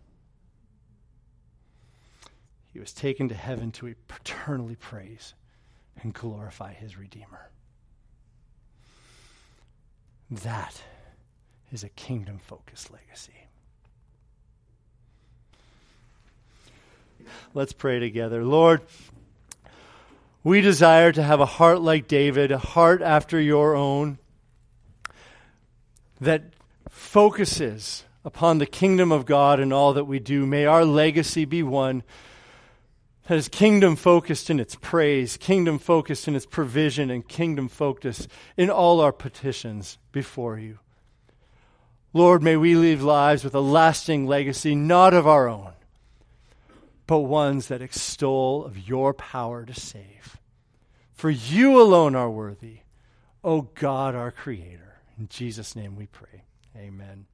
He 2.74 2.80
was 2.80 2.93
taken 2.93 3.30
to 3.30 3.36
heaven 3.36 3.72
to 3.74 3.88
eternally 3.88 4.76
praise 4.76 5.34
and 6.01 6.13
glorify 6.13 6.74
his 6.74 6.97
Redeemer. 6.97 7.49
That 10.30 10.82
is 11.72 11.84
a 11.84 11.89
kingdom 11.89 12.39
focused 12.39 12.91
legacy. 12.91 13.34
Let's 17.53 17.74
pray 17.74 17.99
together. 17.99 18.43
Lord, 18.43 18.82
we 20.43 20.61
desire 20.61 21.11
to 21.11 21.22
have 21.22 21.39
a 21.39 21.45
heart 21.45 21.82
like 21.82 22.07
David, 22.07 22.51
a 22.51 22.57
heart 22.57 23.01
after 23.01 23.39
your 23.39 23.76
own 23.76 24.17
that 26.19 26.43
focuses 26.89 28.05
upon 28.24 28.57
the 28.57 28.65
kingdom 28.65 29.11
of 29.11 29.26
God 29.26 29.59
and 29.59 29.74
all 29.74 29.93
that 29.93 30.05
we 30.05 30.19
do. 30.19 30.45
May 30.45 30.65
our 30.65 30.86
legacy 30.86 31.45
be 31.45 31.63
one 31.63 32.03
that 33.28 33.38
is 33.38 33.47
kingdom 33.47 33.95
focused 33.95 34.49
in 34.49 34.59
its 34.59 34.76
praise, 34.76 35.38
kingdom 35.38 35.80
focused 35.80 36.28
in 36.28 36.36
its 36.36 36.45
provision, 36.45 37.09
and 37.09 37.28
kingdom 37.28 37.67
focused 37.67 38.28
in 38.57 38.69
all 38.69 38.99
our 38.99 39.13
petitions 39.13 39.97
before 40.11 40.57
you. 40.59 40.80
Lord, 42.13 42.43
may 42.43 42.57
we 42.57 42.76
leave 42.76 43.01
lives 43.01 43.43
with 43.43 43.55
a 43.55 43.61
lasting 43.61 44.28
legacy, 44.28 44.76
not 44.76 45.13
of 45.13 45.28
our 45.28 45.47
own, 45.47 45.72
but 47.07 47.19
ones 47.19 47.67
that 47.67 47.82
extol 47.82 48.65
of 48.65 48.78
your 48.78 49.13
power 49.13 49.65
to 49.65 49.74
save. 49.74 50.38
For 51.13 51.30
you 51.30 51.80
alone 51.80 52.15
are 52.15 52.30
worthy, 52.30 52.80
O 53.43 53.61
God, 53.61 54.13
our 54.13 54.32
Creator. 54.32 54.99
In 55.17 55.30
Jesus' 55.30 55.76
name 55.76 55.95
we 55.95 56.07
pray. 56.07 56.43
Amen. 56.76 57.28